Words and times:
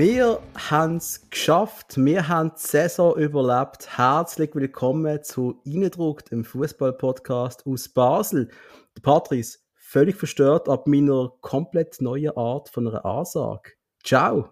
Wir 0.00 0.40
haben 0.56 0.96
es 0.96 1.28
geschafft. 1.28 1.98
Wir 1.98 2.26
haben 2.26 2.52
die 2.56 2.66
Saison 2.66 3.18
überlebt. 3.18 3.98
Herzlich 3.98 4.54
willkommen 4.54 5.22
zu 5.22 5.60
Innendruckt, 5.66 6.32
im 6.32 6.42
Fußball-Podcast 6.42 7.66
aus 7.66 7.90
Basel. 7.90 8.48
Der 8.96 9.02
Patrice, 9.02 9.58
völlig 9.74 10.16
verstört 10.16 10.70
ab 10.70 10.86
meiner 10.86 11.34
komplett 11.42 12.00
neuen 12.00 12.34
Art 12.34 12.70
von 12.70 12.88
einer 12.88 13.04
Ansage. 13.04 13.72
Ciao. 14.02 14.48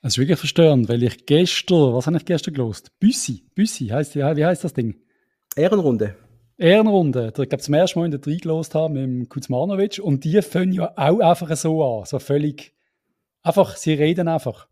Es 0.00 0.14
ist 0.14 0.18
wirklich 0.18 0.38
verstörend, 0.38 0.88
weil 0.88 1.02
ich 1.02 1.26
gestern, 1.26 1.92
was 1.92 2.06
habe 2.06 2.16
ich 2.16 2.24
gestern 2.24 2.54
gelost? 2.54 2.98
Büssi, 2.98 3.44
Büssi, 3.54 3.88
heißt, 3.88 4.16
wie 4.16 4.24
heißt 4.24 4.64
das 4.64 4.72
Ding? 4.72 5.02
Ehrenrunde. 5.54 6.16
Ehrenrunde, 6.56 7.30
da 7.30 7.44
glaube 7.44 7.62
zum 7.62 7.74
ersten 7.74 7.98
Mal 7.98 8.06
in 8.06 8.12
der 8.12 8.20
3 8.20 8.36
gelost 8.36 8.74
haben 8.74 8.94
mit 8.94 9.02
dem 9.02 9.28
Kuzmanovic 9.28 10.00
und 10.02 10.24
die 10.24 10.40
fangen 10.40 10.72
ja 10.72 10.94
auch 10.96 11.18
einfach 11.20 11.54
so 11.58 11.84
an, 11.84 12.06
so 12.06 12.18
völlig 12.18 12.72
Einfach, 13.42 13.76
sie 13.76 13.94
reden 13.94 14.28
einfach. 14.28 14.68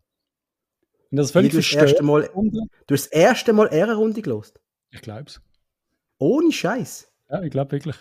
Und 1.11 1.17
das 1.17 1.27
ist 1.27 1.31
völlig 1.31 1.51
du, 1.51 1.57
erste 1.57 2.03
Mal, 2.03 2.29
du 2.33 2.93
hast 2.93 3.05
das 3.05 3.07
erste 3.07 3.53
Mal 3.53 3.67
Ehrenrunde 3.73 4.21
gelost? 4.21 4.61
Ich 4.91 5.01
glaub's. 5.01 5.41
Ohne 6.19 6.51
Scheiß. 6.51 7.11
Ja, 7.29 7.41
ich 7.41 7.51
glaube 7.51 7.71
wirklich. 7.71 7.95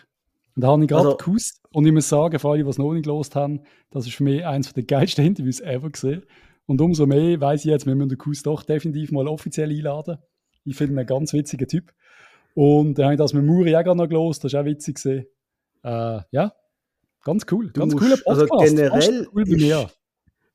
Und 0.55 0.63
da 0.63 0.69
habe 0.69 0.83
ich 0.83 0.89
gerade 0.89 1.07
also, 1.07 1.17
gekusst. 1.17 1.61
Und 1.71 1.87
ich 1.87 1.93
muss 1.93 2.09
sagen, 2.09 2.39
für 2.39 2.49
alle, 2.49 2.63
die 2.63 2.69
es 2.69 2.79
noch 2.79 2.93
nicht 2.93 3.05
gelost 3.05 3.35
haben, 3.37 3.63
das 3.91 4.07
ist 4.07 4.15
für 4.15 4.25
mich 4.25 4.45
eines 4.45 4.73
der 4.73 4.83
geilsten 4.83 5.25
Interviews 5.27 5.61
ever 5.61 5.91
gesehen. 5.91 6.25
Und 6.67 6.81
umso 6.81 7.07
mehr 7.07 7.41
weiß 7.41 7.61
ich 7.61 7.71
jetzt, 7.71 7.87
wir 7.87 7.95
müssen 7.95 8.11
den 8.11 8.19
Kuss 8.19 8.43
doch 8.43 8.63
definitiv 8.63 9.11
mal 9.11 9.27
offiziell 9.27 9.71
einladen. 9.71 10.19
Ich 10.65 10.77
finde 10.77 10.95
ihn 10.95 10.99
ein 10.99 11.07
ganz 11.07 11.33
witziger 11.33 11.67
Typ. 11.67 11.95
Und 12.55 12.99
dann 12.99 13.05
habe 13.05 13.15
ich 13.15 13.19
das 13.19 13.33
mit 13.33 13.45
Muri 13.45 13.75
auch 13.75 13.95
noch 13.95 14.09
gelost, 14.09 14.45
das 14.45 14.53
ist 14.53 14.59
auch 14.59 14.65
witzig 14.65 14.97
gesehen. 14.97 15.27
Äh, 15.83 16.21
ja, 16.31 16.53
ganz 17.25 17.47
cool. 17.51 17.71
Ganz 17.71 17.97
cooler 17.97 18.19
also 18.27 18.47
Podcast. 18.47 18.53
Also 18.53 18.75
generell 18.75 19.29
cool 19.33 19.45
bei 19.45 19.57
mir 19.57 19.91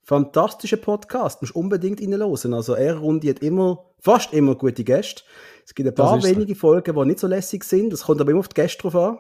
fantastischer 0.04 0.78
Podcast. 0.78 1.42
Musst 1.42 1.56
unbedingt 1.56 2.02
reinhören. 2.02 2.54
Also, 2.54 2.74
er 2.74 2.98
rundet 2.98 3.40
immer, 3.40 3.86
fast 4.00 4.34
immer 4.34 4.56
gute 4.56 4.84
Gäste. 4.84 5.24
Es 5.66 5.74
gibt 5.74 5.88
ein 5.88 5.96
paar 5.96 6.22
wenige 6.24 6.54
so. 6.54 6.60
Folgen, 6.60 6.96
die 6.96 7.06
nicht 7.06 7.20
so 7.20 7.28
lässig 7.28 7.64
sind. 7.64 7.92
Das 7.92 8.04
kommt 8.04 8.22
aber 8.22 8.32
immer 8.32 8.42
auf 8.42 8.50
die 8.50 8.56
Gäste 8.62 8.82
drauf 8.82 8.96
an. 8.96 9.18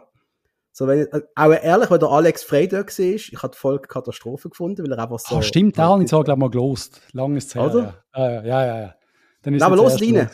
So, 0.75 0.87
wenn, 0.87 1.07
äh, 1.07 1.21
auch 1.35 1.51
ehrlich, 1.51 1.91
wenn 1.91 1.99
der 1.99 2.09
Alex 2.09 2.43
Frey 2.43 2.67
dort 2.67 2.97
war, 2.97 3.05
ich 3.05 3.31
habe 3.41 3.53
die 3.53 3.59
Folge 3.59 3.87
Katastrophe 3.87 4.49
gefunden, 4.49 4.83
weil 4.83 4.91
er 4.91 5.03
einfach 5.03 5.19
so. 5.19 5.35
Ah, 5.35 5.41
stimmt, 5.41 5.77
da 5.77 5.89
habe 5.89 6.03
ich 6.03 6.09
so, 6.09 6.21
glaube 6.21 6.39
mal 6.39 6.49
gelost. 6.49 6.99
Langes 7.11 7.47
Zeit. 7.47 7.73
Oder? 7.73 8.03
Ja, 8.15 8.29
ja, 8.29 8.43
ja. 8.43 8.65
ja, 8.65 8.81
ja. 8.81 8.95
Dann 9.43 9.53
ist 9.53 9.61
aber 9.61 9.75
los 9.75 10.01
rein. 10.01 10.29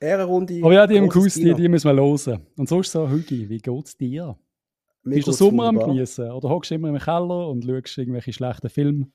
Ehrenrunde. 0.00 0.60
Aber 0.62 0.72
ja, 0.72 0.86
die 0.86 0.96
im 0.96 1.08
Kuss, 1.08 1.34
die, 1.34 1.54
die 1.54 1.68
müssen 1.68 1.94
wir 1.94 2.00
hören. 2.00 2.46
Und 2.56 2.68
sonst 2.68 2.92
so, 2.92 3.08
Hügi, 3.08 3.48
wie 3.48 3.58
geht's 3.58 3.96
dir? 3.96 4.38
Mir 5.02 5.16
Bist 5.16 5.28
du 5.28 5.32
Sommer 5.32 5.64
am 5.64 5.78
Genießen? 5.78 6.30
Oder 6.30 6.48
hockst 6.48 6.70
du 6.70 6.76
immer 6.76 6.88
im 6.88 6.98
Keller 6.98 7.48
und 7.48 7.64
schaust 7.64 7.98
irgendwelche 7.98 8.32
schlechten 8.32 8.68
Filme? 8.68 9.08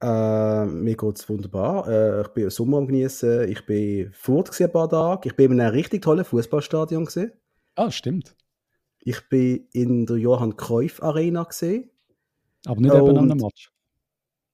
Äh, 0.00 0.64
mir 0.66 0.96
geht 0.96 1.18
es 1.18 1.28
wunderbar. 1.28 1.88
Äh, 1.88 2.20
ich 2.22 2.28
bin 2.28 2.44
im 2.44 2.50
Sommer 2.50 2.78
am 2.78 2.86
genießen. 2.86 3.48
Ich 3.48 3.66
bin 3.66 4.12
fort 4.12 4.60
ein 4.60 4.72
paar 4.72 4.88
Tage. 4.88 5.28
Ich 5.28 5.36
bin 5.36 5.52
in 5.52 5.60
einem 5.60 5.72
richtig 5.72 6.02
tollen 6.02 6.24
Fußballstadion 6.24 7.06
gesehen. 7.06 7.32
Ah, 7.74 7.90
stimmt. 7.90 8.36
Ich 9.00 9.28
bin 9.28 9.66
in 9.72 10.06
der 10.06 10.16
Johann 10.16 10.56
Cruyff 10.56 11.02
Arena 11.02 11.44
gesehen. 11.44 11.90
Aber 12.66 12.80
nicht 12.80 12.94
eben 12.94 13.08
an 13.08 13.30
einem 13.30 13.38
Match. 13.38 13.72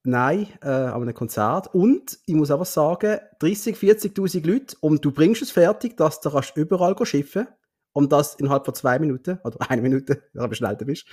Nein, 0.04 0.48
äh, 0.62 0.68
an 0.68 1.02
einem 1.02 1.14
Konzert. 1.14 1.74
Und 1.74 2.18
ich 2.26 2.34
muss 2.34 2.50
aber 2.50 2.64
sagen, 2.64 3.18
30, 3.40 3.76
40.000 3.76 4.46
Leute 4.46 4.76
und 4.80 5.04
du 5.04 5.12
bringst 5.12 5.42
es 5.42 5.50
fertig, 5.50 5.96
dass 5.96 6.20
du 6.20 6.30
kannst 6.30 6.56
überall 6.56 6.94
schiffen 7.04 7.48
und 7.92 8.12
das 8.12 8.34
innerhalb 8.34 8.66
von 8.66 8.74
zwei 8.74 8.98
Minuten 8.98 9.38
oder 9.44 9.56
eine 9.70 9.80
Minute, 9.80 10.22
wenn 10.34 10.50
du 10.50 10.54
schnell 10.54 10.76
bist, 10.76 11.06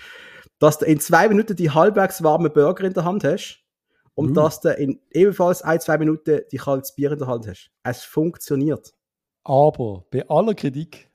dass 0.59 0.77
du 0.77 0.85
in 0.85 0.99
zwei 0.99 1.29
Minuten 1.29 1.55
die 1.55 1.69
halbwegs 1.69 2.21
warme 2.21 2.49
Burger 2.49 2.83
in 2.83 2.93
der 2.93 3.05
Hand 3.05 3.23
hast 3.23 3.61
und 4.21 4.29
mhm. 4.31 4.35
dass 4.35 4.61
du 4.61 4.69
in 4.69 4.99
ebenfalls 5.11 5.61
ein, 5.63 5.79
zwei 5.79 5.97
Minuten 5.97 6.41
die 6.51 6.57
kaltes 6.57 6.93
Bier 6.93 7.11
in 7.11 7.19
der 7.19 7.27
Hand 7.27 7.47
hast. 7.47 7.71
Es 7.83 8.03
funktioniert. 8.03 8.93
Aber 9.43 10.05
bei 10.11 10.27
aller 10.29 10.53
Kritik, 10.53 11.09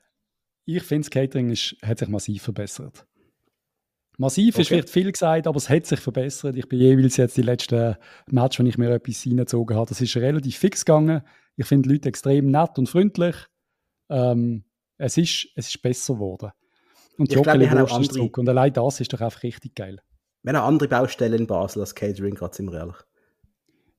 ich 0.65 0.83
finde, 0.83 1.05
das 1.05 1.11
Catering 1.11 1.49
ist, 1.49 1.75
hat 1.81 1.99
sich 1.99 2.09
massiv 2.09 2.43
verbessert. 2.43 3.07
Massiv 4.17 4.55
okay. 4.55 4.61
ist 4.61 4.67
vielleicht 4.67 4.89
viel 4.89 5.11
gesagt, 5.11 5.47
aber 5.47 5.57
es 5.57 5.69
hat 5.69 5.85
sich 5.85 5.99
verbessert. 5.99 6.57
Ich 6.57 6.67
bin 6.67 6.79
jeweils 6.79 7.17
jetzt 7.17 7.37
die 7.37 7.43
letzten 7.43 7.95
Match, 8.25 8.59
wenn 8.59 8.65
ich 8.65 8.77
mir 8.77 8.89
etwas 8.89 9.25
reingezogen 9.25 9.77
habe, 9.77 9.87
das 9.87 10.01
ist 10.01 10.17
relativ 10.17 10.57
fix 10.57 10.83
gegangen. 10.83 11.21
Ich 11.55 11.65
finde 11.65 11.87
die 11.87 11.95
Leute 11.95 12.09
extrem 12.09 12.51
nett 12.51 12.77
und 12.77 12.89
freundlich. 12.89 13.35
Ähm, 14.09 14.65
es, 14.97 15.17
ist, 15.17 15.47
es 15.55 15.67
ist 15.69 15.81
besser 15.81 16.15
geworden. 16.15 16.51
Und 17.17 17.31
die 17.31 17.35
Joggeli 17.35 17.65
ist 17.65 18.13
zurück. 18.13 18.37
Und 18.37 18.49
allein 18.49 18.73
das 18.73 18.99
ist 18.99 19.13
doch 19.13 19.21
einfach 19.21 19.43
richtig 19.43 19.75
geil. 19.75 20.01
Wir 20.43 20.53
haben 20.53 20.67
andere 20.67 20.89
Baustellen 20.89 21.41
in 21.41 21.47
Basel 21.47 21.81
als 21.81 21.95
Catering, 21.95 22.35
gerade 22.35 22.55
sind 22.55 22.71
wir 22.71 22.79
ehrlich. 22.79 22.97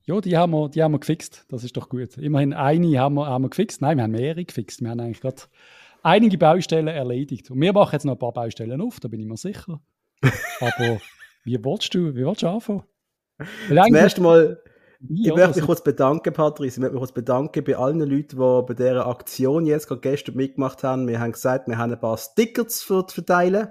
Ja, 0.05 0.19
die 0.21 0.35
haben, 0.37 0.51
wir, 0.51 0.69
die 0.69 0.81
haben 0.81 0.93
wir 0.93 0.99
gefixt. 0.99 1.45
Das 1.49 1.63
ist 1.63 1.77
doch 1.77 1.87
gut. 1.87 2.17
Immerhin 2.17 2.53
eine 2.53 2.99
haben 2.99 3.13
wir, 3.13 3.27
haben 3.27 3.43
wir 3.43 3.49
gefixt. 3.49 3.81
Nein, 3.81 3.97
wir 3.97 4.03
haben 4.03 4.11
mehrere 4.11 4.43
gefixt. 4.43 4.81
Wir 4.81 4.89
haben 4.89 4.99
eigentlich 4.99 5.21
gerade 5.21 5.43
einige 6.01 6.37
Baustellen 6.37 6.87
erledigt. 6.87 7.51
Und 7.51 7.61
wir 7.61 7.73
machen 7.73 7.93
jetzt 7.93 8.05
noch 8.05 8.13
ein 8.13 8.19
paar 8.19 8.33
Baustellen 8.33 8.81
auf, 8.81 8.99
da 8.99 9.07
bin 9.07 9.19
ich 9.19 9.27
mir 9.27 9.37
sicher. 9.37 9.79
Aber 10.59 10.99
wie 11.43 11.63
willst 11.63 11.93
du, 11.93 12.15
wie 12.15 12.25
willst 12.25 12.41
du 12.41 12.47
anfangen? 12.47 12.83
Zum 13.67 13.95
ersten 13.95 14.23
Mal, 14.23 14.59
ich 15.07 15.33
möchte 15.33 15.59
mich 15.59 15.65
kurz 15.65 15.83
bedanken, 15.83 16.33
Patrice. 16.33 16.75
Ich 16.75 16.79
möchte 16.79 16.93
mich 16.93 16.99
kurz 16.99 17.11
bedanken 17.13 17.63
bei 17.63 17.77
allen 17.77 17.99
Leuten, 17.99 18.37
die 18.37 18.63
bei 18.67 18.73
dieser 18.73 19.07
Aktion 19.07 19.65
jetzt 19.65 19.87
gerade 19.87 20.01
gestern 20.01 20.35
mitgemacht 20.35 20.83
haben. 20.83 21.07
Wir 21.07 21.19
haben 21.19 21.31
gesagt, 21.31 21.67
wir 21.67 21.77
haben 21.77 21.93
ein 21.93 21.99
paar 21.99 22.17
Stickers 22.17 22.79
zu 22.79 23.05
verteilen. 23.07 23.69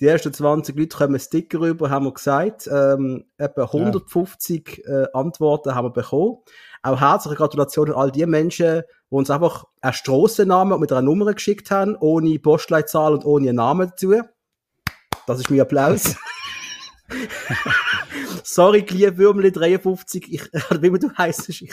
Die 0.00 0.06
ersten 0.06 0.32
20 0.32 0.76
Leute 0.76 0.96
kommen 0.96 1.20
Sticker 1.20 1.60
rüber, 1.60 1.90
haben 1.90 2.06
wir 2.06 2.14
gesagt. 2.14 2.66
Ähm, 2.66 3.26
etwa 3.36 3.64
150 3.64 4.82
ja. 4.84 5.02
äh, 5.02 5.06
Antworten 5.12 5.74
haben 5.74 5.86
wir 5.86 5.92
bekommen. 5.92 6.38
Auch 6.82 7.00
herzliche 7.00 7.36
Gratulation 7.36 7.90
an 7.90 7.96
all 7.96 8.10
die 8.10 8.26
Menschen, 8.26 8.82
die 9.10 9.14
uns 9.14 9.30
einfach 9.30 9.66
einen 9.80 9.92
Strassennamen 9.92 10.80
mit 10.80 10.90
einer 10.90 11.02
Nummer 11.02 11.32
geschickt 11.32 11.70
haben, 11.70 11.96
ohne 12.00 12.38
Postleitzahl 12.38 13.12
und 13.12 13.24
ohne 13.24 13.50
einen 13.50 13.56
Namen 13.56 13.90
dazu. 13.90 14.14
Das 15.26 15.38
ist 15.38 15.50
mein 15.50 15.60
Applaus. 15.60 16.16
Sorry, 18.42 18.82
Gliewürmli 18.82 19.52
53, 19.52 20.32
ich, 20.32 20.42
wie 20.80 20.86
immer 20.86 20.98
du 20.98 21.12
heisst. 21.16 21.48
Ich, 21.48 21.70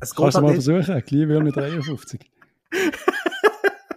es 0.00 0.14
Kannst 0.14 0.36
du 0.36 0.42
mal 0.42 0.54
nicht. 0.54 0.64
versuchen, 0.64 1.02
Gliewürmli 1.04 1.52
53. 1.52 2.30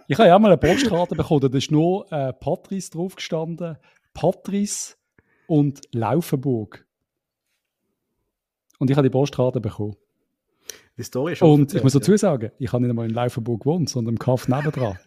Ich 0.08 0.18
habe 0.18 0.28
ja 0.28 0.38
mal 0.38 0.48
eine 0.48 0.58
Postkarte 0.58 1.14
bekommen, 1.14 1.40
da 1.40 1.56
ist 1.56 1.70
nur 1.70 2.10
äh, 2.12 2.32
Patrice 2.32 2.90
drauf 2.90 3.16
gestanden. 3.16 3.76
Patrice 4.14 4.96
und 5.46 5.80
Laufenburg. 5.92 6.86
Und 8.78 8.90
ich 8.90 8.96
habe 8.96 9.08
die 9.08 9.12
Postkarte 9.12 9.60
bekommen. 9.60 9.96
Die 10.96 11.02
Story 11.02 11.32
ist 11.32 11.42
Und 11.42 11.74
ich 11.74 11.82
muss 11.82 11.92
dazu 11.92 12.16
sagen, 12.16 12.50
ich 12.58 12.72
habe 12.72 12.82
nicht 12.82 12.90
einmal 12.90 13.08
in 13.08 13.14
Laufenburg 13.14 13.60
gewohnt, 13.60 13.88
sondern 13.88 14.14
im 14.14 14.18
Kaff 14.18 14.48
nebendran. 14.48 14.98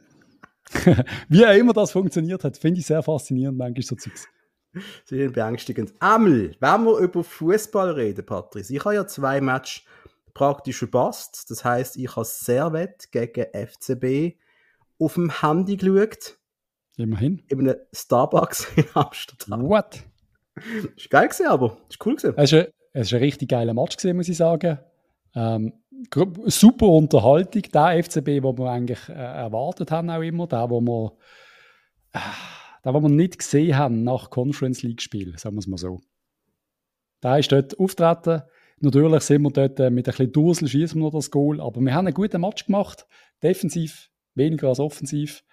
Wie 1.30 1.46
auch 1.46 1.54
immer 1.54 1.74
das 1.74 1.92
funktioniert 1.92 2.44
hat, 2.44 2.58
finde 2.58 2.80
ich 2.80 2.88
sehr 2.88 3.04
faszinierend, 3.04 3.58
manchmal 3.58 3.84
so 3.84 3.96
Zeugs. 3.96 4.28
Sehr 5.06 5.30
beängstigend. 5.30 5.94
Amel, 6.00 6.56
wenn 6.60 6.84
wir 6.84 6.98
über 6.98 7.24
Fußball 7.24 7.92
reden, 7.92 8.26
Patrice, 8.26 8.74
ich 8.74 8.84
habe 8.84 8.96
ja 8.96 9.08
zwei 9.08 9.40
Matches 9.40 9.84
praktisch 10.34 10.78
verpasst. 10.78 11.50
Das 11.50 11.64
heißt, 11.64 11.98
ich 11.98 12.16
habe 12.16 12.26
Servet 12.26 13.12
gegen 13.12 13.46
FCB 13.54 14.38
auf 15.00 15.16
dem 15.16 15.42
Handy 15.42 15.78
geschaut. 15.78 16.38
Immerhin. 16.98 17.44
In 17.48 17.60
einem 17.60 17.76
Starbucks 17.94 18.72
in 18.76 18.86
Amsterdam. 18.94 19.68
What? 19.68 20.04
Ist 20.96 21.10
geil 21.10 21.28
gewesen, 21.28 21.48
aber 21.48 21.78
ist 21.90 22.06
cool 22.06 22.16
gewesen. 22.16 22.34
Es 22.38 22.52
war 22.54 22.60
ein, 22.62 22.68
ein 22.94 23.04
richtig 23.04 23.50
geiler 23.50 23.74
Match 23.74 23.98
gewesen, 23.98 24.16
muss 24.16 24.30
ich 24.30 24.38
sagen. 24.38 24.80
Ähm, 25.36 25.74
super 26.46 26.88
Unterhaltung. 26.88 27.64
Der 27.74 28.03
FCB, 28.03 28.26
den 28.26 28.58
wir 28.58 28.72
eigentlich 28.72 29.09
äh, 29.09 29.14
erwartet 29.14 29.92
haben, 29.92 30.09
auch 30.09 30.22
immer. 30.22 30.47
Der, 30.47 30.70
wo 30.70 30.80
wir, 30.80 31.18
äh, 32.14 32.20
der, 32.86 32.94
wo 32.94 33.02
wir 33.02 33.09
nicht 33.09 33.40
gesehen 33.40 33.78
haben 33.78 34.03
nach 34.03 34.30
Conference 34.30 34.82
League 34.84 35.02
Spiel, 35.02 35.38
sagen 35.38 35.56
wir 35.56 35.59
es 35.59 35.68
mal 35.68 35.78
so. 35.78 36.02
Der 37.22 37.40
ist 37.40 37.52
dort 37.52 37.78
auftreten. 37.80 38.44
Natürlich 38.80 39.24
sind 39.24 39.41
wir 39.41 39.52
dort 39.52 39.80
äh, 39.80 39.90
mit 39.90 40.08
ein 40.08 40.12
bisschen 40.12 40.32
Dursel, 40.32 40.68
schießen 40.68 41.00
wir 41.00 41.06
noch 41.06 41.14
das 41.14 41.32
Goal. 41.32 41.59
Aber 41.59 41.82
wir 41.82 41.94
haben 41.94 42.08
einen 42.08 42.14
guten 42.14 42.41
Match 42.41 42.66
gemacht. 42.66 43.06
Defensiv 43.41 44.09
weniger 44.35 44.70
als 44.70 44.79
offensiv. 44.79 45.43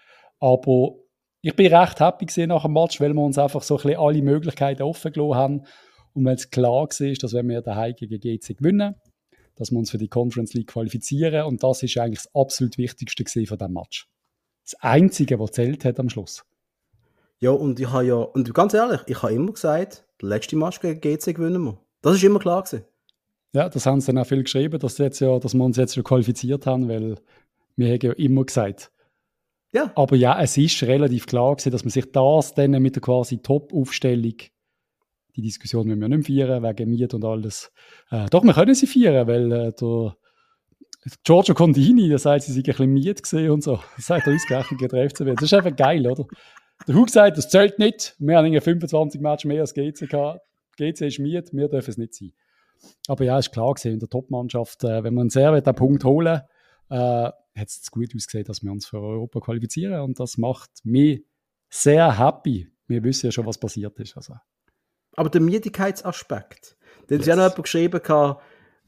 Aber 0.41 0.97
ich 1.41 1.57
bin 1.57 1.75
recht 1.75 2.01
happy 2.01 2.27
gesehen 2.27 2.49
nach 2.49 2.63
dem 2.63 2.73
Match, 2.73 3.01
weil 3.01 3.15
wir 3.15 3.23
uns 3.23 3.39
einfach 3.39 3.63
so 3.63 3.77
ein 3.77 3.83
bisschen 3.83 4.01
alle 4.01 4.23
Möglichkeiten 4.23 4.83
offen 4.83 5.13
gelassen 5.13 5.35
haben. 5.35 5.63
Und 6.15 6.25
weil 6.25 6.35
es 6.35 6.51
klar 6.51 6.87
war, 6.87 7.13
dass 7.15 7.33
wenn 7.33 7.49
wir 7.49 7.63
daheim 7.63 7.95
gegen 7.97 8.21
GC 8.21 8.59
gewinnen, 8.59 8.95
dass 9.57 9.71
wir 9.71 9.79
uns 9.79 9.91
für 9.91 9.99
die 9.99 10.09
Conference 10.09 10.55
League 10.55 10.69
qualifizieren. 10.69 11.47
Und 11.47 11.63
das 11.63 11.83
ist 11.83 11.97
eigentlich 11.99 12.23
das 12.23 12.35
absolut 12.35 12.79
Wichtigste 12.79 13.47
von 13.47 13.59
diesem 13.59 13.73
Match. 13.73 14.09
Das 14.65 14.75
Einzige, 14.81 15.39
was 15.39 15.53
zählt 15.53 15.85
hat 15.85 15.99
am 15.99 16.09
Schluss. 16.09 16.45
Ja, 17.41 17.51
und 17.51 17.81
ich 17.81 17.91
habe 17.91 18.07
ja, 18.07 18.15
und 18.15 18.55
ganz 18.55 18.73
ehrlich, 18.73 19.01
ich 19.07 19.21
habe 19.23 19.35
immer 19.35 19.53
gesagt, 19.53 20.05
der 20.21 20.29
letzte 20.29 20.57
Match 20.57 20.81
gegen 20.81 21.01
GC 21.01 21.35
gewinnen 21.35 21.65
wir. 21.65 21.79
Das 22.01 22.15
ist 22.15 22.23
immer 22.23 22.39
klar 22.39 22.63
gewesen. 22.63 22.85
Ja, 23.55 23.69
das 23.69 23.85
haben 23.85 24.01
sie 24.01 24.07
dann 24.07 24.19
auch 24.19 24.27
viel 24.27 24.45
geschrieben, 24.45 24.79
dass, 24.79 24.97
jetzt 24.99 25.21
ja, 25.21 25.39
dass 25.39 25.53
wir 25.53 25.65
uns 25.65 25.77
jetzt 25.77 25.95
schon 25.95 26.05
qualifiziert 26.05 26.67
haben, 26.67 26.89
weil 26.89 27.17
wir 27.77 27.89
haben 27.89 28.01
ja 28.03 28.13
immer 28.13 28.45
gesagt. 28.45 28.91
Ja. 29.73 29.91
Aber 29.95 30.17
ja, 30.17 30.41
es 30.41 30.57
ist 30.57 30.83
relativ 30.83 31.27
klar 31.27 31.57
gewesen, 31.57 31.71
dass 31.71 31.85
man 31.85 31.91
sich 31.91 32.11
das 32.13 32.55
dann 32.55 32.73
mit 32.73 32.95
der 32.95 33.03
quasi 33.03 33.39
Top-Aufstellung 33.39 34.37
Die 35.35 35.43
Diskussion 35.43 35.87
müssen 35.87 36.01
wir 36.01 36.09
nicht 36.09 36.27
feiern, 36.27 36.63
wegen 36.63 36.91
Miet 36.91 37.15
und 37.15 37.25
alles. 37.25 37.73
Äh, 38.11 38.27
doch, 38.31 38.45
wir 38.45 38.53
können 38.53 38.75
sie 38.75 38.87
feiern, 38.87 39.27
weil 39.27 39.51
äh, 39.51 39.73
der 39.73 40.15
Giorgio 41.25 41.55
Condini, 41.55 42.09
der 42.09 42.19
sagt, 42.19 42.45
sie 42.45 42.53
sind 42.53 42.69
ein 42.69 42.73
bisschen 42.73 42.93
Miet 42.93 43.23
gesehen 43.23 43.51
und 43.51 43.65
so. 43.65 43.81
Das 43.97 44.07
sagt 44.07 44.27
er 44.27 44.35
ausgerechnet 44.35 44.81
den 44.81 45.11
FCB. 45.11 45.35
Das 45.35 45.45
ist 45.45 45.55
einfach 45.55 45.75
geil, 45.75 46.07
oder? 46.07 46.27
Der 46.87 46.95
Hug 46.95 47.09
sagt, 47.11 47.39
das 47.39 47.49
zählt 47.49 47.79
nicht. 47.79 48.15
Wir 48.19 48.37
haben 48.37 48.61
25 48.61 49.21
Matches 49.21 49.45
mehr 49.45 49.61
als 49.63 49.75
GC 49.75 50.09
gehabt. 50.09 50.41
GC 50.77 51.01
ist 51.07 51.19
Miet, 51.19 51.53
wir 51.53 51.69
dürfen 51.69 51.91
es 51.91 51.97
nicht 51.97 52.15
sein. 52.15 52.33
Aber 53.09 53.25
ja, 53.25 53.39
ist 53.39 53.53
klar 53.53 53.75
gesehen, 53.75 53.95
in 53.95 54.01
der 54.01 54.09
Topmannschaft, 54.09 54.85
äh, 54.85 55.03
wenn 55.03 55.15
man 55.15 55.31
sehr 55.31 55.61
den 55.61 55.75
Punkt 55.75 56.05
holen 56.05 56.43
äh, 56.91 57.31
hat 57.57 57.69
es 57.69 57.91
gut 57.91 58.15
ausgesehen, 58.15 58.45
dass 58.45 58.63
wir 58.63 58.73
uns 58.73 58.87
für 58.87 59.01
Europa 59.01 59.41
qualifizieren 59.41 60.01
und 60.01 60.19
das 60.19 60.39
macht 60.39 60.71
mich 60.85 61.25
sehr 61.69 62.19
happy. 62.19 62.71
Wir 62.87 63.03
wissen 63.05 63.27
ja 63.27 63.33
schon, 63.33 63.47
was 63.47 63.59
passiert 63.59 63.99
ist. 64.01 64.17
Also. 64.17 64.35
Aber 65.17 65.31
der 65.31 65.41
Mietigkeitsaspekt, 65.41 66.77
den 67.09 67.19
yes. 67.19 67.27
ja 67.27 67.37
noch 67.37 67.45
jemand 67.45 67.63
geschrieben, 67.63 68.01
hat, 68.09 68.41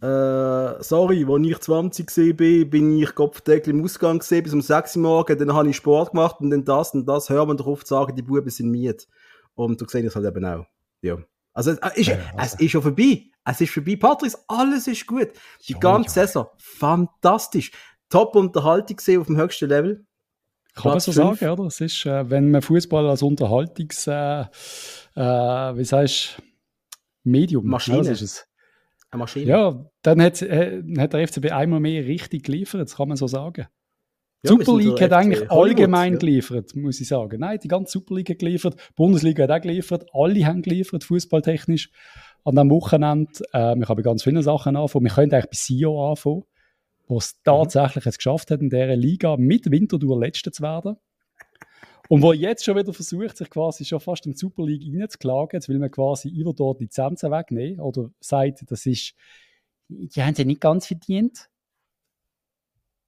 äh, 0.02 0.82
sorry, 0.82 1.25
als 1.26 1.46
ich 1.46 1.58
20 1.61 2.16
war, 2.16 2.64
bin 2.66 2.99
ich 2.99 3.14
Kopfdeckel 3.14 3.72
im 3.75 3.82
Ausgang 3.82 4.19
gesehen, 4.19 4.43
bis 4.43 4.52
um 4.52 4.61
6 4.61 4.96
Uhr 4.96 5.02
morgens, 5.02 5.38
dann 5.38 5.55
habe 5.55 5.70
ich 5.70 5.76
Sport 5.76 6.11
gemacht 6.11 6.40
und 6.40 6.50
dann 6.50 6.64
das 6.64 6.93
und 6.93 7.06
das, 7.06 7.31
hört 7.31 7.49
man 7.49 7.56
doch 7.56 7.66
oft 7.66 7.87
sagen, 7.87 8.14
die 8.14 8.22
Buben 8.22 8.50
sind 8.50 8.70
Miet. 8.70 9.08
Und 9.55 9.81
du 9.81 9.87
siehst 9.87 10.05
es 10.05 10.16
halt 10.16 10.26
eben 10.26 10.44
auch. 10.44 10.66
Ja. 11.00 11.19
Also, 11.52 11.70
es 11.70 11.96
ist, 11.96 12.06
ja, 12.08 12.19
also. 12.37 12.56
es 12.56 12.61
ist 12.61 12.70
schon 12.72 12.82
vorbei. 12.82 13.31
Es 13.44 13.61
ist 13.61 13.72
vorbei. 13.72 13.96
Patrice, 13.96 14.38
alles 14.49 14.88
ist 14.88 15.06
gut. 15.06 15.28
Die 15.69 15.72
ja, 15.72 15.78
ganze 15.78 16.20
ja. 16.20 16.26
Saison, 16.26 16.49
fantastisch. 16.58 17.70
Top-Unterhaltung 18.14 18.96
gesehen 18.96 19.20
auf 19.20 19.26
dem 19.26 19.37
höchsten 19.37 19.69
Level. 19.69 20.06
Kann 20.75 20.93
man 20.93 21.00
so 21.00 21.11
fünf. 21.11 21.40
sagen, 21.40 21.52
oder? 21.52 21.66
Es 21.66 21.81
ist, 21.81 22.06
äh, 22.06 22.31
wenn 22.31 22.52
man 22.52 22.62
Fußball 22.62 23.08
als 23.08 23.22
Unterhaltungs, 23.22 24.06
äh, 24.06 24.43
äh, 24.43 24.46
wie 25.16 25.84
sagst 25.84 26.40
Medium, 27.25 27.66
Maschine. 27.66 28.05
Ja, 28.05 28.12
ist 28.12 28.22
es. 28.22 28.46
Eine 29.11 29.19
Maschine. 29.19 29.46
Ja, 29.46 29.90
dann 30.02 30.22
hat, 30.22 30.43
äh, 30.43 30.81
hat 30.96 31.12
der 31.12 31.26
FCB 31.26 31.50
einmal 31.50 31.81
mehr 31.81 32.05
richtig 32.05 32.44
geliefert, 32.44 32.82
das 32.82 32.96
kann 32.96 33.08
man 33.08 33.16
so 33.16 33.26
sagen. 33.26 33.66
Ja, 34.44 34.50
Super 34.50 34.78
League 34.78 35.00
hat 35.00 35.12
eigentlich 35.12 35.50
allgemein 35.50 36.12
ja. 36.12 36.19
geliefert, 36.20 36.76
muss 36.76 37.00
ich 37.00 37.08
sagen. 37.08 37.40
Nein, 37.40 37.58
die 37.62 37.69
ganze 37.69 37.93
Super 37.93 38.14
League 38.14 38.31
hat 38.31 38.38
geliefert, 38.38 38.76
Bundesliga 38.94 39.44
hat 39.44 39.50
auch 39.50 39.61
geliefert, 39.61 40.06
alle 40.12 40.46
haben 40.46 40.62
geliefert, 40.62 41.02
fußballtechnisch. 41.02 41.90
An 42.44 42.55
dem 42.55 42.70
Wochenende, 42.70 43.32
äh, 43.52 43.75
wir 43.75 43.88
haben 43.88 44.02
ganz 44.02 44.22
viele 44.22 44.43
Sachen 44.43 44.76
anfangen. 44.76 45.06
Wir 45.06 45.12
können 45.12 45.32
eigentlich 45.32 45.50
bei 45.50 45.56
SIO 45.56 46.11
anfangen, 46.11 46.44
wo 47.06 47.19
es 47.19 47.35
mhm. 47.35 47.41
tatsächlich 47.45 48.06
es 48.06 48.17
geschafft 48.17 48.51
hat, 48.51 48.61
in 48.61 48.71
dieser 48.71 48.97
Liga 48.97 49.37
mit 49.37 49.71
Winterthur 49.71 50.19
Letzter 50.19 50.53
zu 50.53 50.62
werden. 50.62 50.97
Und 52.09 52.23
wo 52.23 52.33
jetzt 52.33 52.65
schon 52.65 52.77
wieder 52.77 52.93
versucht, 52.93 53.37
sich 53.37 53.49
quasi 53.49 53.85
schon 53.85 54.01
fast 54.01 54.27
in 54.27 54.33
die 54.33 54.39
Super 54.39 54.65
League 54.65 54.83
reinzuklagen, 54.95 55.56
jetzt 55.56 55.69
will 55.69 55.79
man 55.79 55.91
quasi 55.91 56.29
über 56.29 56.53
dort 56.53 56.81
die 56.81 56.85
Lizenzen 56.85 57.31
wegnehmen 57.31 57.81
oder 57.81 58.11
sagt, 58.21 58.62
das 58.71 58.85
ist, 58.85 59.15
die 59.89 60.23
haben 60.23 60.35
sie 60.35 60.45
nicht 60.45 60.61
ganz 60.61 60.87
verdient. 60.87 61.49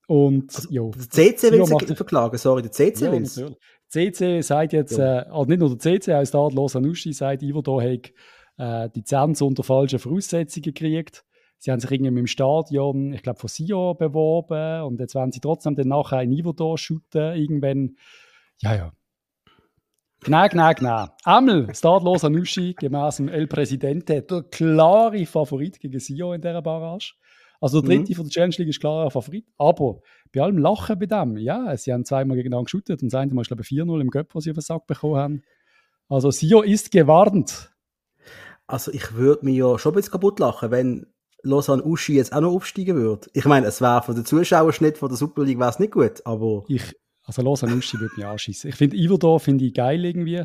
Und 0.06 0.54
also, 0.54 0.68
ja, 0.70 0.82
der 0.82 1.10
CC 1.10 1.52
will 1.52 1.66
sich 1.66 1.96
verklagen, 1.96 2.38
sorry, 2.38 2.62
der 2.62 2.72
CC 2.72 3.04
ja, 3.04 3.12
will 3.12 3.22
es. 3.22 3.42
CC 3.88 4.40
sagt 4.40 4.72
jetzt, 4.72 4.96
ja. 4.96 5.22
äh, 5.22 5.26
also 5.26 5.44
nicht 5.44 5.58
nur 5.58 5.76
der 5.76 5.78
CC, 5.78 6.14
auch 6.14 6.24
Stade 6.24 6.54
Lausanne-Uschi 6.54 7.12
sagt, 7.12 7.42
Iverdor 7.42 7.82
hat 7.82 8.12
äh, 8.56 8.88
die 8.90 9.00
Lizenz 9.00 9.40
unter 9.42 9.62
falschen 9.62 9.98
Voraussetzungen 9.98 10.62
gekriegt. 10.62 11.24
Sie 11.58 11.70
haben 11.70 11.80
sich 11.80 11.90
irgendwie 11.90 12.20
im 12.20 12.26
Stadion, 12.26 13.12
ich 13.12 13.22
glaube, 13.22 13.38
von 13.38 13.48
Sion 13.48 13.96
beworben 13.96 14.82
und 14.82 15.00
jetzt 15.00 15.14
werden 15.14 15.32
sie 15.32 15.40
trotzdem 15.40 15.74
dann 15.74 15.88
nachher 15.88 16.18
ein 16.18 16.32
Iverdor 16.32 16.78
shooten, 16.78 17.34
irgendwann 17.34 17.96
ja, 18.60 18.74
ja. 18.74 18.92
Genau, 20.20 20.48
genau, 20.48 20.72
genau. 20.72 21.06
Einmal 21.24 21.74
Startlos 21.74 22.24
Anushi, 22.24 22.74
gemäß 22.74 23.16
dem 23.16 23.28
El 23.28 23.46
Presidente, 23.46 24.22
der 24.22 24.42
klare 24.44 25.26
Favorit 25.26 25.78
gegen 25.78 26.00
Sio 26.00 26.32
in 26.32 26.40
dieser 26.40 26.62
Barrage. 26.62 27.14
Also 27.60 27.80
der 27.80 27.96
dritte 27.96 28.12
mhm. 28.12 28.16
von 28.16 28.24
der 28.24 28.30
Challenge 28.30 28.54
League 28.58 28.68
ist 28.68 28.80
klarer 28.80 29.10
Favorit. 29.10 29.46
Aber 29.58 30.00
bei 30.32 30.42
allem 30.42 30.58
Lachen 30.58 30.98
bei 30.98 31.06
dem, 31.06 31.36
ja, 31.36 31.76
sie 31.76 31.92
haben 31.92 32.04
zweimal 32.04 32.36
gegeneinander 32.36 32.64
geschootet 32.64 33.02
und 33.02 33.12
das 33.12 33.20
eine 33.20 33.32
Mal, 33.34 33.42
ich 33.42 33.48
glaube 33.48 33.62
4-0 33.62 34.00
im 34.00 34.08
Göpp, 34.08 34.34
was 34.34 34.44
sie 34.44 34.50
auf 34.50 34.56
den 34.56 34.62
Sack 34.62 34.86
bekommen 34.86 35.16
haben. 35.16 35.42
Also 36.08 36.30
Sio 36.30 36.62
ist 36.62 36.90
gewarnt. 36.90 37.72
Also 38.66 38.92
ich 38.92 39.14
würde 39.14 39.44
mich 39.44 39.56
ja 39.56 39.78
schon 39.78 39.92
ein 39.92 39.96
bisschen 39.96 40.12
kaputt 40.12 40.40
lachen, 40.40 40.70
wenn 40.70 41.06
Lausanne 41.46 41.82
Uschi 41.84 42.14
jetzt 42.14 42.32
auch 42.32 42.40
noch 42.40 42.52
aufsteigen 42.52 42.96
würde. 42.96 43.28
Ich 43.32 43.44
meine, 43.44 43.66
es 43.66 43.80
wäre 43.80 44.02
von 44.02 44.14
den 44.14 44.24
Zuschauerschnitt 44.24 44.98
von 44.98 45.08
der 45.08 45.16
Super 45.16 45.44
League 45.44 45.58
nicht 45.78 45.92
gut, 45.92 46.22
aber... 46.24 46.64
Ich, 46.68 46.94
also 47.24 47.42
Lausanne 47.42 47.74
Uschi 47.74 47.98
würde 47.98 48.14
mich 48.16 48.26
anschießen. 48.26 48.70
Ich 48.70 48.76
finde 48.76 48.96
Iverdor 48.96 49.40
finde 49.40 49.64
ich 49.64 49.74
geil 49.74 50.04
irgendwie. 50.04 50.44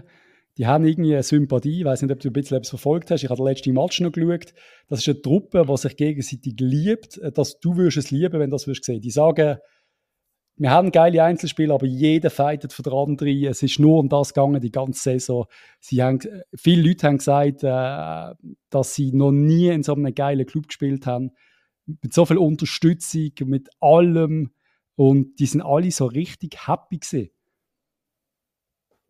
Die 0.57 0.68
haben 0.68 0.86
irgendwie 0.86 1.13
eine 1.13 1.24
Sympathie. 1.24 1.80
Ich 1.80 1.86
weiß 1.86 2.01
nicht, 2.01 2.12
ob 2.12 2.19
du 2.19 2.30
ein 2.30 2.33
bisschen 2.33 2.57
etwas 2.57 2.69
verfolgt 2.69 3.09
hast. 3.09 3.24
Ich 3.24 3.30
habe 3.30 3.38
den 3.38 3.48
letzten 3.48 3.74
Match 3.74 4.01
noch 4.01 4.12
geschaut. 4.12 4.53
Das 4.89 5.00
ist 5.00 5.07
eine 5.07 5.21
Truppe, 5.21 5.65
die 5.68 5.77
sich 5.77 5.95
gegenseitig 5.95 6.56
liebt. 6.59 7.19
Dass 7.36 7.59
du 7.59 7.77
würdest 7.77 7.97
es 7.97 8.12
lieben, 8.12 8.39
wenn 8.39 8.50
du 8.50 8.56
das 8.56 8.68
würdest 8.68 8.83
sehen. 8.83 9.01
Die 9.01 9.12
sagen, 9.12 9.57
wir 10.61 10.69
haben 10.69 10.91
geile 10.91 11.23
Einzelspiele, 11.23 11.73
aber 11.73 11.87
jeder 11.87 12.29
fightet 12.29 12.71
für 12.71 12.83
den 12.83 12.93
anderen. 12.93 13.45
Es 13.45 13.63
ist 13.63 13.79
nur 13.79 13.97
um 13.97 14.09
das 14.09 14.31
gegangen, 14.31 14.61
die 14.61 14.71
ganze 14.71 15.01
Saison. 15.01 15.47
Sie 15.79 16.03
haben, 16.03 16.19
viele 16.53 16.87
Leute 16.87 17.07
haben 17.07 17.17
gesagt, 17.17 17.63
äh, 17.63 18.47
dass 18.69 18.93
sie 18.93 19.11
noch 19.11 19.31
nie 19.31 19.69
in 19.69 19.81
so 19.81 19.95
einem 19.95 20.13
geilen 20.13 20.45
Club 20.45 20.67
gespielt 20.67 21.07
haben. 21.07 21.31
Mit 21.87 22.13
so 22.13 22.27
viel 22.27 22.37
Unterstützung, 22.37 23.31
mit 23.45 23.69
allem. 23.79 24.51
Und 24.93 25.39
die 25.39 25.47
sind 25.47 25.63
alle 25.63 25.89
so 25.89 26.05
richtig 26.05 26.67
happy 26.67 26.99
gewesen. 26.99 27.31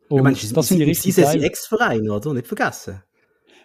Und 0.08 0.18
ja, 0.20 0.24
Mensch, 0.24 0.54
das 0.54 0.68
finde 0.70 0.84
ich 0.86 0.92
richtig 0.92 1.16
Sie 1.16 1.22
sind 1.22 1.44
Ex-Verein, 1.44 2.10
oder? 2.10 2.34
Nicht 2.34 2.48
vergessen. 2.48 3.04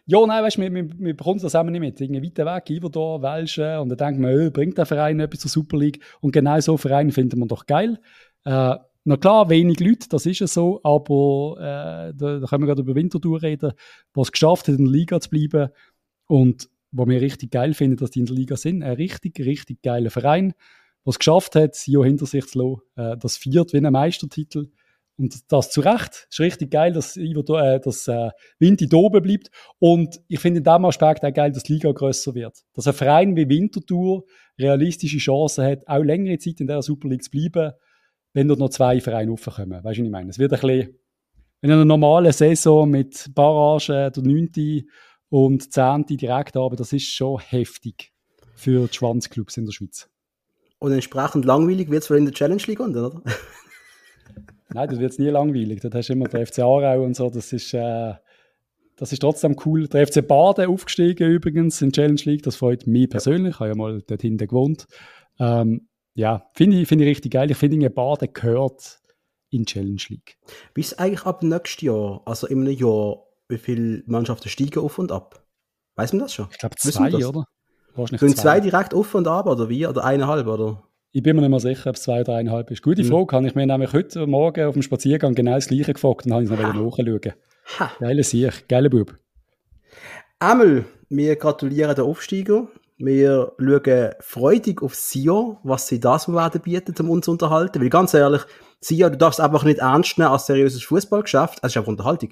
Ja, 0.06 0.24
nein, 0.24 0.44
weißt 0.44 0.58
du, 0.58 0.62
wir, 0.62 1.16
bekommen 1.16 1.40
das 1.40 1.54
auch 1.54 1.64
nicht 1.64 1.80
mit. 1.80 2.00
Irgendwie 2.00 2.28
weiter 2.28 2.46
weg, 2.46 2.92
da, 2.92 3.22
Welschen, 3.22 3.78
und 3.78 3.88
dann 3.88 3.98
denkt 3.98 4.20
man, 4.20 4.38
oh, 4.38 4.50
bringt 4.50 4.78
der 4.78 4.86
Verein 4.86 5.18
etwas 5.18 5.40
zur 5.40 5.50
Super 5.50 5.78
League? 5.78 6.00
Und 6.20 6.32
genau 6.32 6.58
so 6.60 6.76
Vereine 6.76 7.10
finden 7.10 7.40
wir 7.40 7.46
doch 7.46 7.66
geil. 7.66 7.98
Äh, 8.44 8.76
na 9.08 9.16
klar, 9.16 9.50
wenig 9.50 9.80
Leute, 9.80 10.08
das 10.08 10.26
ist 10.26 10.40
ja 10.40 10.46
so, 10.46 10.80
aber 10.82 11.56
äh, 11.58 12.14
da, 12.16 12.38
da 12.38 12.46
können 12.46 12.62
wir 12.62 12.66
gerade 12.66 12.82
über 12.82 12.94
Winterthur 12.94 13.42
reden, 13.42 13.72
was 14.14 14.28
es 14.28 14.32
geschafft 14.32 14.68
hat, 14.68 14.78
in 14.78 14.84
der 14.84 14.92
Liga 14.92 15.20
zu 15.20 15.30
bleiben 15.30 15.70
und 16.26 16.68
wo 16.92 17.06
wir 17.06 17.20
richtig 17.20 17.50
geil 17.50 17.74
finden, 17.74 17.96
dass 17.96 18.10
die 18.10 18.20
in 18.20 18.26
der 18.26 18.36
Liga 18.36 18.56
sind. 18.56 18.82
Ein 18.82 18.94
richtig, 18.94 19.38
richtig 19.40 19.82
geiler 19.82 20.10
Verein 20.10 20.54
was 21.06 21.18
geschafft 21.18 21.54
hat, 21.54 21.74
Sio 21.74 22.04
hinter 22.04 22.26
sich 22.26 22.46
zu 22.46 22.58
lassen. 22.58 22.82
Äh, 22.96 23.16
das 23.16 23.38
viert 23.38 23.72
wie 23.72 23.78
ein 23.78 23.90
Meistertitel. 23.90 24.68
Und 25.18 25.50
das 25.50 25.70
zu 25.70 25.80
Recht. 25.80 26.26
Es 26.30 26.38
ist 26.38 26.40
richtig 26.40 26.70
geil, 26.70 26.92
dass, 26.92 27.16
Ivo, 27.16 27.40
äh, 27.56 27.80
dass 27.80 28.06
äh, 28.06 28.30
Winti 28.58 28.88
da 28.88 28.98
oben 28.98 29.22
bleibt. 29.22 29.50
Und 29.78 30.20
ich 30.28 30.40
finde 30.40 30.58
in 30.58 30.64
diesem 30.64 30.84
Aspekt 30.84 31.24
auch 31.24 31.32
geil, 31.32 31.52
dass 31.52 31.62
die 31.62 31.74
Liga 31.74 31.92
grösser 31.92 32.34
wird. 32.34 32.58
Dass 32.74 32.86
ein 32.86 32.92
Verein 32.92 33.34
wie 33.34 33.48
Winterthur 33.48 34.24
realistische 34.58 35.18
Chancen 35.18 35.64
hat, 35.64 35.88
auch 35.88 36.02
längere 36.02 36.38
Zeit 36.38 36.60
in 36.60 36.66
der 36.66 36.82
Super 36.82 37.08
League 37.08 37.24
zu 37.24 37.30
bleiben, 37.30 37.72
wenn 38.34 38.48
dort 38.48 38.60
noch 38.60 38.68
zwei 38.68 39.00
Vereine 39.00 39.30
raufkommen. 39.30 39.82
Weißt 39.82 39.98
du, 39.98 40.02
was 40.02 40.06
ich 40.06 40.10
meine? 40.10 40.30
Es 40.30 40.38
wird 40.38 40.52
ein 40.52 40.60
bisschen, 40.60 40.98
in 41.62 41.70
einer 41.70 41.86
normalen 41.86 42.32
Saison 42.32 42.88
mit 42.88 43.34
Barrage, 43.34 44.10
der 44.14 44.22
9. 44.22 44.84
und 45.30 45.72
10. 45.72 46.04
direkt 46.06 46.56
aber, 46.56 46.76
das 46.76 46.92
ist 46.92 47.06
schon 47.06 47.40
heftig 47.40 48.12
für 48.54 48.86
die 48.86 48.94
Schwanzclubs 48.94 49.56
in 49.56 49.64
der 49.64 49.72
Schweiz. 49.72 50.10
Und 50.78 50.92
entsprechend 50.92 51.46
langweilig 51.46 51.90
wird 51.90 52.02
es 52.02 52.10
wohl 52.10 52.18
in 52.18 52.26
der 52.26 52.34
Challenge 52.34 52.62
League, 52.66 52.80
oder? 52.80 53.22
Nein, 54.72 54.88
das 54.88 54.98
wird 54.98 55.18
nie 55.18 55.28
langweilig. 55.28 55.80
Da 55.80 55.90
hast 55.92 56.08
du 56.08 56.12
immer 56.12 56.28
den 56.28 56.44
FC 56.44 56.60
Aarau 56.60 57.02
und 57.02 57.14
so. 57.14 57.30
Das 57.30 57.52
ist, 57.52 57.72
äh, 57.72 58.14
das 58.96 59.12
ist 59.12 59.20
trotzdem 59.20 59.56
cool. 59.64 59.86
Der 59.88 60.06
FC 60.06 60.26
Baden 60.26 60.66
aufgestiegen 60.66 61.30
übrigens 61.30 61.80
in 61.82 61.92
Challenge 61.92 62.20
League. 62.24 62.42
Das 62.42 62.56
freut 62.56 62.86
mich 62.86 63.08
persönlich. 63.08 63.54
Ich 63.54 63.60
habe 63.60 63.70
ja 63.70 63.76
mal 63.76 64.02
dort 64.06 64.22
hinten 64.22 64.46
gewohnt. 64.46 64.86
Ähm, 65.38 65.88
ja, 66.14 66.48
finde 66.54 66.80
ich, 66.80 66.88
find 66.88 67.02
ich 67.02 67.08
richtig 67.08 67.32
geil. 67.32 67.50
Ich 67.50 67.56
finde, 67.58 67.90
Baden 67.90 68.32
gehört 68.32 69.00
in 69.50 69.66
Challenge 69.66 70.02
League. 70.08 70.38
Wie 70.74 70.80
ist 70.80 70.98
eigentlich 70.98 71.24
ab 71.24 71.42
nächstes 71.42 71.82
Jahr, 71.82 72.22
also 72.24 72.46
in 72.46 72.62
einem 72.62 72.76
Jahr, 72.76 73.22
wie 73.48 73.58
viele 73.58 74.02
Mannschaften 74.06 74.48
steigen 74.48 74.80
auf 74.80 74.98
und 74.98 75.12
ab? 75.12 75.44
Weiß 75.94 76.12
man 76.12 76.20
das 76.20 76.34
schon? 76.34 76.48
Ich 76.50 76.58
glaube 76.58 76.76
zwei, 76.76 77.14
oder? 77.14 77.44
Wahrscheinlich 77.94 78.20
Sind 78.20 78.36
zwei. 78.36 78.42
zwei 78.42 78.60
direkt 78.60 78.94
auf 78.94 79.14
und 79.14 79.28
ab 79.28 79.46
oder 79.46 79.68
wie? 79.68 79.86
Oder 79.86 80.04
eineinhalb, 80.04 80.46
oder? 80.46 80.82
Ich 81.12 81.22
bin 81.22 81.36
mir 81.36 81.42
nicht 81.42 81.50
mehr 81.50 81.60
sicher, 81.60 81.90
ob 81.90 81.96
es 81.96 82.02
zwei 82.02 82.20
oder 82.20 82.34
eineinhalb 82.34 82.70
ist. 82.70 82.82
Gute 82.82 83.02
mhm. 83.02 83.08
Frage. 83.08 83.36
Habe 83.36 83.46
ich 83.46 83.54
mir 83.54 83.66
nämlich 83.66 83.92
heute 83.92 84.26
Morgen 84.26 84.66
auf 84.66 84.74
dem 84.74 84.82
Spaziergang 84.82 85.34
genau 85.34 85.54
das 85.54 85.68
Gleiche 85.68 85.94
gefragt 85.94 86.26
und 86.26 86.32
habe 86.32 86.44
ich 86.44 86.50
es 86.50 86.56
noch 86.56 86.58
wieder 86.58 86.74
nachschauen. 86.74 87.32
Ha. 87.78 87.90
Geile 87.98 88.22
Sieg, 88.22 88.68
geiler 88.68 88.90
Bub. 88.90 89.18
Einmal, 90.38 90.84
wir 91.08 91.36
gratulieren 91.36 91.94
den 91.94 92.04
Aufsteiger. 92.04 92.68
Wir 92.98 93.52
schauen 93.58 94.10
freudig 94.20 94.82
auf 94.82 94.94
Sion, 94.94 95.58
was 95.62 95.86
sie 95.86 96.00
das 96.00 96.28
werden 96.28 96.62
bieten, 96.62 96.94
um 97.00 97.10
uns 97.10 97.26
zu 97.26 97.32
unterhalten. 97.32 97.80
Weil 97.80 97.90
ganz 97.90 98.14
ehrlich, 98.14 98.42
Sion, 98.80 99.12
du 99.12 99.18
darfst 99.18 99.40
einfach 99.40 99.64
nicht 99.64 99.78
ernst 99.78 100.18
nehmen 100.18 100.30
als 100.30 100.46
seriöses 100.46 100.82
Fußballgeschäft. 100.84 101.58
Es 101.62 101.72
ist 101.72 101.76
einfach 101.76 101.88
Unterhaltung. 101.88 102.30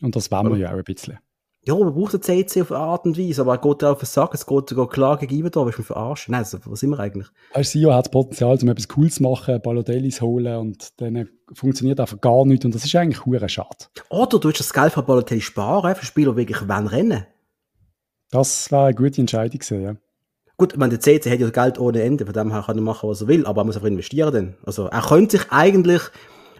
Und 0.00 0.14
das 0.16 0.30
wollen 0.30 0.50
wir 0.50 0.58
ja 0.58 0.72
auch 0.72 0.78
ein 0.78 0.84
bisschen. 0.84 1.18
Ja, 1.68 1.74
man 1.74 1.92
braucht 1.92 2.14
den 2.14 2.22
CC 2.22 2.62
auf 2.62 2.72
eine 2.72 2.80
Art 2.80 3.04
und 3.04 3.18
Weise, 3.18 3.42
aber 3.42 3.52
er 3.52 3.58
geht 3.58 3.84
auf 3.84 3.98
den 3.98 4.06
Sack, 4.06 4.32
es 4.32 4.46
geht 4.46 4.70
sogar 4.70 4.88
klar 4.88 5.18
gegenüber 5.18 5.50
da, 5.50 5.66
willst 5.66 5.76
du 5.76 5.82
mich 5.82 5.86
verarschen? 5.86 6.32
Nein, 6.32 6.40
also, 6.40 6.58
was 6.64 6.80
sind 6.80 6.88
wir 6.88 6.98
eigentlich? 6.98 7.28
Also, 7.52 7.78
Sio 7.78 7.92
hat 7.92 8.06
das 8.06 8.10
Potenzial, 8.10 8.58
um 8.62 8.68
etwas 8.68 8.88
Cooles 8.88 9.16
zu 9.16 9.22
machen, 9.22 9.60
Balotellis 9.60 10.22
holen 10.22 10.56
und 10.56 10.98
dann 10.98 11.28
funktioniert 11.52 12.00
einfach 12.00 12.22
gar 12.22 12.46
nichts 12.46 12.64
und 12.64 12.74
das 12.74 12.86
ist 12.86 12.96
eigentlich 12.96 13.26
hure 13.26 13.46
schade. 13.50 13.84
Oder 14.08 14.38
du 14.38 14.48
willst 14.48 14.60
das 14.60 14.72
Geld 14.72 14.94
von 14.94 15.04
Balotelli 15.04 15.42
sparen, 15.42 15.94
für 15.94 16.06
Spieler 16.06 16.36
wirklich 16.36 16.66
wann 16.66 16.86
rennen. 16.86 17.26
Das 18.30 18.72
war 18.72 18.86
eine 18.86 18.94
gute 18.94 19.20
Entscheidung 19.20 19.58
gewesen, 19.58 19.82
ja. 19.82 19.96
Gut, 20.56 20.72
ich 20.72 20.78
meine, 20.78 20.98
der 20.98 21.00
CC 21.00 21.30
hat 21.30 21.38
ja 21.38 21.50
Geld 21.50 21.78
ohne 21.78 22.02
Ende, 22.02 22.24
von 22.24 22.32
dem 22.32 22.50
her 22.50 22.62
kann 22.64 22.78
er 22.78 22.82
machen, 22.82 23.10
was 23.10 23.20
er 23.20 23.28
will, 23.28 23.44
aber 23.44 23.60
er 23.60 23.64
muss 23.66 23.76
einfach 23.76 23.88
investieren 23.88 24.32
dann. 24.32 24.56
Also, 24.64 24.86
er 24.86 25.02
könnte 25.02 25.36
sich 25.36 25.52
eigentlich 25.52 26.00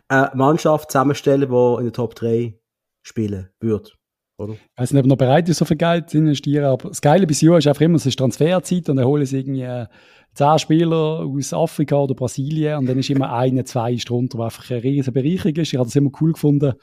eine 0.09 0.31
Mannschaft 0.35 0.93
zusammenstellen, 0.93 1.49
die 1.49 1.79
in 1.79 1.85
der 1.85 1.93
Top 1.93 2.15
3 2.15 2.59
spielen 3.03 3.49
würde. 3.59 3.91
Oder? 4.38 4.52
Ich 4.52 4.80
weiß 4.80 4.92
nicht, 4.92 5.00
ob 5.00 5.07
er 5.07 5.09
noch 5.09 5.16
bereit 5.16 5.49
ist, 5.49 5.59
so 5.59 5.64
viel 5.64 5.76
Geld 5.76 6.11
zu 6.11 6.18
investieren, 6.18 6.64
aber 6.64 6.88
das 6.88 7.00
Geile 7.00 7.26
bis 7.26 7.40
Jahr 7.40 7.59
ist 7.59 7.66
einfach 7.66 7.83
immer, 7.83 7.97
es 7.97 8.07
ist 8.07 8.18
Transferzeit 8.18 8.88
und 8.88 8.97
dann 8.97 9.04
holen 9.04 9.26
sie 9.26 9.38
irgendwie 9.38 9.62
äh, 9.62 9.87
zehn 10.35 10.59
Spieler 10.59 11.25
aus 11.26 11.52
Afrika 11.52 11.97
oder 11.97 12.14
Brasilien 12.14 12.78
und 12.78 12.87
dann 12.87 12.99
ist 12.99 13.11
immer 13.11 13.33
eine, 13.35 13.64
zwei 13.64 13.97
drunter, 13.97 14.38
was 14.38 14.57
einfach 14.57 14.71
eine 14.71 14.85
riesige 14.85 15.12
Bereicherung 15.12 15.57
ist. 15.57 15.73
Ich 15.73 15.78
habe 15.78 15.88
das 15.88 15.97
immer 15.97 16.11
cool 16.21 16.33
gefunden. 16.33 16.75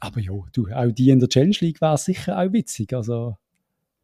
Aber 0.00 0.20
ja, 0.20 0.32
du, 0.52 0.66
auch 0.74 0.90
die 0.90 1.10
in 1.10 1.20
der 1.20 1.28
Challenge 1.28 1.56
League 1.60 1.80
wäre 1.80 1.98
sicher 1.98 2.38
auch 2.38 2.52
witzig. 2.52 2.92
Also, 2.92 3.34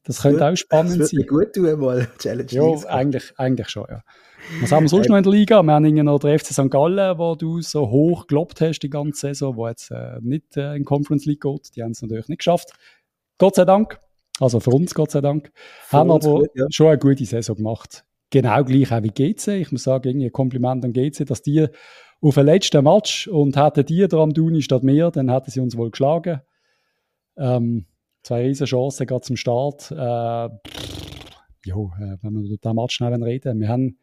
das, 0.07 0.17
das 0.17 0.23
könnte 0.23 0.47
auch 0.47 0.57
spannend 0.57 1.01
das 1.01 1.11
sein. 1.11 1.27
gut 1.27 1.53
tun, 1.53 1.81
mal 1.81 2.09
Challenge 2.19 2.51
Ja, 2.51 2.89
eigentlich, 2.89 3.33
eigentlich 3.37 3.69
schon, 3.69 3.87
ja. 3.89 4.03
Was 4.61 4.71
haben 4.71 4.85
wir 4.85 4.89
sonst 4.89 5.09
noch 5.09 5.17
in 5.17 5.25
der 5.25 5.33
Liga? 5.33 5.61
Wir 5.63 5.73
haben 5.73 5.95
noch 5.95 6.21
den 6.21 6.39
FC 6.39 6.53
St. 6.53 6.71
Gallen, 6.71 7.19
wo 7.19 7.35
du 7.35 7.61
so 7.61 7.91
hoch 7.91 8.29
gelobt 8.29 8.61
hast 8.61 8.79
die 8.79 8.91
ganze 8.91 9.29
Saison, 9.29 9.57
wo 9.57 9.67
jetzt 9.67 9.91
äh, 9.91 10.19
nicht 10.21 10.57
äh, 10.57 10.77
in 10.77 10.85
Conference 10.85 11.25
League 11.25 11.41
geht. 11.41 11.75
Die 11.75 11.83
haben 11.83 11.91
es 11.91 12.03
natürlich 12.03 12.29
nicht 12.29 12.39
geschafft. 12.39 12.71
Gott 13.39 13.57
sei 13.57 13.65
Dank. 13.65 13.99
Also 14.39 14.61
für 14.61 14.71
uns, 14.71 14.95
Gott 14.95 15.11
sei 15.11 15.21
Dank. 15.21 15.51
Für 15.55 15.97
haben 15.97 16.13
aber 16.13 16.39
gut, 16.39 16.51
ja. 16.55 16.67
schon 16.71 16.87
eine 16.87 16.99
gute 16.99 17.25
Saison 17.25 17.57
gemacht. 17.57 18.05
Genau 18.31 18.63
gleich 18.63 18.93
auch 18.93 19.03
wie 19.03 19.11
GC. 19.11 19.49
Ich 19.61 19.73
muss 19.73 19.83
sagen, 19.83 20.09
irgendwie 20.09 20.27
ein 20.27 20.33
Kompliment 20.33 20.85
an 20.85 20.93
GC, 20.93 21.27
dass 21.27 21.43
die 21.43 21.67
auf 22.21 22.35
den 22.35 22.47
letzten 22.47 22.85
Match 22.85 23.27
und 23.27 23.57
hätten 23.57 23.85
die 23.85 24.07
da 24.07 24.19
am 24.19 24.33
Duni 24.33 24.63
statt 24.63 24.85
mir, 24.85 25.11
dann 25.11 25.31
hätten 25.31 25.51
sie 25.51 25.61
uns 25.61 25.77
wohl 25.77 25.91
geschlagen. 25.91 26.41
Ähm, 27.37 27.87
zwei 28.27 28.43
riesen 28.43 28.67
Chancen 28.67 29.07
gerade 29.07 29.23
zum 29.23 29.37
Start. 29.37 29.91
Äh, 29.91 30.49
jo, 31.65 31.93
äh, 32.01 32.17
wenn 32.23 32.35
wir 32.35 32.43
über 32.43 32.57
den 32.57 32.75
Match 32.75 32.97
schnell 32.97 33.23
reden, 33.23 33.61
wir 33.61 33.69
haben 33.69 33.99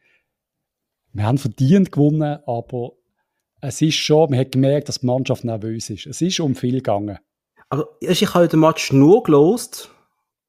wir 1.16 1.26
haben 1.26 1.38
verdient 1.38 1.92
gewonnen, 1.92 2.40
aber 2.48 2.94
es 3.62 3.82
ist 3.82 3.96
schon, 3.96 4.32
man 4.32 4.40
hat 4.40 4.52
gemerkt, 4.52 4.90
dass 4.90 5.00
die 5.02 5.06
Mannschaft 5.06 5.44
nervös 5.44 5.90
ist. 5.90 6.08
Es 6.08 6.22
ist 6.22 6.40
um 6.40 6.56
viel 6.56 6.76
gegangen. 6.76 7.20
Also, 7.70 7.86
ich 8.00 8.34
habe 8.34 8.48
den 8.48 8.60
Match 8.60 8.92
nur 8.92 9.24
gelost 9.24 9.92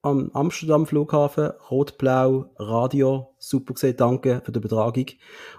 am 0.03 0.31
Amsterdam 0.33 0.87
Flughafen, 0.87 1.51
Rot-Blau, 1.71 2.47
Radio, 2.57 3.35
super 3.39 3.75
gesehen, 3.75 3.97
danke 3.97 4.43
für 4.45 4.53
die 4.53 4.59
Übertragung. 4.59 5.07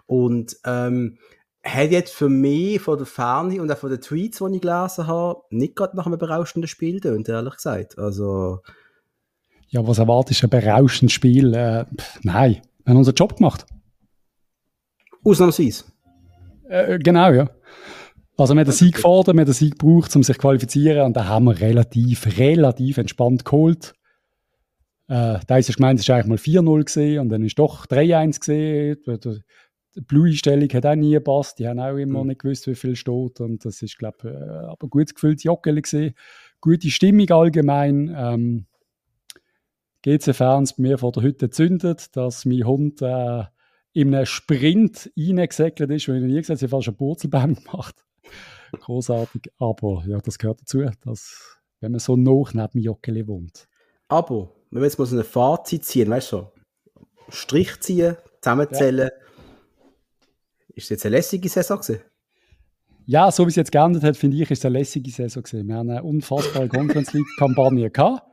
Und 0.05 0.57
ähm, 0.65 1.17
hat 1.65 1.91
jetzt 1.91 2.13
für 2.13 2.29
mich 2.29 2.79
von 2.79 2.97
der 2.97 3.07
Ferne 3.07 3.61
und 3.61 3.71
auch 3.71 3.77
von 3.77 3.89
den 3.89 3.99
Tweets, 3.99 4.37
die 4.37 4.55
ich 4.55 4.61
gelesen 4.61 5.07
habe, 5.07 5.41
nicht 5.49 5.75
gerade 5.75 5.97
nach 5.97 6.05
einem 6.05 6.19
berauschenden 6.19 6.67
Spiel 6.67 6.99
tönt, 6.99 7.27
ehrlich 7.27 7.55
gesagt. 7.55 7.97
Also... 7.97 8.59
Ja, 9.69 9.85
was 9.85 9.97
erwartest 9.97 10.43
du, 10.43 10.47
ein 10.47 10.51
berauschendes 10.51 11.13
Spiel? 11.13 11.53
Äh, 11.53 11.85
nein, 12.21 12.61
wir 12.83 12.91
haben 12.91 12.97
unseren 12.97 13.15
Job 13.15 13.35
gemacht. 13.37 13.65
Ausnahmsweise. 15.23 15.85
Äh, 16.69 16.99
genau, 16.99 17.31
ja. 17.31 17.49
Also 18.37 18.53
wir 18.53 18.59
haben 18.59 18.65
den 18.65 18.73
Sieg 18.73 18.95
gefordert, 18.95 19.35
wir 19.35 19.41
haben 19.41 19.47
den 19.47 19.53
Sieg 19.53 19.79
gebraucht, 19.79 20.15
um 20.15 20.21
sich 20.23 20.35
zu 20.35 20.41
qualifizieren 20.41 21.05
und 21.05 21.17
da 21.17 21.25
haben 21.25 21.45
wir 21.45 21.59
relativ, 21.59 22.37
relativ 22.37 22.97
entspannt 22.97 23.43
geholt. 23.43 23.95
Äh, 25.07 25.39
da 25.47 25.57
ist 25.57 25.75
gemeint, 25.75 25.99
es 25.99 26.07
war 26.09 26.17
eigentlich 26.17 26.27
mal 26.27 26.61
4-0 26.61 26.83
gesehen 26.83 27.19
und 27.21 27.29
dann 27.29 27.43
ist 27.43 27.57
doch 27.57 27.85
3-1 27.85 28.39
gesehen. 28.39 28.97
Die 29.95 30.01
Blue-Einstellung 30.01 30.69
hat 30.69 30.85
auch 30.85 30.95
nie 30.95 31.11
gepasst. 31.11 31.59
Die 31.59 31.67
haben 31.67 31.79
auch 31.79 31.95
immer 31.95 32.21
mhm. 32.21 32.29
nicht 32.29 32.41
gewusst, 32.41 32.67
wie 32.67 32.75
viel 32.75 32.95
steht. 32.95 33.39
Und 33.39 33.63
das 33.63 33.81
ist, 33.81 33.97
glaube 33.97 34.17
ich, 34.23 34.29
äh, 34.29 34.65
aber 34.67 34.87
gut 34.87 35.13
gefüllt 35.13 35.43
Joggeli 35.43 35.81
gesehen. 35.81 36.15
Gute 36.59 36.89
Stimmung 36.89 37.29
allgemein. 37.29 38.13
Ähm, 38.15 38.65
GC-Fans 40.05 40.73
bei 40.73 40.83
mir 40.83 40.97
vor 40.97 41.11
der 41.11 41.23
Hütte 41.23 41.49
zündet, 41.49 42.15
dass 42.15 42.45
mein 42.45 42.65
Hund 42.65 43.01
äh, 43.01 43.43
in 43.93 44.13
einem 44.13 44.25
Sprint 44.25 45.11
reingesegelt 45.17 45.89
ist, 45.89 46.07
weil 46.09 46.17
ich 46.17 46.23
nie 46.23 46.39
gesagt 46.39 46.61
habe, 46.61 46.69
fast 46.69 46.87
einen 46.89 46.97
Purzelbaum 46.97 47.55
gemacht. 47.63 48.05
Großartig. 48.81 49.51
Aber 49.57 50.03
ja, 50.05 50.19
das 50.19 50.37
gehört 50.37 50.61
dazu, 50.61 50.85
dass, 51.03 51.57
wenn 51.79 51.91
man 51.91 51.99
so 51.99 52.15
noch 52.17 52.53
neben 52.53 52.79
Joggeli 52.79 53.27
wohnt. 53.27 53.67
Aber, 54.07 54.51
wenn 54.69 54.81
wir 54.81 54.85
jetzt 54.85 54.99
mal 54.99 55.05
so 55.05 55.17
ein 55.17 55.23
Fazit 55.23 55.85
ziehen, 55.85 56.09
weißt 56.09 56.33
du, 56.33 56.47
Strich 57.29 57.79
ziehen, 57.79 58.17
zusammenzählen, 58.41 59.09
ja. 59.09 59.24
Ist 60.75 60.83
es 60.85 60.89
jetzt 60.89 61.05
eine 61.05 61.15
lässige 61.15 61.49
Saison 61.49 61.79
gewesen? 61.79 62.01
Ja, 63.07 63.31
so 63.31 63.45
wie 63.45 63.49
es 63.49 63.55
jetzt 63.55 63.71
geändert 63.71 64.03
hat, 64.03 64.17
finde 64.17 64.37
ich, 64.37 64.49
ist 64.49 64.59
es 64.59 64.65
eine 64.65 64.79
lässige 64.79 65.09
Saison 65.09 65.43
gewesen. 65.43 65.67
Wir 65.67 65.75
haben 65.75 65.89
eine 65.89 66.03
unfassbare 66.03 66.67
Conference 66.67 67.13
League-Kampagne 67.13 67.89
gehacht. 67.89 68.23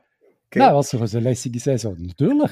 Okay. 0.47 0.59
Nein, 0.59 0.75
was 0.75 0.91
für 0.91 0.99
eine 0.99 1.21
lässige 1.21 1.61
Saison? 1.61 1.97
Natürlich. 1.99 2.51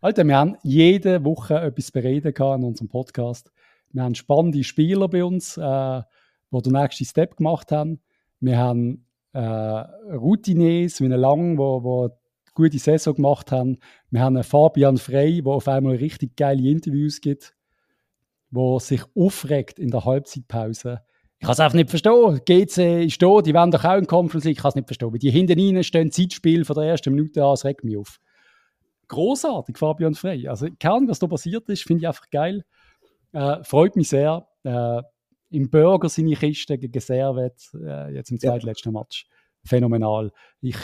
Alter, 0.00 0.24
wir 0.24 0.36
haben 0.36 0.56
jede 0.62 1.24
Woche 1.24 1.58
etwas 1.60 1.90
bereden 1.90 2.32
in 2.34 2.64
unserem 2.64 2.88
Podcast. 2.88 3.50
Wir 3.92 4.02
haben 4.02 4.14
spannende 4.14 4.62
Spieler 4.62 5.08
bei 5.08 5.24
uns, 5.24 5.56
äh, 5.56 6.02
die 6.50 6.62
den 6.62 6.72
nächsten 6.72 7.04
Step 7.04 7.36
gemacht 7.36 7.72
haben. 7.72 8.00
Wir 8.40 8.56
haben 8.58 9.06
äh, 9.32 9.40
Routiniers 9.40 11.00
wie 11.00 11.06
einen 11.06 11.20
Lang, 11.20 11.58
wo, 11.58 11.82
wo 11.82 12.10
gute 12.54 12.78
Saison 12.78 13.14
gemacht 13.14 13.52
haben. 13.52 13.78
Wir 14.10 14.20
haben 14.20 14.36
einen 14.36 14.44
Fabian 14.44 14.96
Frey, 14.96 15.42
der 15.42 15.52
auf 15.52 15.68
einmal 15.68 15.96
richtig 15.96 16.36
geile 16.36 16.68
Interviews 16.68 17.20
gibt, 17.20 17.54
wo 18.50 18.78
sich 18.78 19.02
aufregt 19.14 19.78
in 19.78 19.90
der 19.90 20.04
Halbzeitpause. 20.04 21.00
Ich 21.38 21.46
kann 21.46 21.52
es 21.52 21.60
einfach 21.60 21.76
nicht 21.76 21.90
verstehen. 21.90 22.40
GC 22.44 23.06
ist 23.06 23.22
da, 23.22 23.40
die 23.40 23.54
wollen 23.54 23.70
doch 23.70 23.84
auch 23.84 23.96
in 23.96 24.06
Conference 24.06 24.44
League. 24.44 24.58
Ich 24.58 24.62
kann 24.62 24.70
es 24.70 24.74
nicht 24.74 24.88
verstehen. 24.88 25.12
Weil 25.12 25.18
die 25.18 25.30
hinten 25.30 25.58
rein 25.58 25.82
stehen, 25.82 26.12
Zeitspiel 26.12 26.64
von 26.64 26.76
der 26.76 26.84
ersten 26.84 27.14
Minute 27.14 27.42
an, 27.42 27.54
es 27.54 27.64
regt 27.64 27.82
mich 27.82 27.96
auf 27.96 28.20
großartig, 29.10 29.76
Fabian 29.76 30.14
Frey. 30.14 30.48
Also, 30.48 30.68
Ahnung, 30.84 31.08
was 31.08 31.18
da 31.18 31.26
passiert 31.26 31.68
ist, 31.68 31.82
finde 31.82 32.02
ich 32.02 32.08
einfach 32.08 32.30
geil. 32.30 32.64
Äh, 33.32 33.62
freut 33.64 33.96
mich 33.96 34.08
sehr. 34.08 34.48
Äh, 34.64 35.02
Im 35.50 35.68
Burger 35.68 36.08
seine 36.08 36.34
Kiste 36.34 36.78
gegen 36.78 37.00
Servet, 37.00 37.70
äh, 37.74 38.14
jetzt 38.14 38.30
im 38.30 38.38
zweitletzten 38.38 38.94
ja. 38.94 39.00
Match. 39.00 39.26
Phänomenal. 39.64 40.32
Ich, 40.60 40.76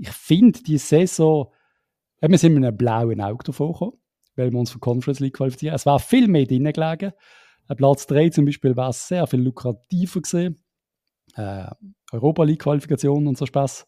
ich 0.00 0.10
finde, 0.10 0.62
die 0.62 0.78
Saison, 0.78 1.52
äh, 2.20 2.28
wir 2.28 2.38
sind 2.38 2.54
mit 2.54 2.64
einem 2.64 2.76
blauen 2.76 3.20
Auge 3.20 3.44
davon 3.44 3.72
gekommen, 3.72 3.98
weil 4.38 4.50
wir 4.52 4.58
uns 4.58 4.70
für 4.70 4.78
Conference 4.78 5.20
League 5.20 5.34
qualifizieren. 5.34 5.74
Es 5.74 5.86
war 5.86 5.98
viel 5.98 6.28
mehr 6.28 6.46
drinnen 6.46 6.72
gelegen. 6.72 7.12
Äh, 7.68 7.74
Platz 7.74 8.06
3 8.06 8.30
zum 8.30 8.44
Beispiel 8.44 8.76
war 8.76 8.92
sehr 8.92 9.26
viel 9.26 9.40
lukrativer 9.40 10.20
gesehen. 10.20 10.56
Äh, 11.34 11.66
Europa 12.12 12.44
League 12.44 12.62
Qualifikation 12.62 13.26
und 13.26 13.36
so 13.36 13.46
Spaß. 13.46 13.86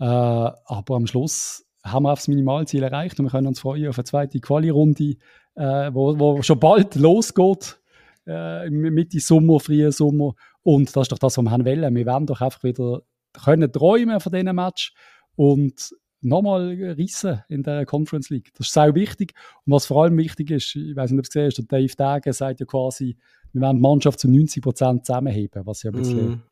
Äh, 0.00 0.04
aber 0.04 0.96
am 0.96 1.06
Schluss 1.06 1.64
haben 1.84 2.04
wir 2.04 2.14
das 2.14 2.28
Minimalziel 2.28 2.82
erreicht 2.82 3.18
und 3.18 3.26
wir 3.26 3.30
können 3.30 3.46
uns 3.46 3.60
freuen 3.60 3.88
auf 3.88 3.98
eine 3.98 4.04
zweite 4.04 4.40
Quali-Runde, 4.40 5.16
äh, 5.54 5.90
wo, 5.92 6.18
wo 6.18 6.42
schon 6.42 6.60
bald 6.60 6.94
losgeht, 6.94 7.80
äh, 8.26 8.68
Mitte 8.70 9.20
Sommer, 9.20 9.58
frühen 9.58 9.92
Sommer. 9.92 10.34
Und 10.62 10.94
das 10.94 11.02
ist 11.02 11.12
doch 11.12 11.18
das, 11.18 11.38
was 11.38 11.44
wir 11.44 11.50
haben 11.50 11.64
wollen. 11.64 11.94
Wir 11.94 12.06
werden 12.06 12.26
doch 12.26 12.40
einfach 12.40 12.62
wieder 12.62 13.02
können 13.32 13.72
träumen 13.72 14.20
von 14.20 14.32
diesem 14.32 14.56
Match 14.56 14.92
und 15.36 15.90
nochmal 16.20 16.68
rissen 16.96 17.42
in 17.48 17.62
der 17.62 17.86
Conference 17.86 18.30
League. 18.30 18.52
Das 18.54 18.68
ist 18.68 18.72
sehr 18.72 18.94
wichtig. 18.94 19.34
Und 19.66 19.72
was 19.72 19.86
vor 19.86 20.04
allem 20.04 20.16
wichtig 20.16 20.50
ist, 20.50 20.76
ich 20.76 20.96
weiß 20.96 21.10
nicht, 21.10 21.18
ob 21.18 21.24
du 21.24 21.28
es 21.28 21.30
gesehen 21.30 21.46
hast, 21.46 21.72
Dave 21.72 21.96
Dage 21.96 22.32
sagt 22.32 22.60
ja 22.60 22.66
quasi, 22.66 23.16
wir 23.52 23.62
werden 23.62 23.76
die 23.76 23.82
Mannschaft 23.82 24.20
zu 24.20 24.28
90 24.28 24.62
Prozent 24.62 25.06
zusammenheben, 25.06 25.62
was 25.64 25.82
ja 25.82 25.90
ein 25.90 25.96
bisschen 25.96 26.30
mm 26.30 26.42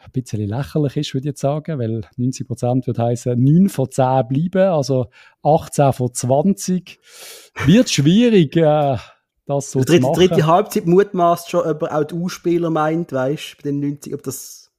ein 0.00 0.12
bisschen 0.12 0.48
lächerlich 0.48 0.96
ist, 0.96 1.14
würde 1.14 1.24
ich 1.24 1.30
jetzt 1.30 1.40
sagen, 1.40 1.78
weil 1.78 2.02
90 2.16 2.46
Prozent 2.46 2.86
würde 2.86 3.02
heißen 3.02 3.42
9 3.42 3.68
von 3.68 3.90
10 3.90 4.28
bleiben, 4.28 4.68
also 4.70 5.08
18 5.42 5.92
von 5.92 6.14
20. 6.14 7.00
Wird 7.66 7.90
schwierig, 7.90 8.56
äh, 8.56 8.96
das 9.46 9.70
so 9.72 9.80
die 9.80 9.86
dritte, 9.86 10.00
zu 10.00 10.06
machen. 10.06 10.14
dritte 10.14 10.46
Halbzeit 10.46 10.86
mutmaßt 10.86 11.50
schon, 11.50 11.66
ob 11.66 11.82
er 11.82 11.98
auch 11.98 12.04
die 12.04 12.14
U-Spieler 12.14 12.70
meint, 12.70 13.12
weißt 13.12 13.52
du, 13.52 13.56
bei 13.56 13.62
den 13.70 13.80
90, 13.80 14.14
ob 14.14 14.22
das... 14.22 14.70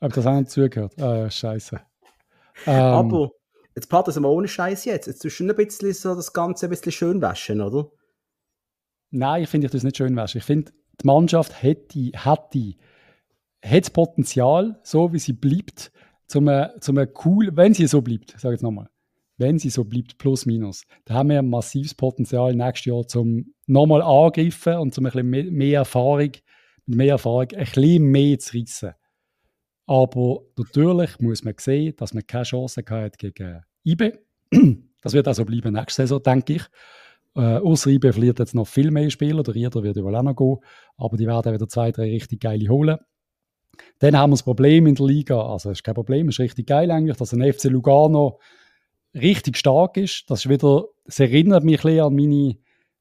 Ob 0.00 0.12
das 0.12 0.26
auch 0.26 0.38
nicht 0.38 0.50
zugehört. 0.50 1.00
Ah, 1.00 1.28
scheiße. 1.28 1.80
Ähm, 2.66 2.74
Aber, 2.74 3.30
jetzt 3.78 3.88
passt 3.88 4.08
das 4.08 4.18
mal 4.18 4.28
ohne 4.28 4.48
Scheiß 4.48 4.84
jetzt. 4.84 5.06
Jetzt 5.06 5.22
tust 5.22 5.24
du 5.24 5.30
schon 5.30 5.50
ein 5.50 5.56
bisschen 5.56 5.92
so 5.94 6.14
das 6.14 6.32
Ganze 6.32 6.66
ein 6.66 6.70
bisschen 6.70 6.92
schön 6.92 7.22
waschen, 7.22 7.60
oder? 7.60 7.90
Nein, 9.10 9.44
ich 9.44 9.48
finde, 9.48 9.66
ich 9.66 9.72
das 9.72 9.84
nicht 9.84 9.96
schön 9.96 10.16
waschen. 10.16 10.38
Ich 10.38 10.44
finde, 10.44 10.72
die 11.00 11.06
Mannschaft 11.06 11.62
hätte, 11.62 12.10
hätte 12.12 12.74
hat 13.64 13.84
das 13.84 13.90
Potenzial, 13.90 14.80
so 14.82 15.12
wie 15.12 15.18
sie 15.18 15.32
bleibt, 15.32 15.92
zum, 16.26 16.50
zum 16.80 16.98
cool, 17.24 17.50
wenn 17.54 17.72
sie 17.72 17.86
so 17.86 18.02
bleibt, 18.02 18.32
sage 18.32 18.54
ich 18.54 18.58
jetzt 18.58 18.62
nochmal, 18.62 18.88
wenn 19.36 19.58
sie 19.58 19.70
so 19.70 19.84
bleibt, 19.84 20.18
plus 20.18 20.44
minus, 20.44 20.84
da 21.04 21.14
haben 21.14 21.30
wir 21.30 21.38
ein 21.38 21.48
massives 21.48 21.94
Potenzial 21.94 22.54
nächstes 22.54 22.86
Jahr 22.86 23.06
zum 23.06 23.54
nochmal 23.66 24.02
angreifen 24.02 24.74
und 24.74 24.92
zum 24.92 25.06
ein 25.06 25.12
bisschen 25.12 25.30
mehr, 25.30 25.44
mehr 25.44 25.78
Erfahrung, 25.78 26.32
mit 26.86 26.96
mehr 26.96 27.12
Erfahrung, 27.12 27.48
ein 27.52 27.64
bisschen 27.64 28.02
mehr 28.04 28.38
zu 28.38 28.58
reissen. 28.58 28.92
Aber 29.86 30.42
natürlich 30.56 31.18
muss 31.18 31.44
man 31.44 31.54
sehen, 31.58 31.94
dass 31.96 32.12
man 32.12 32.26
keine 32.26 32.44
Chance 32.44 32.84
hat 32.86 33.18
gegen 33.18 33.62
IB. 33.92 34.12
Das 35.00 35.12
wird 35.12 35.28
also 35.28 35.44
bleiben 35.44 35.74
nächste 35.74 36.02
Saison, 36.02 36.20
denke 36.20 36.54
ich. 36.54 36.62
Äh, 37.36 37.58
Ausser 37.58 37.90
IB 37.90 38.10
verliert 38.12 38.40
jetzt 38.40 38.56
noch 38.56 38.66
viel 38.66 38.90
mehr 38.90 39.08
Spieler, 39.10 39.44
der 39.44 39.54
Rieder 39.54 39.82
wird 39.84 39.96
auch 39.96 40.22
noch 40.22 40.34
gehen, 40.34 40.56
aber 40.96 41.16
die 41.16 41.26
werden 41.26 41.54
wieder 41.54 41.68
zwei, 41.68 41.92
drei 41.92 42.10
richtig 42.10 42.40
geile 42.40 42.68
holen. 42.68 42.98
Dann 44.00 44.16
haben 44.16 44.30
wir 44.30 44.34
das 44.34 44.42
Problem 44.42 44.88
in 44.88 44.96
der 44.96 45.06
Liga, 45.06 45.40
also 45.40 45.70
es 45.70 45.78
ist 45.78 45.84
kein 45.84 45.94
Problem, 45.94 46.28
es 46.28 46.34
ist 46.34 46.40
richtig 46.40 46.66
geil 46.66 46.90
eigentlich, 46.90 47.16
dass 47.16 47.32
ein 47.32 47.52
FC 47.52 47.64
Lugano 47.64 48.40
richtig 49.14 49.56
stark 49.56 49.96
ist. 49.96 50.24
Das 50.28 50.44
ist 50.44 50.50
wieder, 50.50 50.86
es 51.04 51.20
erinnert 51.20 51.64
mich 51.64 51.84
ein 51.84 52.00
an 52.00 52.14
meine, 52.14 52.56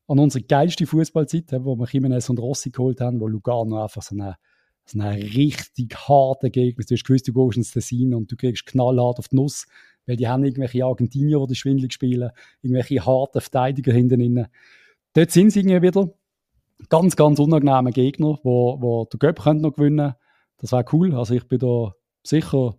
an 0.08 0.20
unsere 0.20 0.44
geilste 0.44 0.86
Fußballzeit, 0.86 1.52
wo 1.60 1.76
wir 1.76 1.88
Jimenez 1.88 2.30
und 2.30 2.40
Rossi 2.40 2.70
geholt 2.70 3.02
haben, 3.02 3.20
wo 3.20 3.28
Lugano 3.28 3.82
einfach 3.82 4.02
so 4.02 4.16
eine, 4.16 4.36
so 4.86 5.00
eine 5.00 5.18
richtig 5.18 5.96
harte 5.96 6.50
Gegner 6.50 6.80
ist. 6.80 6.92
Du 6.92 6.96
hast 6.96 7.04
gewusst, 7.04 7.28
du 7.28 7.34
gehst 7.34 7.58
ins 7.58 7.72
Tessin 7.72 8.14
und 8.14 8.32
du 8.32 8.36
kriegst 8.36 8.66
knallhart 8.66 9.20
auf 9.20 9.28
die 9.28 9.36
Nuss, 9.36 9.66
weil 10.08 10.16
die 10.16 10.28
haben 10.28 10.44
irgendwelche 10.44 10.84
Argentinier, 10.86 11.46
die 11.48 11.56
schwindelig 11.56 11.94
spielen, 11.94 12.32
irgendwelche 12.62 13.06
harten 13.06 13.42
Verteidiger 13.42 13.94
hinten 13.94 14.20
drin. 14.20 14.48
Dort 15.14 15.32
sind 15.32 15.52
sie 15.52 15.60
irgendwie 15.60 15.82
wieder 15.82 16.10
ganz, 16.90 17.16
ganz 17.16 17.40
unangenehme 17.40 17.92
Gegner, 17.92 18.40
wo, 18.44 18.82
wo 18.82 19.06
der 19.06 19.20
Göpp 19.20 19.46
noch 19.46 19.74
gewinnen 19.74 19.98
könnte. 19.98 20.18
Das 20.58 20.72
wäre 20.72 20.86
cool. 20.94 21.14
Also 21.14 21.36
ich 21.36 21.48
bin 21.48 21.60
da 21.60 21.94
sicher 22.24 22.76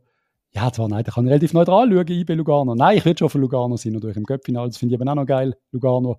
ja, 0.53 0.73
zwar 0.73 0.89
nein, 0.89 1.05
da 1.05 1.13
kann 1.13 1.27
ich 1.27 1.31
relativ 1.31 1.53
neutral 1.53 1.91
schauen, 1.91 2.09
IB 2.09 2.35
Lugano. 2.35 2.75
Nein, 2.75 2.99
ich 2.99 3.05
will 3.05 3.17
schon 3.17 3.29
für 3.29 3.39
Lugano 3.39 3.77
sein, 3.77 3.93
natürlich 3.93 4.17
im 4.17 4.25
Göppfinale. 4.25 4.69
Das 4.69 4.79
finde 4.79 4.95
ich 4.95 5.01
eben 5.01 5.09
auch 5.09 5.15
noch 5.15 5.27
geil, 5.27 5.55
Lugano. 5.73 6.19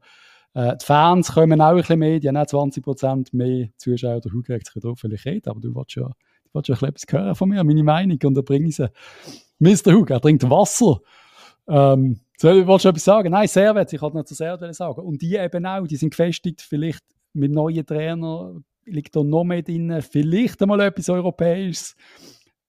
Äh, 0.53 0.77
die 0.77 0.85
Fans 0.85 1.33
kommen 1.33 1.61
auch 1.61 1.69
ein 1.69 1.77
bisschen 1.77 1.99
mehr, 1.99 2.19
die 2.19 2.27
haben 2.27 2.37
auch 2.37 2.45
20% 2.45 3.29
mehr 3.35 3.69
Zuschauer. 3.77 4.21
Der 4.21 4.31
Hug 4.31 4.47
regt 4.49 4.67
sich 4.67 4.81
drauf, 4.81 5.03
weil 5.03 5.13
ich 5.13 5.25
rede, 5.25 5.49
aber 5.49 5.59
du 5.59 5.73
willst 5.75 5.95
ja, 5.95 6.03
du 6.03 6.49
willst 6.53 6.69
ja 6.69 6.87
etwas 6.87 7.05
hören 7.09 7.35
von 7.35 7.49
mir, 7.49 7.63
meine 7.63 7.83
Meinung, 7.83 8.19
und 8.23 8.33
dann 8.35 8.45
bringe 8.45 8.67
ich 8.67 8.75
sie. 8.75 8.89
Mr. 9.59 9.93
Hug, 9.93 10.09
er 10.09 10.21
trinkt 10.21 10.49
Wasser. 10.49 10.99
Ähm, 11.67 12.19
soll, 12.37 12.65
willst 12.65 12.85
du 12.85 12.89
etwas 12.89 13.03
sagen? 13.03 13.31
Nein, 13.31 13.47
Servet, 13.47 13.91
ich 13.93 14.01
wollte 14.01 14.17
noch 14.17 14.25
zu 14.25 14.33
Servet 14.33 14.73
sagen. 14.73 15.01
Und 15.01 15.21
die 15.21 15.35
eben 15.35 15.65
auch, 15.65 15.85
die 15.85 15.97
sind 15.97 16.11
gefestigt, 16.11 16.61
vielleicht 16.61 17.03
mit 17.33 17.51
neuen 17.51 17.85
Trainern 17.85 18.63
liegt 18.85 19.15
da 19.15 19.23
noch 19.23 19.43
mehr 19.43 19.61
drin, 19.61 20.01
vielleicht 20.01 20.61
einmal 20.61 20.79
etwas 20.81 21.09
Europäisches. 21.09 21.95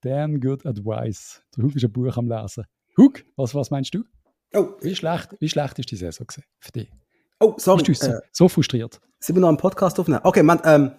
Damn 0.02 0.40
good 0.40 0.66
advice. 0.66 1.42
Der 1.56 1.64
Hug 1.64 1.76
ist 1.76 1.84
ein 1.84 1.92
Buch 1.92 2.16
am 2.16 2.28
Lesen. 2.28 2.64
Hug, 2.96 3.22
was, 3.36 3.54
was 3.54 3.70
meinst 3.70 3.94
du? 3.94 4.04
Oh. 4.54 4.70
Wie 4.80 4.94
schlecht, 4.94 5.36
wie 5.38 5.48
schlecht 5.48 5.78
ist 5.78 5.90
die 5.90 5.96
Saison 5.96 6.26
für 6.58 6.72
dich? 6.72 6.90
Oh, 7.38 7.54
sorry. 7.56 7.82
Bist 7.84 8.02
du 8.02 8.06
so, 8.06 8.12
äh, 8.12 8.20
so 8.32 8.48
frustriert? 8.48 9.00
Sind 9.18 9.36
wir 9.36 9.40
noch 9.40 9.48
einen 9.48 9.56
Podcast 9.56 9.98
aufnehmen? 10.00 10.20
Okay, 10.24 10.42
man, 10.42 10.60
ähm, 10.64 10.92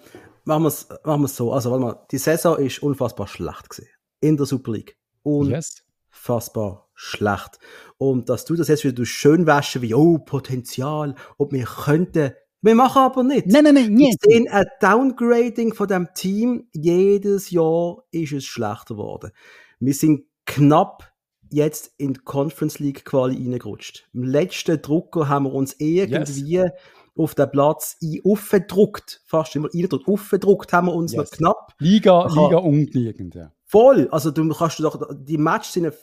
machen 0.45 0.63
wir 0.63 0.67
es 0.67 0.87
machen 1.03 1.27
so. 1.27 1.51
Also, 1.51 1.71
warte 1.71 1.83
mal. 1.83 2.05
Die 2.11 2.17
Saison 2.17 2.57
ist 2.57 2.81
unfassbar 2.81 3.27
schlecht 3.27 3.69
gewesen. 3.69 3.89
In 4.21 4.37
der 4.37 4.45
Super 4.45 4.71
League. 4.71 4.97
Unfassbar 5.23 6.71
yes. 6.71 6.91
schlecht. 6.93 7.59
Und 7.97 8.29
dass 8.29 8.45
du 8.45 8.55
das 8.55 8.67
jetzt 8.67 8.83
wieder 8.83 9.05
schön 9.05 9.47
waschen 9.47 9.81
wie, 9.81 9.93
oh, 9.93 10.17
Potenzial, 10.17 11.15
ob 11.37 11.51
wir 11.51 11.65
könnten 11.65 12.33
wir 12.63 12.75
machen 12.75 12.99
aber 12.99 13.23
nicht. 13.23 13.47
Nein, 13.47 13.63
nein, 13.63 13.73
nein, 13.73 13.93
nicht. 13.93 14.23
Wir 14.23 14.33
sehen 14.33 14.47
ein 14.47 14.65
Downgrading 14.79 15.73
von 15.73 15.87
dem 15.87 16.09
Team. 16.13 16.67
Jedes 16.73 17.49
Jahr 17.49 18.03
ist 18.11 18.33
es 18.33 18.45
schlechter 18.45 18.93
geworden. 18.93 19.31
Wir 19.79 19.95
sind 19.95 20.25
knapp 20.45 21.11
jetzt 21.49 21.91
in 21.97 22.13
die 22.13 22.19
Conference 22.19 22.77
League 22.77 23.03
Quali 23.03 23.35
reingerutscht. 23.35 24.07
Im 24.13 24.23
letzten 24.23 24.79
Drucker 24.79 25.27
haben 25.27 25.45
wir 25.45 25.53
uns 25.53 25.75
irgendwie 25.79 26.51
yes. 26.57 26.71
auf 27.15 27.33
den 27.33 27.49
Platz 27.49 27.97
aufgedruckt. 28.23 29.21
Fast 29.25 29.55
immer 29.55 29.69
reingedruckt. 29.73 30.07
Aufgedruckt 30.07 30.71
haben 30.71 30.87
wir 30.87 30.93
uns 30.93 31.13
yes. 31.13 31.19
noch 31.19 31.37
knapp. 31.37 31.73
Liga, 31.79 32.27
Liga 32.27 32.57
ungenügend, 32.57 33.33
ja. 33.33 33.51
Voll. 33.71 34.09
Also 34.11 34.31
du 34.31 34.47
kannst 34.49 34.79
du 34.79 34.83
doch, 34.83 34.99
die 35.13 35.37
Matches 35.37 35.73
sind 35.73 35.93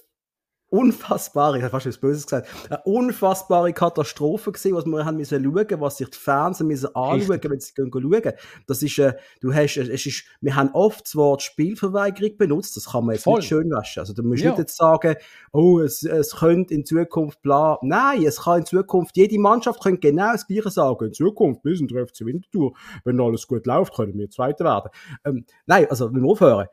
unfassbare, 0.70 1.56
ich 1.56 1.62
habe 1.62 1.70
fast 1.70 1.86
etwas 1.86 2.00
Böses 2.00 2.26
gesagt, 2.26 2.48
eine 2.68 2.82
unfassbare 2.84 3.72
Katastrophe 3.72 4.52
gewesen, 4.52 4.74
was 4.74 4.84
wir 4.84 5.04
haben 5.04 5.16
müssen 5.16 5.42
schauen, 5.42 5.80
was 5.80 5.96
sich 5.96 6.10
die 6.10 6.18
Fans 6.18 6.60
müssen 6.60 6.94
anschauen, 6.94 7.30
Richtig. 7.30 7.50
wenn 7.50 7.60
sie 7.60 7.74
gehen 7.74 7.90
schauen. 7.90 8.32
Das 8.66 8.82
ist, 8.82 8.98
äh, 8.98 9.14
du 9.40 9.54
hast, 9.54 9.76
äh, 9.76 9.82
es 9.82 10.04
ist, 10.04 10.24
wir 10.40 10.56
haben 10.56 10.70
oft 10.72 11.06
das 11.06 11.16
Wort 11.16 11.42
Spielverweigerung 11.42 12.36
benutzt, 12.36 12.76
das 12.76 12.90
kann 12.90 13.06
man 13.06 13.14
jetzt 13.14 13.24
Voll. 13.24 13.36
nicht 13.36 13.48
schön 13.48 13.70
waschen. 13.70 14.00
Also 14.00 14.12
du 14.12 14.22
musst 14.22 14.42
ja. 14.42 14.50
nicht 14.50 14.58
jetzt 14.58 14.76
sagen, 14.76 15.16
oh, 15.52 15.80
es, 15.80 16.02
es 16.02 16.36
könnte 16.36 16.74
in 16.74 16.84
Zukunft 16.84 17.40
bla. 17.40 17.78
Nein, 17.82 18.24
es 18.24 18.42
kann 18.42 18.60
in 18.60 18.66
Zukunft, 18.66 19.16
jede 19.16 19.38
Mannschaft 19.38 19.82
könnte 19.82 20.00
genau 20.00 20.32
das 20.32 20.46
Gleiche 20.46 20.70
sagen. 20.70 21.06
In 21.06 21.12
Zukunft, 21.14 21.62
bis 21.62 21.80
in 21.80 21.88
der 21.88 22.06
FC 22.06 22.26
Winterthur, 22.26 22.72
wenn 23.04 23.20
alles 23.20 23.46
gut 23.46 23.66
läuft, 23.66 23.94
können 23.94 24.18
wir 24.18 24.28
Zweiter 24.28 24.64
werden. 24.64 24.90
Ähm, 25.24 25.46
nein, 25.66 25.86
also, 25.88 26.12
wir 26.12 26.22
aufhören. 26.24 26.66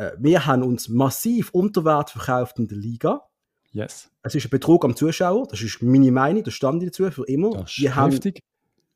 Äh, 0.00 0.12
wir 0.18 0.46
haben 0.46 0.62
uns 0.62 0.88
massiv 0.88 1.50
unter 1.50 1.84
Wert 1.84 2.10
verkauft 2.10 2.58
in 2.58 2.68
der 2.68 2.78
Liga 2.78 3.30
Yes. 3.72 4.10
Es 4.22 4.34
ist 4.34 4.46
ein 4.46 4.50
Betrug 4.50 4.84
am 4.84 4.96
Zuschauer, 4.96 5.46
das 5.48 5.62
ist 5.62 5.82
meine 5.82 6.10
Meinung, 6.10 6.42
da 6.42 6.50
stand 6.50 6.82
ich 6.82 6.90
dazu 6.90 7.10
für 7.10 7.26
immer. 7.26 7.50
Das 7.50 7.78
ist 7.78 7.94
haben, 7.94 8.10
heftig. 8.10 8.40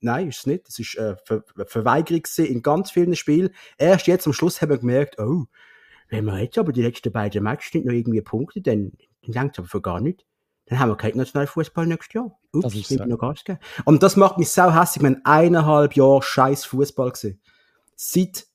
Nein, 0.01 0.29
ist 0.29 0.41
es 0.41 0.47
nicht. 0.47 0.67
Das 0.67 0.79
ist 0.79 0.99
eine 0.99 1.17
Ver 1.25 1.43
Verweigerung 1.67 2.23
in 2.39 2.63
ganz 2.63 2.91
vielen 2.91 3.15
Spielen. 3.17 3.51
Erst 3.79 4.07
jetzt 4.07 4.27
am 4.27 4.33
Schluss 4.33 4.61
haben 4.61 4.71
wir 4.71 4.79
gemerkt, 4.79 5.19
oh, 5.19 5.45
wenn 6.09 6.25
wir 6.25 6.39
jetzt 6.41 6.59
aber 6.59 6.73
die 6.73 6.83
letzten 6.83 7.13
beiden 7.13 7.43
Matches 7.43 7.73
nicht 7.73 7.87
noch 7.87 7.93
irgendwie 7.93 8.21
Punkte, 8.21 8.61
dann, 8.61 8.93
dann 9.23 9.33
denkt 9.33 9.55
es 9.55 9.59
aber 9.61 9.69
für 9.69 9.81
gar 9.81 10.01
nicht. 10.01 10.27
Dann 10.67 10.79
haben 10.79 10.91
wir 10.91 10.97
keinen 10.97 11.19
Nationalfußball 11.19 11.87
nächstes 11.87 12.15
Jahr. 12.15 12.39
Ups, 12.53 12.65
das 12.65 12.75
ist 12.75 12.89
so. 12.89 13.05
noch 13.05 13.19
Gas 13.19 13.45
geben. 13.45 13.59
Und 13.85 14.03
das 14.03 14.17
macht 14.17 14.39
mich 14.39 14.51
sau 14.51 14.73
hässlich. 14.73 15.03
Wir 15.03 15.11
haben 15.11 15.25
eineinhalb 15.25 15.95
Jahre 15.95 16.23
scheiß 16.23 16.65
Fußball 16.67 17.13
gesehen. 17.13 17.41
Seit 17.97 18.47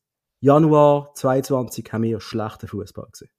Januar 0.41 1.11
22 1.15 1.91
haben 1.91 2.03
wir 2.03 2.21
schlechten 2.21 2.67
Fußball 2.67 3.07
gesehen. 3.11 3.29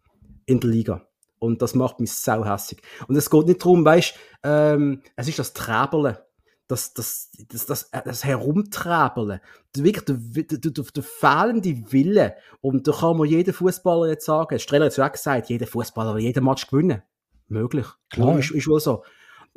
In 0.46 0.60
der 0.60 0.70
Liga. 0.70 1.06
Und 1.38 1.62
das 1.62 1.74
macht 1.74 2.00
mich 2.00 2.12
sauhässig. 2.12 2.82
Und 3.08 3.16
es 3.16 3.30
geht 3.30 3.46
nicht 3.46 3.62
darum, 3.62 3.84
weißt, 3.84 4.14
ähm, 4.42 5.02
es 5.16 5.28
ist 5.28 5.38
das 5.38 5.54
Träberle. 5.54 6.26
Das, 6.68 6.92
das, 6.94 7.30
das, 7.48 7.66
das, 7.66 7.90
das 7.90 8.24
Herumträberle. 8.24 9.40
Wirklich 9.74 10.04
der, 10.04 10.16
der, 10.16 10.58
der, 10.58 10.84
der 10.84 11.02
fehlende 11.02 11.92
Wille. 11.92 12.36
Und 12.60 12.86
da 12.86 12.92
kann 12.92 13.16
man 13.16 13.26
jeden 13.26 13.54
Fußballer 13.54 14.08
jetzt 14.08 14.26
sagen, 14.26 14.58
Streller 14.58 14.84
hat 14.84 14.92
es 14.92 14.98
auch 14.98 15.10
gesagt, 15.10 15.48
jeder 15.48 15.66
Fußballer 15.66 16.14
will 16.14 16.22
jeden 16.22 16.44
Match 16.44 16.68
gewinnen. 16.68 17.02
Möglich. 17.48 17.86
Klar. 18.10 18.38
Ist, 18.38 18.50
ist 18.50 18.68
wohl 18.68 18.78
so. 18.78 19.02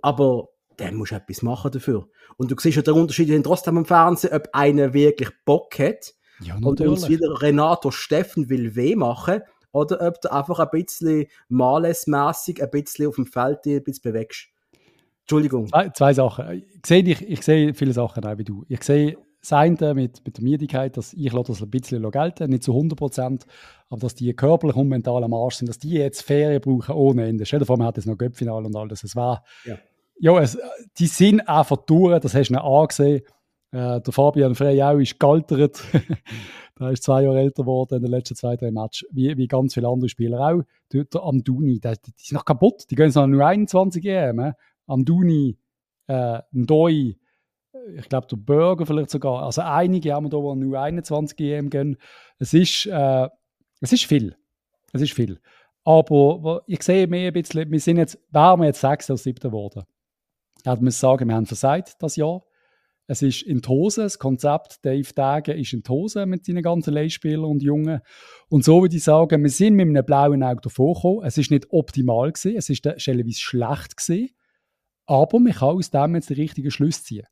Aber 0.02 0.48
dann 0.78 0.96
musst 0.96 1.12
du 1.12 1.16
etwas 1.16 1.42
machen 1.42 1.72
dafür. 1.72 2.08
Und 2.38 2.50
du 2.50 2.56
siehst 2.58 2.78
ja 2.78 2.82
den 2.82 2.96
Unterschied 2.96 3.44
trotzdem 3.44 3.78
am 3.78 3.86
Fernsehen, 3.86 4.34
ob 4.34 4.48
einer 4.54 4.94
wirklich 4.94 5.30
Bock 5.46 5.78
hat 5.78 6.16
ja, 6.42 6.56
und 6.56 6.82
uns 6.82 7.10
wieder 7.10 7.42
Renato 7.42 7.92
Steffen 7.92 8.50
will 8.50 8.76
weh 8.76 8.96
machen 8.96 9.42
oder 9.72 10.06
ob 10.08 10.22
du 10.22 10.32
einfach 10.32 10.60
ein 10.60 10.70
bisschen 10.72 11.26
malesmässig 11.50 12.62
ein 12.62 12.70
bisschen 12.70 13.08
auf 13.08 13.16
dem 13.16 13.26
Feld 13.26 13.66
ein 13.66 13.84
bisschen 13.84 14.04
bewegst. 14.04 14.48
Entschuldigung. 15.22 15.68
Zwei, 15.68 15.90
zwei 15.90 16.14
Sachen. 16.14 16.52
Ich 16.54 16.86
sehe, 16.86 17.02
ich, 17.04 17.22
ich 17.22 17.42
sehe 17.42 17.74
viele 17.74 17.94
Sachen 17.94 18.26
auch 18.26 18.38
wie 18.38 18.44
du. 18.44 18.66
Ich 18.68 18.84
sehe 18.84 19.18
das 19.42 19.54
eine 19.54 19.94
mit, 19.94 20.26
mit 20.26 20.38
der 20.38 20.44
Miedigkeit, 20.44 20.96
dass 20.96 21.14
ich 21.14 21.32
das 21.32 21.62
ein 21.62 21.70
bisschen 21.70 22.10
gelten 22.12 22.50
nicht 22.50 22.64
zu 22.64 22.72
100 22.72 22.98
Prozent, 22.98 23.46
aber 23.90 24.02
dass 24.02 24.16
die 24.16 24.34
körperlich 24.34 24.76
und 24.76 24.88
mental 24.88 25.24
am 25.24 25.34
Arsch 25.34 25.56
sind, 25.56 25.68
dass 25.68 25.80
die 25.80 25.92
jetzt 25.92 26.22
Ferien 26.22 26.62
brauchen 26.62 26.96
ohne 26.96 27.28
Ende. 27.28 27.46
Stell 27.46 27.60
dir 27.60 27.66
vor, 27.66 27.78
man 27.78 27.88
hat 27.88 27.98
jetzt 27.98 28.06
noch 28.06 28.18
Göppfinale 28.18 28.66
und 28.68 28.76
alles. 28.76 29.04
Es 29.04 29.16
war, 29.16 29.44
ja, 29.66 29.78
ja 30.20 30.40
es, 30.40 30.58
die 30.98 31.08
sind 31.08 31.42
einfach 31.42 31.78
durch, 31.78 32.20
das 32.20 32.36
hast 32.36 32.50
du 32.50 32.54
nicht 32.54 32.64
angesehen. 32.64 33.22
Äh, 33.74 34.02
der 34.02 34.14
Fabian 34.14 34.54
Frey 34.54 34.82
auch 34.84 35.00
ist 35.00 35.20
gealtert. 35.20 35.84
der 36.80 36.92
ist 36.92 37.04
zwei 37.04 37.24
Jahre 37.24 37.40
älter 37.40 37.64
geworden 37.64 37.96
in 37.96 38.02
den 38.04 38.12
letzten 38.12 38.36
zwei, 38.36 38.56
drei 38.56 38.72
Matches, 38.72 39.08
wie, 39.12 39.36
wie 39.36 39.48
ganz 39.48 39.74
viele 39.74 39.88
andere 39.88 40.10
Spieler 40.10 40.40
auch. 40.40 40.62
Der 40.94 41.24
Amduni, 41.24 41.80
der, 41.80 41.96
die, 41.96 42.14
die 42.14 42.24
sind 42.24 42.36
noch 42.36 42.46
kaputt. 42.46 42.86
Die 42.92 42.96
gehen 42.96 43.12
noch 43.16 43.28
nur 43.28 43.46
21 43.46 44.06
EM. 44.06 44.40
Äh? 44.40 44.54
Amduni, 44.86 45.58
äh, 46.08 46.40
Ndoi, 46.52 47.18
ich 47.96 48.10
glaube 48.10 48.28
der 48.28 48.38
Burger 48.38 48.86
vielleicht 48.86 49.10
sogar. 49.10 49.44
Also 49.44 49.62
einige 49.62 50.14
haben 50.14 50.26
wir 50.26 50.30
da, 50.30 50.38
die 50.38 50.60
nur 50.60 50.80
21 50.80 51.40
EM 51.40 51.70
gehen. 51.70 51.98
Es 52.38 52.54
ist, 52.54 52.86
äh, 52.86 53.28
es 53.82 53.92
ist 53.92 54.06
viel. 54.06 54.36
Es 54.92 55.02
ist 55.02 55.14
viel. 55.14 55.40
Aber 55.84 56.64
ich 56.68 56.84
sehe 56.84 57.08
mehr 57.08 57.28
ein 57.28 57.34
bisschen, 57.34 57.70
wir 57.72 57.80
sind 57.80 57.98
jetzt, 57.98 58.20
wären 58.30 58.60
wir 58.60 58.68
jetzt 58.68 58.82
sechs 58.82 59.10
oder 59.10 59.18
siebter 59.18 59.50
geworden. 59.50 59.84
Ich 60.66 60.80
muss 60.80 61.00
sagen, 61.00 61.28
wir 61.28 61.36
haben 61.36 61.46
versagt 61.46 61.96
das 62.00 62.16
Jahr. 62.16 62.44
Es 63.06 63.22
ist 63.22 63.42
in 63.42 63.60
die 63.60 63.68
Hose, 63.68 64.04
das 64.04 64.18
Konzept 64.18 64.86
Dave 64.86 65.14
Dagen 65.14 65.58
ist 65.58 65.74
in 65.74 65.84
die 65.84 65.90
Hose 65.90 66.26
mit 66.26 66.46
seinen 66.46 66.64
ganzen 66.64 66.94
Leihspielern 66.94 67.44
und 67.44 67.62
Jungen. 67.62 68.00
Und 68.48 68.64
so 68.64 68.82
würde 68.82 68.96
ich 68.96 69.04
sagen, 69.04 69.44
wir 69.44 69.50
sind 69.50 69.76
mit 69.76 69.88
einem 69.88 70.06
blauen 70.06 70.42
Auge 70.42 70.62
davor 70.62 70.96
gekommen. 70.96 71.26
Es 71.26 71.38
ist 71.38 71.52
nicht 71.52 71.68
optimal 71.72 72.32
gewesen, 72.32 72.56
es 72.56 72.70
ist 72.70 72.88
stellenweise 72.98 73.42
schlecht 73.42 73.98
gewesen. 73.98 74.30
Aber 75.06 75.40
man 75.40 75.52
kann 75.52 75.76
aus 75.76 75.92
dem 75.92 76.16
jetzt 76.16 76.30
den 76.30 76.38
richtigen 76.38 76.72
Schluss 76.72 77.04
ziehen. 77.04 77.26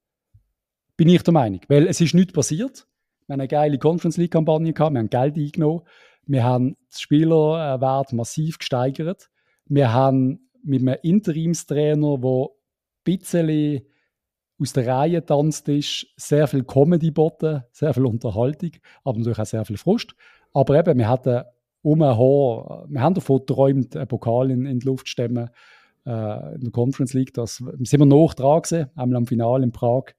Bin 0.98 1.08
ich 1.08 1.24
der 1.24 1.34
Meinung. 1.34 1.62
Weil 1.70 1.88
es 1.88 2.02
ist 2.02 2.14
nichts 2.14 2.34
passiert. 2.34 2.86
Wir 3.28 3.34
haben 3.34 3.40
eine 3.40 3.48
geile 3.48 3.78
Conference 3.78 4.18
League-Kampagne 4.18 4.74
gehabt, 4.74 4.94
wir 4.94 5.00
haben 5.00 5.10
Geld 5.10 5.38
eingenommen, 5.38 5.82
wir 6.26 6.44
haben 6.44 6.74
den 6.74 6.98
Spielerwert 6.98 8.12
massiv 8.12 8.58
gesteigert. 8.58 9.30
Wir 9.66 9.94
haben 9.94 10.50
mit 10.64 10.82
einem 10.82 10.98
Interimstrainer, 11.02 12.18
der 12.18 12.48
ein 12.48 12.48
bisschen 13.04 13.82
aus 14.62 14.74
der 14.74 14.88
Reihe 14.88 15.26
tanzt 15.26 15.68
ist, 15.70 16.08
sehr 16.16 16.48
viel 16.48 16.64
Comedy 16.64 17.12
boten, 17.12 17.64
sehr 17.72 17.94
viel 17.94 18.06
Unterhaltung, 18.06 18.72
aber 19.04 19.18
natürlich 19.18 19.40
auch 19.40 19.46
sehr 19.46 19.66
viel 19.66 19.78
Frust. 19.78 20.14
Aber 20.54 20.78
eben, 20.78 20.98
wir 20.98 21.10
hatten 21.10 21.44
um 21.82 22.02
ein 22.02 22.18
Haar. 22.18 22.86
Wir 22.90 23.02
haben 23.02 23.16
davon 23.16 23.40
geträumt, 23.40 23.96
einen 23.96 24.08
Pokal 24.08 24.52
in, 24.52 24.66
in 24.66 24.80
die 24.80 24.86
Luft 24.86 25.08
zu 25.08 25.12
stemmen 25.12 25.50
äh, 26.06 26.56
in 26.56 26.62
der 26.62 26.72
Conference 26.72 27.14
League. 27.14 27.34
Das 27.34 27.56
sind 27.56 28.00
wir 28.00 28.06
noch 28.06 28.34
dran 28.34 28.62
gewesen, 28.62 28.90
einmal 28.96 29.18
am 29.18 29.26
Finale 29.26 29.64
in 29.64 29.72
Prag. 29.72 30.14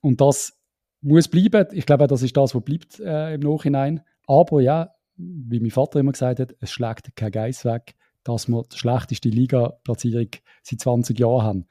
Und 0.00 0.20
das 0.20 0.58
muss 1.00 1.28
bleiben. 1.28 1.66
Ich 1.72 1.86
glaube, 1.86 2.06
das 2.06 2.22
ist 2.22 2.36
das, 2.36 2.54
was 2.54 2.64
bleibt 2.64 3.00
äh, 3.00 3.34
im 3.34 3.40
Nachhinein. 3.40 4.02
Aber 4.26 4.60
ja, 4.60 4.94
wie 5.16 5.60
mein 5.60 5.70
Vater 5.70 6.00
immer 6.00 6.12
gesagt 6.12 6.40
hat, 6.40 6.54
es 6.60 6.70
schlägt 6.70 7.14
kein 7.16 7.32
Geiss 7.32 7.64
weg, 7.64 7.94
dass 8.24 8.48
wir 8.48 8.62
die 8.70 8.78
schlechteste 8.78 9.28
Liga-Platzierung 9.28 10.28
seit 10.62 10.80
20 10.80 11.18
Jahren 11.18 11.42
haben. 11.42 11.66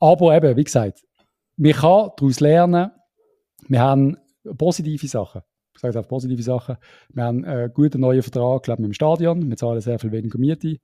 Aber 0.00 0.36
eben, 0.36 0.56
wie 0.56 0.64
gesagt, 0.64 1.02
man 1.56 1.72
kann 1.72 2.10
daraus 2.16 2.40
lernen. 2.40 2.90
Wir 3.68 3.80
haben 3.80 4.16
positive 4.56 5.06
Sachen. 5.08 5.42
Ich 5.74 5.80
sage 5.80 5.98
auch 5.98 6.08
positive 6.08 6.42
Sachen. 6.42 6.76
Wir 7.12 7.24
haben 7.24 7.44
einen 7.44 7.72
guten 7.72 8.00
neuen 8.00 8.22
Vertrag, 8.22 8.62
glaube 8.62 8.82
ich, 8.82 8.88
mit 8.88 8.90
dem 8.90 8.94
Stadion. 8.94 9.48
Wir 9.48 9.56
zahlen 9.56 9.80
sehr 9.80 9.98
viel 9.98 10.12
weniger 10.12 10.38
Miete. 10.38 10.76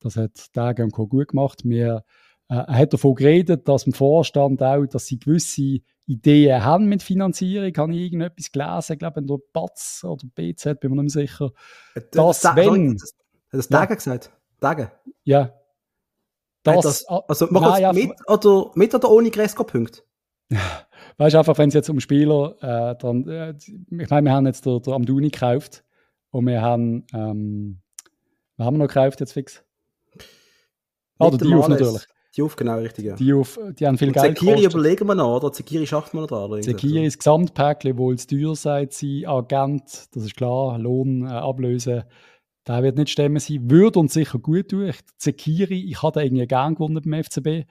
Das 0.00 0.16
hat 0.16 0.52
Tage 0.52 0.84
und 0.84 0.92
Co. 0.92 1.06
gut 1.06 1.28
gemacht. 1.28 1.62
Wir, 1.64 2.04
äh, 2.48 2.54
er 2.54 2.78
hat 2.78 2.92
davon 2.92 3.14
geredet, 3.14 3.68
dass 3.68 3.86
im 3.86 3.92
Vorstand 3.92 4.62
auch, 4.62 4.86
dass 4.86 5.06
sie 5.06 5.18
gewisse 5.18 5.80
Ideen 6.06 6.64
haben 6.64 6.86
mit 6.86 7.02
Finanzierung. 7.02 7.72
Habe 7.76 7.94
ich 7.94 8.00
irgendetwas 8.00 8.50
gelesen? 8.50 8.92
Ich 8.94 8.98
glaube, 9.00 9.20
in 9.20 9.26
der 9.26 9.38
BATS 9.52 10.04
oder 10.04 10.24
BZ, 10.34 10.80
bin 10.80 10.92
mir 10.92 11.02
nicht 11.02 11.14
mehr 11.14 11.26
sicher. 11.26 11.50
Das, 12.12 12.40
das 12.40 12.56
wenn... 12.56 12.92
Hat 12.92 13.58
das 13.58 13.68
Tage 13.68 13.92
ja. 13.92 13.94
gesagt? 13.96 14.30
Tage? 14.60 14.92
Ja. 15.24 15.52
Das, 16.62 16.82
das, 16.82 17.06
also, 17.06 17.46
man 17.50 17.62
nein, 17.62 17.82
ja, 17.82 17.92
mit, 17.92 18.10
oder, 18.26 18.70
mit 18.74 18.94
oder 18.94 19.10
ohne 19.10 19.30
Gresco-Punkte? 19.30 20.02
weißt 21.18 21.34
du, 21.34 21.38
einfach, 21.38 21.58
wenn 21.58 21.68
es 21.68 21.74
jetzt 21.74 21.90
um 21.90 22.00
Spieler, 22.00 22.56
äh, 22.60 22.96
dann, 22.98 23.26
äh, 23.28 23.54
ich 23.56 24.10
meine, 24.10 24.26
wir 24.26 24.32
haben 24.32 24.46
jetzt 24.46 24.66
den, 24.66 24.80
den 24.82 24.92
Amduni 24.92 25.30
gekauft 25.30 25.84
und 26.30 26.46
wir 26.46 26.62
haben, 26.62 27.04
ähm, 27.12 27.80
was 28.56 28.66
haben 28.66 28.74
wir 28.74 28.84
noch 28.84 28.88
gekauft 28.88 29.20
jetzt 29.20 29.32
fix? 29.32 29.62
Ah, 31.18 31.30
der 31.30 31.38
Diouf 31.38 31.68
natürlich. 31.68 32.06
Diouf, 32.36 32.56
genau, 32.56 32.78
richtig, 32.78 33.06
ja. 33.06 33.16
Diouf, 33.16 33.58
die 33.78 33.86
haben 33.86 33.98
viel 33.98 34.08
und 34.08 34.14
Geld 34.14 34.38
Zekiri 34.38 34.64
überlegen 34.64 35.06
wir 35.06 35.14
noch, 35.14 35.36
oder? 35.36 35.52
Zekiri 35.52 35.86
schafft 35.86 36.14
man 36.14 36.22
noch 36.22 36.28
dran. 36.28 36.62
Zekiri 36.62 37.04
ist 37.04 37.18
Gesamtpäckchen, 37.18 37.98
wo 37.98 38.12
es 38.12 38.26
teuer 38.26 38.54
seid, 38.54 38.92
sein 38.92 39.24
Agent, 39.26 40.14
das 40.14 40.24
ist 40.24 40.36
klar, 40.36 40.78
Lohn 40.78 41.26
äh, 41.26 41.30
ablösen, 41.30 42.04
der 42.66 42.82
wird 42.82 42.98
nicht 42.98 43.10
stemmen 43.10 43.40
sein, 43.40 43.70
würde 43.70 43.98
uns 43.98 44.12
sicher 44.12 44.38
gut 44.38 44.68
tun. 44.68 44.92
Zekiri, 45.16 45.80
ich 45.88 46.02
hatte 46.02 46.20
irgendwie 46.20 46.46
gern 46.46 46.74
gewonnen 46.74 47.02
beim 47.02 47.24
FCB. 47.24 47.66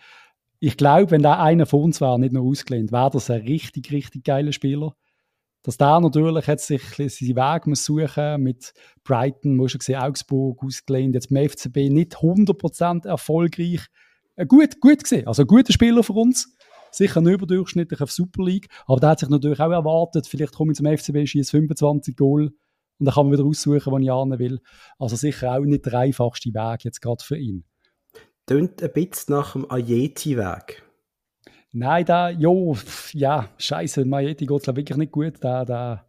Ich 0.59 0.77
glaube, 0.77 1.11
wenn 1.11 1.21
der 1.21 1.39
einer 1.39 1.65
von 1.65 1.83
uns 1.83 2.01
wäre, 2.01 2.19
nicht 2.19 2.33
noch 2.33 2.43
ausgelehnt, 2.43 2.91
wäre 2.91 3.11
das 3.11 3.29
ein 3.29 3.41
richtig, 3.41 3.91
richtig 3.91 4.23
geiler 4.23 4.51
Spieler 4.51 4.95
dass 5.67 5.77
der 5.77 5.99
natürlich 5.99 6.47
jetzt 6.47 6.67
sich 6.67 6.81
seinen 6.81 7.35
Weg 7.35 7.67
muss 7.67 7.83
suchen 7.83 8.41
mit 8.41 8.73
Brighton, 9.03 9.57
muss 9.57 9.71
schon 9.71 9.79
gesehen, 9.79 9.99
Augsburg 9.99 10.63
ausgelehnt, 10.63 11.13
jetzt 11.13 11.29
beim 11.29 11.49
FCB 11.49 11.89
nicht 11.89 12.15
100% 12.15 13.05
erfolgreich. 13.05 13.81
Äh, 14.37 14.45
gut, 14.45 14.79
gut 14.79 15.03
gesehen, 15.03 15.27
also 15.27 15.43
ein 15.43 15.47
guter 15.47 15.73
Spieler 15.73 16.03
für 16.03 16.13
uns, 16.13 16.55
sicher 16.91 17.19
nicht 17.19 17.33
überdurchschnittlich 17.33 17.99
auf 17.99 18.11
Super 18.11 18.45
League, 18.45 18.69
aber 18.85 19.01
der 19.01 19.09
hat 19.09 19.19
sich 19.19 19.27
natürlich 19.27 19.59
auch 19.59 19.71
erwartet, 19.71 20.25
vielleicht 20.25 20.55
komme 20.55 20.71
ich 20.71 20.77
zum 20.77 20.85
FCB, 20.85 21.27
schieße 21.27 21.51
25 21.51 22.15
Goal 22.15 22.53
und 22.99 23.05
dann 23.05 23.13
kann 23.13 23.25
man 23.25 23.33
wieder 23.33 23.45
aussuchen, 23.45 23.91
wo 23.91 23.97
ich 23.97 24.39
will. 24.39 24.59
Also 24.97 25.17
sicher 25.17 25.51
auch 25.51 25.65
nicht 25.65 25.85
der 25.85 25.95
einfachste 25.95 26.49
Weg 26.49 26.85
jetzt 26.85 27.01
gerade 27.01 27.21
für 27.21 27.37
ihn. 27.37 27.65
Tönt 28.47 28.81
ein 28.81 28.93
bisschen 28.93 29.35
nach 29.35 29.51
dem 29.51 29.69
Ayeti-Weg. 29.69 30.81
Nein, 31.73 32.05
da, 32.05 32.29
jo, 32.29 32.77
ja, 33.11 33.49
scheiße, 33.57 34.05
Majeti 34.05 34.45
geht 34.45 34.61
es 34.61 34.67
wirklich 34.67 34.97
nicht 34.97 35.11
gut. 35.11 35.33
Da, 35.41 35.65
da, 35.65 36.05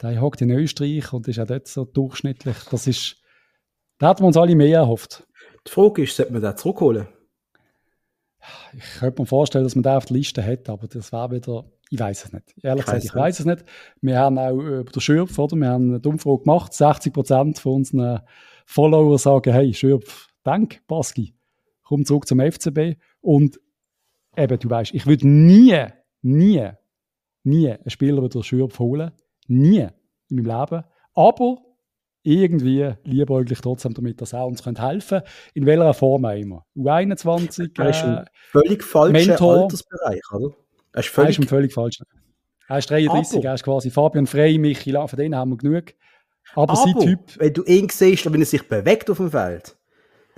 da 0.00 0.20
hockt 0.20 0.42
in 0.42 0.50
Österreich 0.50 1.12
und 1.12 1.28
ist 1.28 1.38
auch 1.38 1.46
dort 1.46 1.68
so 1.68 1.84
durchschnittlich. 1.84 2.56
Das 2.70 2.88
ist, 2.88 3.16
da 3.98 4.10
hätten 4.10 4.22
wir 4.22 4.26
uns 4.26 4.36
alle 4.36 4.56
mehr 4.56 4.78
erhofft. 4.78 5.26
Die 5.66 5.70
Frage 5.70 6.02
ist, 6.02 6.16
sollte 6.16 6.32
man 6.32 6.42
den 6.42 6.56
zurückholen? 6.56 7.06
Ich 8.76 8.98
könnte 8.98 9.22
mir 9.22 9.26
vorstellen, 9.26 9.64
dass 9.64 9.76
man 9.76 9.84
den 9.84 9.92
auf 9.92 10.06
der 10.06 10.16
Liste 10.16 10.42
hätte, 10.42 10.72
aber 10.72 10.88
das 10.88 11.12
war 11.12 11.30
wieder, 11.30 11.70
ich 11.88 12.00
weiß 12.00 12.24
es 12.24 12.32
nicht. 12.32 12.54
Ehrlich 12.62 12.84
gesagt, 12.84 13.04
ich 13.04 13.14
weiß 13.14 13.40
es 13.40 13.46
nicht. 13.46 13.64
Wir 14.00 14.18
haben 14.18 14.38
auch 14.38 14.58
über 14.58 14.90
den 14.90 15.00
Schürpf, 15.00 15.38
oder? 15.38 15.56
Wir 15.56 15.68
haben 15.68 15.94
eine 15.94 16.00
Umfrage 16.00 16.40
gemacht. 16.40 16.72
60 16.72 17.12
Prozent 17.12 17.58
von 17.60 17.74
unseren 17.74 18.22
Follower 18.66 19.18
sagen, 19.18 19.52
hey, 19.52 19.72
Schürpf, 19.72 20.27
danke, 20.48 20.80
Baski, 20.86 21.34
komm 21.82 22.04
zurück 22.04 22.26
zum 22.26 22.40
FCB. 22.40 22.98
Und 23.20 23.60
eben, 24.36 24.58
du 24.58 24.70
weißt, 24.70 24.94
ich 24.94 25.06
würde 25.06 25.28
nie, 25.28 25.76
nie, 26.22 26.70
nie 27.44 27.70
einen 27.70 27.90
Spieler 27.90 28.22
wieder 28.22 28.42
Schürpf 28.42 28.78
holen. 28.78 29.12
Nie 29.46 29.88
in 30.30 30.42
meinem 30.42 30.60
Leben. 30.60 30.84
Aber 31.14 31.58
irgendwie 32.22 32.92
liebäuglich 33.04 33.60
trotzdem 33.60 33.94
damit, 33.94 34.20
dass 34.20 34.32
er 34.32 34.46
uns 34.46 34.64
helfen 34.64 34.78
könnte. 34.78 35.24
In 35.54 35.66
welcher 35.66 35.94
Form 35.94 36.24
auch 36.24 36.36
immer. 36.36 36.66
U21, 36.76 37.72
das 37.74 37.96
ist 37.96 38.04
ein 38.04 38.18
äh, 38.18 38.24
völlig 38.50 38.82
falscher 38.82 39.12
Mentor. 39.12 39.62
Altersbereich, 39.62 40.32
oder? 40.32 40.54
Er 40.92 41.00
ist 41.00 41.08
völlig, 41.08 41.38
er 41.38 41.42
ist 41.42 41.48
völlig 41.48 41.72
falsch. 41.72 41.98
Er 42.68 42.78
ist 42.78 42.90
33, 42.90 43.38
aber, 43.38 43.48
er 43.48 43.54
ist 43.54 43.64
quasi 43.64 43.90
Fabian 43.90 44.26
Frey, 44.26 44.58
Michi 44.58 44.92
von 44.92 45.16
denen 45.16 45.34
haben 45.34 45.50
wir 45.50 45.56
genug. 45.56 45.94
Aber, 46.54 46.72
aber 46.72 46.76
sein 46.76 46.94
Typ... 46.98 47.20
wenn 47.38 47.52
du 47.54 47.64
ihn 47.64 47.88
siehst, 47.88 48.30
wenn 48.30 48.40
er 48.40 48.46
sich 48.46 48.66
bewegt 48.66 49.08
auf 49.10 49.18
dem 49.18 49.30
Feld, 49.30 49.77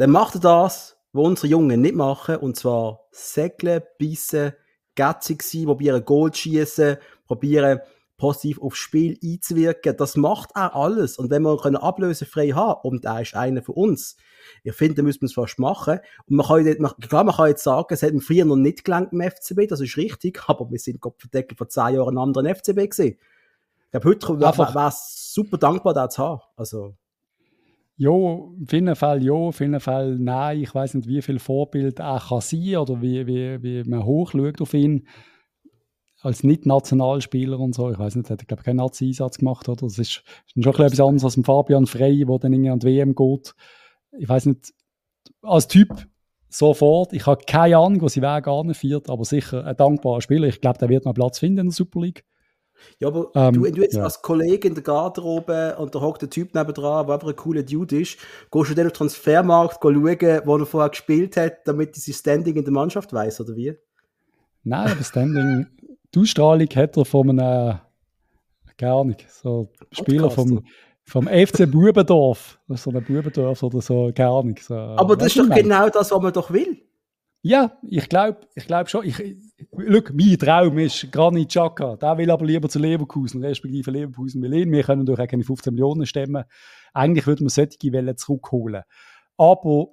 dann 0.00 0.12
macht 0.12 0.36
er 0.36 0.40
das, 0.40 0.96
was 1.12 1.26
unsere 1.26 1.48
Jungen 1.48 1.82
nicht 1.82 1.94
machen, 1.94 2.36
und 2.36 2.56
zwar 2.56 3.00
segeln, 3.10 3.82
bissen, 3.98 4.54
gätzig 4.94 5.42
sein, 5.42 5.66
probieren 5.66 6.02
Gold 6.02 6.38
schießen, 6.38 6.96
probieren 7.26 7.80
positiv 8.16 8.62
aufs 8.62 8.78
Spiel 8.78 9.18
einzuwirken. 9.22 9.98
Das 9.98 10.16
macht 10.16 10.52
er 10.54 10.74
alles. 10.74 11.18
Und 11.18 11.28
wenn 11.28 11.42
wir 11.42 11.58
können 11.58 11.76
ablösefrei 11.76 12.48
haben, 12.48 12.80
und 12.88 13.04
er 13.04 13.20
ist 13.20 13.34
einer 13.34 13.60
von 13.60 13.74
uns, 13.74 14.16
ich 14.64 14.72
finde, 14.72 14.94
da 14.94 15.02
müssen 15.02 15.20
wir 15.20 15.26
es 15.26 15.34
fast 15.34 15.58
machen. 15.58 16.00
Und 16.26 16.36
man 16.36 16.46
kann, 16.46 16.76
man, 16.78 16.92
klar, 17.02 17.24
man 17.24 17.34
kann 17.34 17.48
jetzt 17.48 17.62
sagen, 17.62 17.88
es 17.90 18.02
hat 18.02 18.14
mir 18.14 18.22
früher 18.22 18.46
noch 18.46 18.56
nicht 18.56 18.86
gelangt 18.86 19.12
im 19.12 19.20
FCB, 19.20 19.68
das 19.68 19.82
ist 19.82 19.98
richtig, 19.98 20.40
aber 20.46 20.70
wir 20.70 20.78
sind 20.78 21.02
Gott 21.02 21.20
verdeckt 21.20 21.58
vor 21.58 21.68
zehn 21.68 21.96
Jahren 21.96 22.16
ein 22.16 22.22
anderer 22.22 22.54
FCB 22.54 22.88
gewesen. 22.90 23.18
Ich 23.84 23.90
glaube, 23.90 24.08
heute 24.08 24.40
wäre 24.40 24.88
es 24.88 25.34
super 25.34 25.58
dankbar, 25.58 25.92
das 25.92 26.14
zu 26.14 26.22
haben. 26.22 26.40
Also. 26.56 26.94
Ja, 28.00 28.12
in 28.12 28.66
vielen 28.66 28.96
Fällen 28.96 29.22
ja, 29.22 29.46
in 29.46 29.52
vielen 29.52 29.78
Fällen 29.78 30.24
nein. 30.24 30.62
Ich 30.62 30.74
weiß 30.74 30.94
nicht, 30.94 31.06
wie 31.06 31.20
viel 31.20 31.38
Vorbild 31.38 31.98
er 31.98 32.18
kann 32.18 32.40
sein 32.40 32.78
oder 32.78 33.02
wie, 33.02 33.26
wie, 33.26 33.62
wie 33.62 33.84
man 33.84 34.06
hochschaut 34.06 34.62
auf 34.62 34.72
ihn 34.72 35.06
als 36.22 36.42
Nicht-Nationalspieler 36.42 37.60
und 37.60 37.74
so. 37.74 37.90
Ich 37.90 37.98
weiß 37.98 38.16
nicht, 38.16 38.30
er 38.30 38.38
hat, 38.38 38.48
glaube 38.48 38.62
keinen 38.62 38.76
Nazi-Einsatz 38.76 39.36
gemacht, 39.36 39.68
oder? 39.68 39.84
Das 39.84 39.98
ist, 39.98 40.22
ist 40.46 40.64
schon 40.64 40.72
etwas 40.72 40.98
anderes 40.98 41.24
als 41.24 41.44
Fabian 41.44 41.84
Frey, 41.84 42.24
der 42.24 42.38
dann 42.38 42.54
irgendwie 42.54 42.70
an 42.70 42.78
die 42.78 42.86
WM 42.86 43.14
geht. 43.14 43.54
Ich 44.18 44.30
weiß 44.30 44.46
nicht, 44.46 44.72
als 45.42 45.68
Typ 45.68 45.90
sofort, 46.48 47.12
ich 47.12 47.26
habe 47.26 47.42
keine 47.46 47.76
Ahnung, 47.76 48.00
was 48.00 48.14
sie 48.14 48.22
Weg 48.22 48.48
anführt, 48.48 49.10
aber 49.10 49.26
sicher 49.26 49.66
ein 49.66 49.76
dankbarer 49.76 50.22
Spieler. 50.22 50.48
Ich 50.48 50.62
glaube, 50.62 50.78
der 50.78 50.88
wird 50.88 51.04
noch 51.04 51.12
Platz 51.12 51.38
finden 51.38 51.58
in 51.58 51.66
der 51.66 51.74
Super 51.74 52.00
League. 52.00 52.24
Ja, 52.98 53.08
aber 53.08 53.30
ähm, 53.34 53.54
du, 53.54 53.70
du 53.70 53.82
jetzt 53.82 53.96
ja. 53.96 54.04
als 54.04 54.22
Kollege 54.22 54.68
in 54.68 54.74
der 54.74 54.82
Garderobe 54.82 55.76
und 55.78 55.94
da 55.94 56.00
hockt 56.00 56.22
der 56.22 56.30
Typ 56.30 56.54
nebendran, 56.54 57.06
der 57.06 57.14
einfach 57.14 57.28
ein 57.28 57.36
cooler 57.36 57.62
Dude 57.62 58.00
ist, 58.00 58.18
gehst 58.50 58.70
du 58.70 58.74
dann 58.74 58.86
auf 58.86 58.92
den 58.92 58.96
Transfermarkt 58.98 59.78
schauen, 59.82 60.40
wo 60.44 60.56
er 60.56 60.66
vorher 60.66 60.90
gespielt 60.90 61.36
hat, 61.36 61.66
damit 61.66 61.96
er 61.96 62.00
sein 62.00 62.14
Standing 62.14 62.56
in 62.56 62.64
der 62.64 62.72
Mannschaft 62.72 63.12
weiß 63.12 63.40
oder 63.40 63.56
wie? 63.56 63.74
Nein, 64.64 64.92
aber 64.92 65.04
Standing, 65.04 65.66
die 66.14 66.20
Ausstrahlung 66.20 66.68
hat 66.74 66.96
er 66.96 67.04
von 67.04 67.30
einem, 67.30 67.78
gar 68.76 69.04
nicht, 69.04 69.30
so 69.30 69.68
Spieler 69.92 70.30
vom, 70.30 70.64
vom 71.04 71.26
FC 71.26 71.70
Bubendorf, 71.70 72.58
so 72.68 72.90
ein 72.90 73.04
Bubendorf 73.04 73.62
oder 73.62 73.80
so, 73.80 74.10
gar 74.14 74.44
nicht. 74.44 74.64
So, 74.64 74.74
aber 74.74 75.16
das 75.16 75.34
ist 75.34 75.38
doch 75.38 75.54
genau 75.54 75.88
das, 75.88 76.10
was 76.10 76.20
man 76.20 76.32
doch 76.32 76.50
will. 76.50 76.82
Ja, 77.42 77.78
ich 77.88 78.08
glaube 78.08 78.40
ich 78.54 78.66
glaub 78.66 78.88
schon. 78.90 79.06
Ich, 79.06 79.18
look, 79.72 80.12
mein 80.12 80.38
Traum 80.38 80.78
ist 80.78 81.10
Granit 81.10 81.48
Xhaka. 81.48 81.96
Der 81.96 82.18
will 82.18 82.30
aber 82.30 82.44
lieber 82.44 82.68
zu 82.68 82.78
Leverkusen, 82.78 83.42
respektive 83.42 83.90
Leverkusen 83.90 84.44
ihn. 84.44 84.70
Wir 84.70 84.82
können 84.82 85.06
durch 85.06 85.26
keine 85.26 85.42
15 85.42 85.72
Millionen 85.72 86.04
stemmen. 86.04 86.44
Eigentlich 86.92 87.26
würde 87.26 87.42
man 87.42 87.48
solche 87.48 87.92
Wellen 87.92 88.16
zurückholen. 88.16 88.82
Aber, 89.38 89.88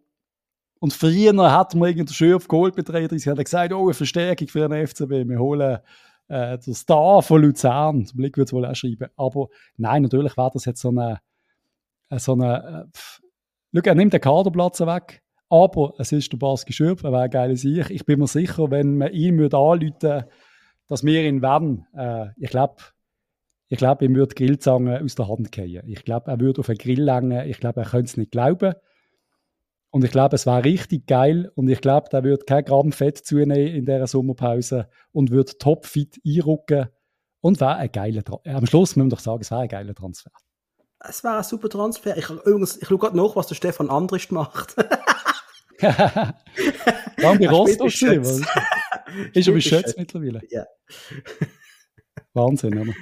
und 0.79 0.91
früher 0.91 1.51
hat 1.53 1.73
man 1.73 1.89
irgendwie 1.89 2.13
Schürf 2.13 2.49
geholt 2.49 2.75
bei 2.75 2.81
33, 2.81 3.27
hat 3.27 3.38
gesagt, 3.38 3.71
oh, 3.71 3.86
eine 3.86 3.93
Verstärkung 3.93 4.49
für 4.49 4.67
den 4.67 4.86
FCB. 4.86 5.29
Wir 5.29 5.39
holen 5.39 5.77
äh, 6.27 6.57
den 6.57 6.73
Star 6.73 7.21
von 7.21 7.41
Luzern. 7.41 8.05
Zum 8.05 8.17
Blick 8.17 8.36
wird 8.36 8.49
es 8.49 8.53
wohl 8.53 8.65
auch 8.65 8.75
schreiben. 8.75 9.10
Aber 9.15 9.47
nein, 9.77 10.01
natürlich 10.01 10.36
wäre 10.36 10.51
das 10.53 10.65
jetzt 10.65 10.81
so 10.81 10.89
eine, 10.89 11.21
so 12.17 12.33
eine, 12.33 12.89
äh, 12.93 12.99
look, 13.71 13.88
er 13.88 13.95
nimmt 13.95 14.12
den 14.12 14.19
Kaderplatz 14.19 14.81
weg 14.81 15.23
aber 15.49 15.93
es 15.97 16.12
ist 16.12 16.31
der 16.31 16.38
Baski 16.38 16.73
Schürpf, 16.73 17.03
er 17.03 17.12
wäre 17.12 17.39
ein 17.39 17.55
Sieg. 17.55 17.89
Ich 17.89 18.05
bin 18.05 18.19
mir 18.19 18.27
sicher, 18.27 18.69
wenn 18.71 18.97
man 18.97 19.12
ihn 19.12 19.38
würde 19.38 19.57
anrufen 19.57 20.25
dass 20.88 21.03
wir 21.03 21.23
ihn 21.23 21.41
werden, 21.41 21.86
äh, 21.93 22.27
ich 22.38 22.49
glaube, 22.49 22.75
ich 23.69 23.77
glaube, 23.77 24.05
ihm 24.05 24.15
würde 24.15 24.33
die 24.33 24.45
Grillzange 24.45 25.01
aus 25.03 25.15
der 25.15 25.27
Hand 25.27 25.53
fallen. 25.53 25.81
Ich 25.88 26.05
glaube, 26.05 26.31
er 26.31 26.39
würde 26.39 26.62
auf 26.62 26.69
einen 26.69 26.77
Grill 26.77 27.01
langen. 27.01 27.47
Ich 27.49 27.60
glaube, 27.60 27.81
er 27.81 27.89
könnte 27.89 28.05
es 28.05 28.17
nicht 28.17 28.31
glauben. 28.31 28.73
Und 29.89 30.05
ich 30.05 30.12
glaube, 30.12 30.36
es 30.36 30.45
wäre 30.45 30.63
richtig 30.63 31.05
geil. 31.05 31.51
Und 31.55 31.67
ich 31.67 31.81
glaube, 31.81 32.07
er 32.12 32.23
würde 32.23 32.45
kein 32.45 32.63
Gramm 32.63 32.93
Fett 32.93 33.17
zunehmen 33.17 33.75
in 33.75 33.86
dieser 33.86 34.07
Sommerpause 34.07 34.88
und 35.12 35.31
würde 35.31 35.57
topfit 35.57 36.21
einrücken. 36.25 36.88
Und 37.41 37.60
wäre 37.60 37.75
ein 37.75 37.91
geiler 37.91 38.23
Transfer. 38.23 38.55
Am 38.55 38.65
Schluss 38.65 38.95
müssen 38.95 39.07
wir 39.07 39.15
doch 39.15 39.21
sagen, 39.21 39.41
es 39.41 39.51
wäre 39.51 39.62
ein 39.62 39.67
geiler 39.67 39.93
Transfer. 39.93 40.31
Es 40.99 41.23
wäre 41.23 41.38
ein 41.38 41.43
super 41.43 41.69
Transfer. 41.69 42.17
Ich, 42.17 42.29
übrigens, 42.29 42.77
ich 42.81 42.88
schaue 42.88 42.97
gerade 42.97 43.17
nach, 43.17 43.36
was 43.36 43.47
der 43.47 43.55
Stefan 43.55 43.89
Andrist 43.89 44.31
macht. 44.31 44.75
Lang 47.17 47.39
bei 47.39 47.49
Rostock 47.49 47.89
gewesen, 47.89 48.45
Ist 49.33 49.47
aber 49.47 49.61
Schätz 49.61 49.95
mittlerweile. 49.97 50.41
Ja. 50.49 50.65
Wahnsinn, 52.33 52.77
oder? 52.79 52.93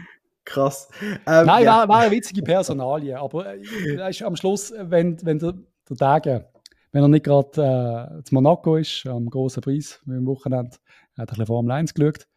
Krass. 0.44 0.90
Ähm, 1.02 1.46
Nein, 1.46 1.64
ja. 1.64 1.80
war, 1.80 1.90
war 1.90 2.00
eine 2.00 2.12
witzige 2.12 2.44
Personalie, 2.44 3.18
aber 3.18 3.56
äh, 3.56 4.10
ist 4.10 4.22
am 4.22 4.36
Schluss, 4.36 4.74
wenn, 4.78 5.18
wenn 5.26 5.40
der, 5.40 5.54
der 5.90 5.98
Tage, 5.98 6.50
wenn 6.92 7.02
er 7.02 7.08
nicht 7.08 7.26
gerade 7.26 8.20
äh, 8.20 8.24
zu 8.24 8.36
Monaco 8.36 8.76
ist, 8.78 9.06
am 9.08 9.30
großen 9.30 9.62
Preis, 9.62 10.02
wie 10.06 10.18
am 10.18 10.28
Wochenende, 10.28 10.78
er 11.16 11.24
hat 11.24 11.30
ein 11.30 11.34
bisschen 11.34 11.46
Formel 11.48 11.72
1 11.72 11.94
geschaut, 11.94 12.28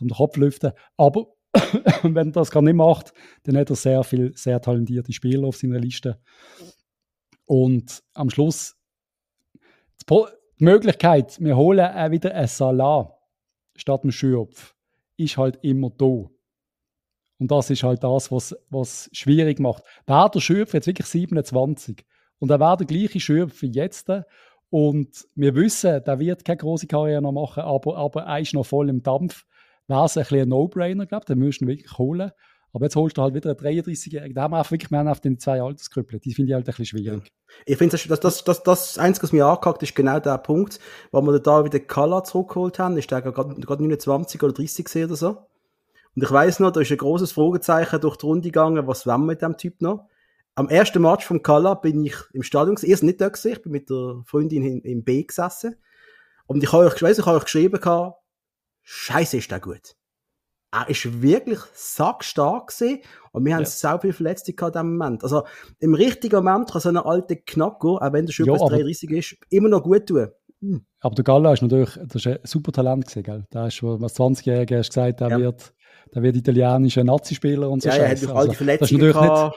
um 0.00 0.08
den 0.08 0.16
Kopf 0.16 0.34
zu 0.34 0.40
lüften, 0.40 0.72
aber 0.96 1.26
wenn 2.02 2.28
er 2.28 2.32
das 2.32 2.50
gar 2.50 2.62
nicht 2.62 2.74
macht, 2.74 3.12
dann 3.42 3.56
hat 3.58 3.70
er 3.70 3.76
sehr 3.76 4.02
viele 4.04 4.32
sehr 4.36 4.60
talentierte 4.60 5.12
Spieler 5.12 5.48
auf 5.48 5.56
seiner 5.56 5.80
Liste. 5.80 6.18
Und 7.44 8.02
am 8.14 8.30
Schluss 8.30 8.76
die 10.08 10.64
Möglichkeit, 10.64 11.40
wir 11.40 11.56
holen 11.56 11.80
auch 11.80 12.10
wieder 12.10 12.34
einen 12.34 12.46
Salat 12.46 13.12
statt 13.76 14.02
einem 14.02 14.12
Schürpf, 14.12 14.74
ist 15.16 15.36
halt 15.36 15.58
immer 15.62 15.90
da. 15.90 16.28
Und 17.38 17.50
das 17.50 17.70
ist 17.70 17.82
halt 17.82 18.04
das, 18.04 18.30
was 18.30 18.54
was 18.68 19.08
schwierig 19.12 19.60
macht. 19.60 19.82
Wäre 20.06 20.30
der 20.30 20.40
Schürpf 20.40 20.74
jetzt 20.74 20.86
wirklich 20.86 21.06
27 21.06 22.04
und 22.38 22.50
er 22.50 22.60
wäre 22.60 22.76
der 22.76 22.86
gleiche 22.86 23.20
Schürpf 23.20 23.62
wie 23.62 23.72
jetzt 23.72 24.10
und 24.70 25.26
wir 25.34 25.54
wissen, 25.56 26.02
der 26.04 26.18
wird 26.20 26.44
keine 26.44 26.58
große 26.58 26.86
Karriere 26.86 27.20
noch 27.20 27.32
machen, 27.32 27.64
aber, 27.64 27.96
aber 27.96 28.22
er 28.22 28.40
ist 28.40 28.54
noch 28.54 28.64
voll 28.64 28.88
im 28.88 29.02
Dampf, 29.02 29.44
wäre 29.88 30.04
es 30.04 30.16
ein 30.16 30.26
ein 30.30 30.48
No-Brainer, 30.48 31.06
glaube 31.06 31.22
ich, 31.24 31.26
den 31.26 31.38
müssen 31.38 31.66
wir 31.66 31.76
wirklich 31.76 31.98
holen. 31.98 32.30
Aber 32.72 32.84
jetzt 32.84 32.96
holst 32.96 33.18
du 33.18 33.22
halt 33.22 33.34
wieder 33.34 33.50
einen 33.50 33.58
33-Jährigen. 33.58 34.34
Da 34.34 34.42
haben 34.42 34.52
wir 34.52 34.58
einfach 34.58 34.70
wirklich 34.70 34.90
mehr 34.90 35.06
auf 35.10 35.20
den 35.20 35.38
zwei 35.38 35.60
Altersgrüppeln. 35.60 36.20
Die 36.20 36.34
finde 36.34 36.50
ich 36.50 36.54
halt 36.54 36.64
ein 36.64 36.66
bisschen 36.66 36.86
schwierig. 36.86 37.24
Ja. 37.24 37.32
Ich 37.66 37.76
finde, 37.76 37.96
das, 37.96 38.20
das, 38.20 38.44
das, 38.44 38.62
das, 38.62 38.98
Einzige, 38.98 39.24
was 39.24 39.32
mir 39.32 39.46
angehackt 39.46 39.82
ist 39.82 39.94
genau 39.96 40.20
der 40.20 40.38
Punkt, 40.38 40.78
wo 41.10 41.20
wir 41.22 41.38
da 41.40 41.64
wieder 41.64 41.80
Kala 41.80 42.22
zurückgeholt 42.22 42.78
haben. 42.78 42.96
Ist 42.96 43.10
der 43.10 43.22
gerade 43.22 43.82
29 43.82 44.42
oder 44.42 44.52
30 44.52 45.04
oder 45.04 45.16
so. 45.16 45.28
Und 46.14 46.22
ich 46.22 46.30
weiß 46.30 46.60
noch, 46.60 46.70
da 46.70 46.80
ist 46.80 46.92
ein 46.92 46.98
großes 46.98 47.32
Fragezeichen 47.32 48.00
durch 48.00 48.16
die 48.16 48.26
Runde 48.26 48.48
gegangen, 48.48 48.86
was 48.86 49.06
wollen 49.06 49.22
wir 49.22 49.26
mit 49.26 49.42
dem 49.42 49.56
Typ 49.56 49.80
noch? 49.80 50.06
Am 50.54 50.68
ersten 50.68 51.02
Match 51.02 51.24
vom 51.24 51.42
Kala 51.42 51.74
bin 51.74 52.04
ich 52.04 52.16
im 52.32 52.42
Stadion. 52.42 52.76
Erst 52.82 53.02
nicht 53.02 53.20
da 53.20 53.28
gewesen, 53.28 53.52
ich 53.52 53.62
bin 53.62 53.72
mit 53.72 53.90
der 53.90 54.22
Freundin 54.26 54.64
in, 54.64 54.80
im 54.82 55.02
B 55.02 55.24
gesessen. 55.24 55.76
Und 56.46 56.62
ich 56.62 56.72
habe 56.72 56.84
euch, 56.84 56.96
ich 56.96 57.02
weiss, 57.02 57.18
ich 57.18 57.26
habe 57.26 57.36
euch 57.36 57.44
geschrieben, 57.44 57.80
Scheiße, 58.82 59.36
ist 59.36 59.50
der 59.50 59.60
gut 59.60 59.94
er 60.72 60.88
ist 60.88 61.22
wirklich 61.22 61.58
sackstark 61.74 62.68
gewesen. 62.68 63.00
Und 63.32 63.44
wir 63.44 63.54
haben 63.54 63.62
ja. 63.62 63.66
so 63.66 63.98
viele 64.00 64.12
Verletzte 64.12 64.52
gehabt 64.52 64.76
in 64.76 64.82
diesem 64.82 64.96
Moment. 64.96 65.24
Also, 65.24 65.42
im 65.78 65.94
richtigen 65.94 66.36
Moment 66.36 66.70
kann 66.70 66.80
so 66.80 66.88
ein 66.88 66.96
alter 66.96 67.36
Knacker, 67.36 68.02
auch 68.02 68.12
wenn 68.12 68.26
der 68.26 68.32
schon 68.32 68.46
ja, 68.46 68.56
33 68.56 69.10
ist, 69.10 69.36
immer 69.50 69.68
noch 69.68 69.82
gut 69.82 70.06
tun. 70.06 70.28
Hm. 70.60 70.84
Aber 71.00 71.14
der 71.14 71.24
Galla 71.24 71.52
ist 71.52 71.62
natürlich, 71.62 71.98
das 72.06 72.16
ist 72.16 72.26
ein 72.26 72.38
super 72.44 72.72
Talent 72.72 73.06
gewesen, 73.06 73.22
gell? 73.22 73.46
Der 73.52 73.66
ist, 73.66 73.82
was 73.82 74.16
20-Jährige 74.16 74.78
hast 74.78 74.90
gesagt, 74.90 75.20
der 75.20 75.28
ja. 75.28 75.38
wird, 75.38 75.72
der 76.14 76.22
wird 76.22 76.36
italienischer 76.36 77.04
Nazi-Spieler 77.04 77.70
und 77.70 77.82
so. 77.82 77.88
Ja, 77.88 77.96
er 77.96 78.10
hat 78.10 78.18
also, 78.18 78.34
all 78.34 78.48
die 78.48 78.56
Verletzungen 78.56 79.00
das 79.00 79.08
ist 79.08 79.14
natürlich 79.14 79.40
nicht, 79.40 79.54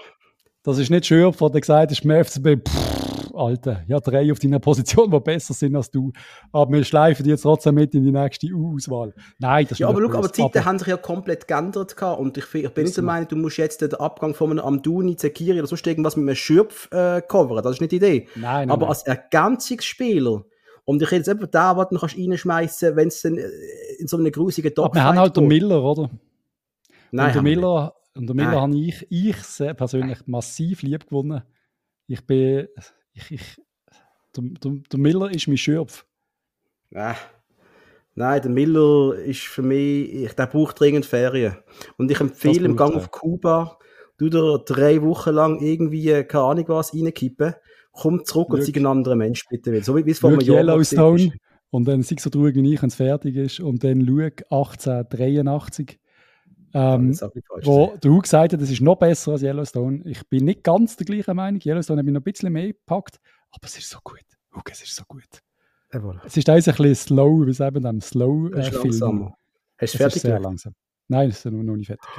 das 0.63 0.77
ist 0.77 0.89
nicht 0.89 1.05
schön, 1.05 1.33
von 1.33 1.51
der 1.51 1.61
gesagt 1.61 1.91
ist, 1.91 2.07
beim 2.07 2.23
FCB, 2.23 2.67
pff, 2.67 3.02
Alter, 3.33 3.83
ja, 3.87 3.99
drei 3.99 4.31
auf 4.31 4.39
deiner 4.39 4.59
Position, 4.59 5.11
die 5.11 5.19
besser 5.19 5.53
sind 5.53 5.75
als 5.75 5.91
du. 5.91 6.11
Aber 6.51 6.71
wir 6.71 6.83
schleifen 6.83 7.23
die 7.23 7.31
jetzt 7.31 7.41
trotzdem 7.41 7.75
mit 7.75 7.93
in 7.93 8.03
die 8.03 8.11
nächste 8.11 8.47
auswahl 8.55 9.13
Nein, 9.39 9.65
das 9.65 9.73
ist 9.73 9.79
Ja, 9.79 9.89
aber 9.89 10.01
schau, 10.01 10.17
aber 10.17 10.27
die 10.27 10.41
Zeiten 10.41 10.65
haben 10.65 10.79
sich 10.79 10.87
ja 10.87 10.97
komplett 10.97 11.47
geändert 11.47 11.95
gehabt. 11.95 12.19
Und 12.19 12.37
ich, 12.37 12.53
ich 12.53 12.69
bin 12.69 12.83
nicht 12.85 12.97
der 12.97 13.03
Meinung, 13.03 13.27
du 13.27 13.35
musst 13.35 13.57
jetzt 13.57 13.81
den 13.81 13.93
Abgang 13.95 14.33
von 14.33 14.51
einem 14.51 14.59
Amduni, 14.59 15.15
Zekiri 15.15 15.59
oder 15.59 15.67
sonst 15.67 15.85
irgendwas 15.87 16.15
mit 16.15 16.27
einem 16.27 16.35
Schürpf 16.35 16.91
äh, 16.91 17.21
coveren. 17.21 17.63
Das 17.63 17.73
ist 17.73 17.81
nicht 17.81 17.91
die 17.91 17.97
Idee. 17.97 18.27
Nein, 18.35 18.67
nein 18.67 18.71
Aber 18.71 18.81
nein. 18.81 18.89
als 18.89 19.03
Ergänzungsspieler, 19.03 20.45
und 20.85 21.01
ich 21.01 21.11
jetzt 21.11 21.29
eben 21.29 21.49
da, 21.49 21.77
was 21.77 21.89
du 21.89 21.97
kannst 21.97 22.17
reinschmeißen, 22.17 22.95
wenn 22.95 23.07
es 23.07 23.21
dann 23.21 23.37
äh, 23.37 23.47
in 23.99 24.07
so 24.07 24.17
einem 24.17 24.31
grusigen 24.31 24.73
Top 24.73 24.93
Wir 24.93 25.03
haben 25.03 25.17
halt 25.17 25.37
den 25.37 25.47
Miller, 25.47 25.81
oder? 25.81 26.09
Nein, 27.11 27.27
und 27.27 27.35
der 27.35 27.41
Miller, 27.41 27.95
und 28.15 28.27
der 28.27 28.35
Miller 28.35 28.61
habe 28.61 28.77
ich, 28.77 29.07
ich 29.09 29.35
persönlich 29.77 30.19
massiv 30.25 30.81
lieb 30.81 31.07
gewonnen. 31.07 31.43
Ich 32.07 32.25
bin 32.25 32.67
ich, 33.13 33.31
ich, 33.31 33.61
der, 34.35 34.43
der, 34.63 34.71
der 34.91 34.99
Miller 34.99 35.31
ist 35.31 35.47
mein 35.47 35.57
Schürpf. 35.57 36.05
Ah. 36.93 37.15
Nein, 38.15 38.41
der 38.41 38.51
Miller 38.51 39.15
ist 39.15 39.41
für 39.41 39.63
mich, 39.63 40.13
ich, 40.13 40.33
der 40.33 40.47
braucht 40.47 40.79
dringend 40.79 41.05
Ferien. 41.05 41.57
Und 41.97 42.11
ich 42.11 42.19
empfehle 42.19 42.65
im 42.65 42.75
Gang 42.75 42.95
auf 42.95 43.09
Kuba, 43.09 43.79
du 44.17 44.29
da 44.29 44.57
drei 44.57 45.01
Wochen 45.01 45.31
lang 45.31 45.59
irgendwie, 45.59 46.23
keine 46.23 46.43
Ahnung 46.43 46.65
was, 46.67 46.93
reinkippen, 46.93 47.55
komm 47.91 48.23
zurück 48.23 48.49
Look. 48.49 48.59
und 48.59 48.65
sei 48.65 48.73
ein 48.75 48.85
anderer 48.85 49.15
Mensch, 49.15 49.45
bitte. 49.49 49.81
So 49.83 49.95
wie 49.95 50.09
es 50.09 50.19
vor 50.19 50.29
einem 50.29 50.41
Jahr 50.41 50.57
Yellowstone 50.57 51.33
und 51.71 51.87
dann 51.87 52.03
sei 52.03 52.17
so 52.19 52.29
traurig 52.29 52.55
wie 52.55 52.73
ich, 52.73 52.81
wenn 52.81 52.89
es 52.89 52.95
fertig 52.95 53.35
ist 53.35 53.59
und 53.59 53.83
dann 53.83 54.05
schau 54.05 54.57
1883 54.59 55.99
ähm, 56.73 57.13
wo 57.63 57.95
du 58.01 58.19
gesagt 58.19 58.53
hast, 58.53 58.61
das 58.61 58.69
ist 58.69 58.81
noch 58.81 58.95
besser 58.95 59.33
als 59.33 59.43
Yellowstone. 59.43 60.01
Ich 60.05 60.27
bin 60.27 60.45
nicht 60.45 60.63
ganz 60.63 60.95
der 60.95 61.05
gleichen 61.05 61.35
Meinung. 61.35 61.61
Yellowstone 61.63 61.99
habe 61.99 62.09
ich 62.09 62.13
noch 62.13 62.21
ein 62.21 62.23
bisschen 62.23 62.51
mehr 62.51 62.67
gepackt, 62.67 63.19
aber 63.51 63.65
es 63.65 63.77
ist 63.77 63.89
so 63.89 63.99
gut. 64.03 64.23
Hugo, 64.55 64.71
es 64.71 64.81
ist 64.83 64.95
so 64.95 65.03
gut. 65.07 65.23
Jawohl. 65.91 66.19
Es 66.25 66.35
ist 66.37 66.49
ein 66.49 66.55
bisschen 66.55 66.95
slow, 66.95 67.45
wie 67.45 67.51
es 67.51 67.59
eben 67.59 67.85
am 67.85 68.01
slow 68.01 68.51
äh, 68.53 68.63
Film. 68.71 69.33
Hast 69.77 69.93
du 69.93 69.97
fertig? 69.97 70.15
Ist 70.17 70.21
sehr 70.21 70.39
langsam. 70.39 70.73
Nein, 71.07 71.29
es 71.29 71.45
ist 71.45 71.51
noch 71.51 71.75
nicht 71.75 71.87
fertig. 71.87 72.09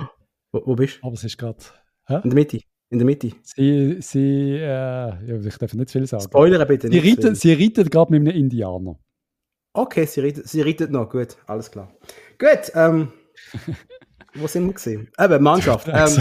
Wo, 0.53 0.63
wo 0.65 0.75
bist 0.77 0.99
du? 1.01 1.07
Aber 1.07 1.15
es 1.15 1.25
ist 1.25 1.37
gerade. 1.37 1.59
In 2.09 2.31
der 2.31 2.35
Mitte. 2.35 2.61
In 2.91 2.99
der 2.99 3.07
Mitte. 3.07 3.33
Sie, 3.43 3.97
sie 4.01 4.53
äh, 4.53 4.61
ja, 4.61 5.19
ich 5.45 5.59
darf 5.59 5.75
nicht 5.75 5.91
viel 5.91 6.07
sagen. 6.07 6.23
Spoiler 6.23 6.65
bitte 6.65 6.89
nicht. 6.89 7.03
Sie 7.03 7.11
reiten, 7.11 7.35
sie 7.35 7.53
reiten 7.53 7.91
gerade 7.91 8.13
mit 8.13 8.21
einem 8.21 8.37
Indianer. 8.37 8.99
Okay, 9.73 10.05
sie 10.07 10.21
reitet, 10.21 10.49
sie 10.49 10.63
reitet 10.63 10.93
noch. 10.93 11.11
Gut, 11.11 11.37
alles 11.47 11.71
klar. 11.71 11.93
Gut, 12.39 12.71
ähm. 12.75 13.13
Wo 14.35 14.47
sind 14.47 14.67
wir 14.67 14.75
gesehen? 14.75 15.11
Eben, 15.19 15.43
Mannschaft. 15.43 15.89
Ähm, 15.95 16.19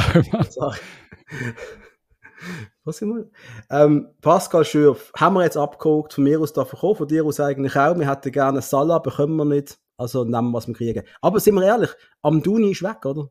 Wo 2.83 2.91
sind 2.91 3.09
wir? 3.09 3.29
Ähm, 3.69 4.09
Pascal 4.21 4.65
Schürf, 4.65 5.11
haben 5.15 5.35
wir 5.35 5.43
jetzt 5.43 5.57
abgeholt, 5.57 6.13
von 6.13 6.25
mir 6.25 6.39
aus 6.39 6.53
darf 6.53 6.73
ich 6.73 6.83
auch, 6.83 6.95
von 6.95 7.07
dir 7.07 7.25
aus 7.25 7.39
eigentlich 7.39 7.75
auch. 7.75 7.97
Wir 7.97 8.09
hätten 8.09 8.31
gerne 8.31 8.61
Salah, 8.61 8.99
bekommen 8.99 9.37
wir 9.37 9.45
nicht. 9.45 9.79
Also 9.97 10.25
nehmen 10.25 10.51
wir, 10.51 10.53
was 10.53 10.67
wir 10.67 10.73
kriegen. 10.73 11.03
Aber 11.21 11.39
sind 11.39 11.55
wir 11.55 11.63
ehrlich, 11.63 11.91
Amduni 12.21 12.71
ist 12.71 12.83
weg, 12.83 13.05
oder? 13.05 13.29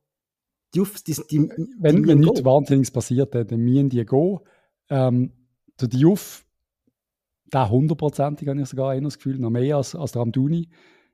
Die, 0.75 0.83
die, 1.07 1.21
die, 1.31 1.51
wenn 1.81 2.07
wenn 2.07 2.21
nichts 2.21 2.45
Wahnsinniges 2.45 2.90
passiert, 2.90 3.35
dann 3.35 3.47
müssen 3.61 3.90
die 3.90 4.07
gehen. 4.07 4.38
Ähm, 4.88 5.33
der 5.79 5.88
Diouf, 5.88 6.47
der 7.53 7.68
hundertprozentig, 7.68 8.49
habe 8.49 8.61
ich 8.61 8.68
sogar 8.68 8.95
eher 8.95 9.03
das 9.03 9.18
Gefühl, 9.18 9.38
noch 9.38 9.51
mehr 9.51 9.77
als, 9.77 9.95
als 9.95 10.12
der 10.12 10.23
Amduni. 10.23 10.71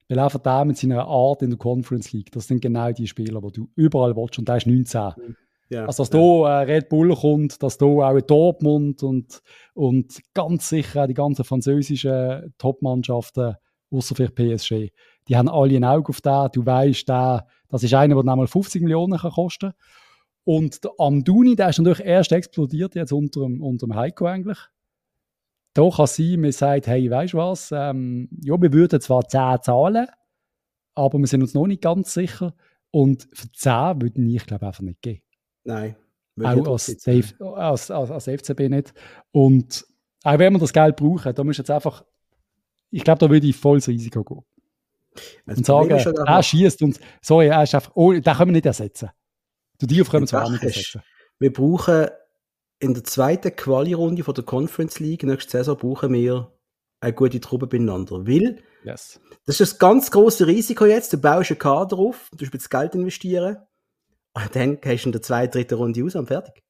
Weil 0.09 0.19
einfach 0.19 0.41
der 0.41 0.65
mit 0.65 0.79
seiner 0.79 1.07
Art 1.07 1.43
in 1.43 1.51
der 1.51 1.59
Conference 1.59 2.13
League, 2.13 2.33
das 2.33 2.47
sind 2.47 2.63
genau 2.63 2.93
die 2.93 3.07
Spieler, 3.07 3.41
die 3.43 3.53
du 3.53 3.69
überall 3.75 4.17
willst. 4.17 4.39
Und 4.39 4.49
der 4.49 4.57
ist 4.57 4.67
19. 4.67 5.13
Ja, 5.71 5.85
also, 5.85 6.03
dass 6.03 6.13
ja. 6.13 6.19
da 6.19 6.63
äh, 6.63 6.65
Red 6.65 6.89
Bull 6.89 7.15
kommt, 7.15 7.63
dass 7.63 7.77
da 7.77 7.85
auch 7.85 8.21
Dortmund 8.23 9.03
und, 9.03 9.43
und 9.75 10.19
ganz 10.33 10.71
sicher 10.71 11.07
die 11.07 11.15
ganzen 11.15 11.45
französischen 11.45 12.55
Top-Mannschaften, 12.57 13.57
außer 13.91 14.15
für 14.15 14.29
PSG, 14.31 14.93
die 15.29 15.37
haben 15.37 15.49
alle 15.49 15.77
ein 15.77 15.85
Auge 15.85 16.09
auf 16.09 16.23
den. 16.23 16.49
Du 16.53 16.65
weißt, 16.65 17.07
der, 17.07 17.47
das 17.69 17.83
ist 17.83 17.93
einer, 17.93 18.15
der 18.15 18.25
nochmal 18.25 18.47
50 18.47 18.81
Millionen 18.81 19.19
kann 19.19 19.31
kosten 19.31 19.71
kann. 19.71 19.79
Und 20.45 20.85
der 20.85 20.93
Amduni, 20.97 21.55
der 21.55 21.69
ist 21.69 21.79
natürlich 21.79 22.07
erst 22.07 22.33
explodiert 22.33 22.95
jetzt 22.95 23.13
unter 23.13 23.43
dem, 23.43 23.63
unter 23.63 23.87
dem 23.87 23.95
Heiko 23.95 24.25
eigentlich 24.25 24.59
da 25.75 25.89
kann 25.91 26.07
sein, 26.07 26.41
man 26.41 26.53
sagt, 26.53 26.87
hey, 26.87 27.11
weißt 27.11 27.35
du 27.35 27.39
was, 27.39 27.71
ähm, 27.73 28.29
ja, 28.43 28.61
wir 28.61 28.73
würden 28.73 29.01
zwar 29.01 29.27
10 29.27 29.63
zahlen, 29.63 30.07
aber 30.95 31.19
wir 31.19 31.27
sind 31.27 31.43
uns 31.43 31.55
noch 31.55 31.67
nicht 31.67 31.83
ganz 31.83 32.13
sicher. 32.13 32.55
Und 32.91 33.29
für 33.33 33.53
10 33.53 34.03
würden 34.03 34.29
ich, 34.29 34.47
glaube 34.47 34.67
einfach 34.67 34.83
nicht 34.83 35.03
geben. 35.03 35.23
Nein. 35.65 35.97
Auch 36.43 36.69
als, 36.69 36.97
Dave, 36.99 37.35
als, 37.57 37.91
als, 37.91 38.11
als, 38.11 38.25
FCB 38.25 38.69
nicht. 38.69 38.95
Und 39.33 39.85
auch 40.23 40.39
wenn 40.39 40.53
wir 40.53 40.61
das 40.61 40.73
Geld 40.73 40.97
brauchen, 40.97 41.35
da 41.35 41.45
muss 41.45 41.59
jetzt 41.59 41.71
einfach, 41.71 42.05
ich 42.91 43.05
glaube, 43.05 43.19
da 43.19 43.31
würde 43.31 43.47
ich 43.47 43.57
volles 43.57 43.89
Risiko 43.89 44.25
gehen. 44.25 44.45
Das 45.47 45.59
und 45.59 45.67
sagen, 45.67 45.91
er 45.91 46.43
schießt 46.43 46.83
uns, 46.83 47.01
sorry, 47.21 47.49
er 47.49 47.63
ist 47.65 47.75
einfach, 47.75 47.91
oh, 47.95 48.13
den 48.13 48.23
können 48.23 48.51
wir 48.51 48.53
nicht 48.53 48.67
ersetzen. 48.67 49.11
Du 49.81 49.87
Dief 49.87 50.09
können 50.11 50.23
wir 50.23 50.29
zwar 50.29 50.51
nicht 50.51 50.63
ersetzen. 50.63 51.03
Wir 51.39 51.53
brauchen 51.53 52.09
in 52.81 52.95
der 52.95 53.05
zweiten 53.05 53.55
Quali-Runde 53.55 54.25
von 54.25 54.35
der 54.35 54.45
Conference 54.45 55.01
League 55.01 55.25
nächste 55.25 55.51
Saison 55.51 55.77
brauchen 55.77 56.13
wir 56.13 56.53
eine 57.01 57.13
gute 57.13 57.41
Truppe 57.41 57.67
beieinander. 57.67 58.27
Weil 58.27 58.63
yes. 58.85 59.21
das 59.47 59.61
ist 59.61 59.73
das 59.73 59.79
ganz 59.79 60.11
große 60.11 60.47
Risiko 60.47 60.87
jetzt. 60.87 61.13
Du 61.13 61.19
baust 61.19 61.51
einen 61.51 61.59
Kader 61.59 61.99
auf, 61.99 62.31
du 62.37 62.47
willst 62.51 62.71
Geld 62.71 62.95
investieren 62.95 63.59
und 64.35 64.55
dann 64.55 64.81
gehst 64.81 65.05
du 65.05 65.09
in 65.09 65.13
der 65.13 65.23
zweiten, 65.23 65.53
dritten 65.53 65.75
Runde 65.75 66.05
aus 66.05 66.15
und 66.15 66.27
fertig. 66.27 66.63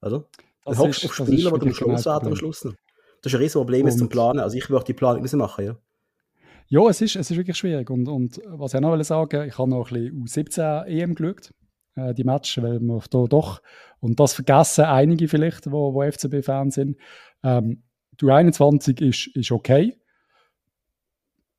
Oder? 0.00 0.24
Dann 0.64 0.78
hoffst 0.78 1.02
du 1.02 1.08
auf 1.08 1.14
Spieler, 1.14 1.58
die 1.58 1.66
am 1.66 1.74
Schluss 1.74 2.06
werden 2.06 2.28
am 2.28 2.36
Schluss 2.36 2.64
noch. 2.64 2.74
Das 3.22 3.32
ist 3.32 3.36
ein 3.36 3.42
riesiges 3.42 3.54
Problem 3.54 3.86
jetzt 3.86 3.98
zum 3.98 4.08
Planen. 4.08 4.40
Also 4.40 4.56
ich 4.56 4.68
würde 4.68 4.84
die 4.86 4.94
Planung 4.94 5.22
müssen 5.22 5.38
machen, 5.38 5.64
ja. 5.64 5.76
Ja, 6.68 6.88
es 6.88 7.00
ist, 7.00 7.16
es 7.16 7.30
ist 7.30 7.36
wirklich 7.36 7.56
schwierig. 7.56 7.90
Und, 7.90 8.08
und 8.08 8.40
was 8.46 8.72
ich 8.72 8.80
noch 8.80 9.00
sagen 9.02 9.20
wollte, 9.20 9.46
ich 9.46 9.58
habe 9.58 9.70
noch 9.70 9.90
ein 9.90 10.24
bisschen 10.24 10.48
U17 10.48 10.86
EM 10.86 11.14
geschaut. 11.14 11.52
Äh, 11.96 12.14
die 12.14 12.24
Match, 12.24 12.60
weil 12.62 12.80
wir 12.80 13.02
da 13.10 13.24
doch, 13.24 13.62
und 14.00 14.18
das 14.18 14.34
vergessen 14.34 14.84
einige 14.84 15.28
vielleicht, 15.28 15.70
wo, 15.70 15.94
wo 15.94 16.02
FCB-Fans 16.02 16.74
sind, 16.74 16.96
ähm, 17.42 17.82
die 18.20 18.26
U21 18.26 19.00
ist, 19.00 19.28
ist 19.36 19.52
okay, 19.52 19.96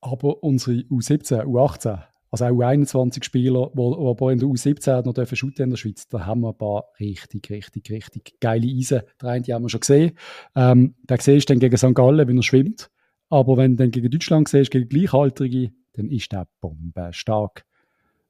aber 0.02 0.44
unsere 0.44 0.78
U17, 0.78 1.44
U18, 1.44 2.04
also 2.34 2.46
auch 2.46 2.50
U21-Spieler, 2.50 3.72
die, 3.76 4.32
in 4.34 4.40
der 4.40 4.48
U17 4.50 5.06
noch 5.06 5.14
dürfen 5.14 5.36
shooten 5.36 5.66
in 5.66 5.70
der 5.70 5.78
Schweiz, 5.78 6.08
da 6.08 6.26
haben 6.26 6.42
wir 6.42 6.50
ein 6.50 6.58
paar 6.58 6.86
richtig, 7.00 7.50
richtig, 7.52 7.92
richtig 7.92 8.40
geile 8.40 8.68
Eisen. 8.68 9.02
Der 9.22 9.30
eine 9.30 9.44
die 9.44 9.54
haben 9.54 9.64
wir 9.64 9.70
schon 9.70 9.82
gesehen. 9.82 10.18
Ähm, 10.56 10.96
da 11.04 11.16
siehst 11.18 11.48
du 11.48 11.54
dann 11.54 11.60
gegen 11.60 11.78
St. 11.78 11.94
Gallen, 11.94 12.28
wenn 12.28 12.38
er 12.38 12.42
schwimmt. 12.42 12.90
Aber 13.30 13.56
wenn 13.58 13.78
du 13.78 13.84
dann 13.84 13.92
gegen 13.92 14.10
Deutschland 14.10 14.48
siehst, 14.48 14.72
gegen 14.72 14.90
Gleichaltrige, 14.90 15.74
dann 15.94 16.10
ist 16.10 16.32
der 16.32 16.48
bombenstark. 16.60 17.66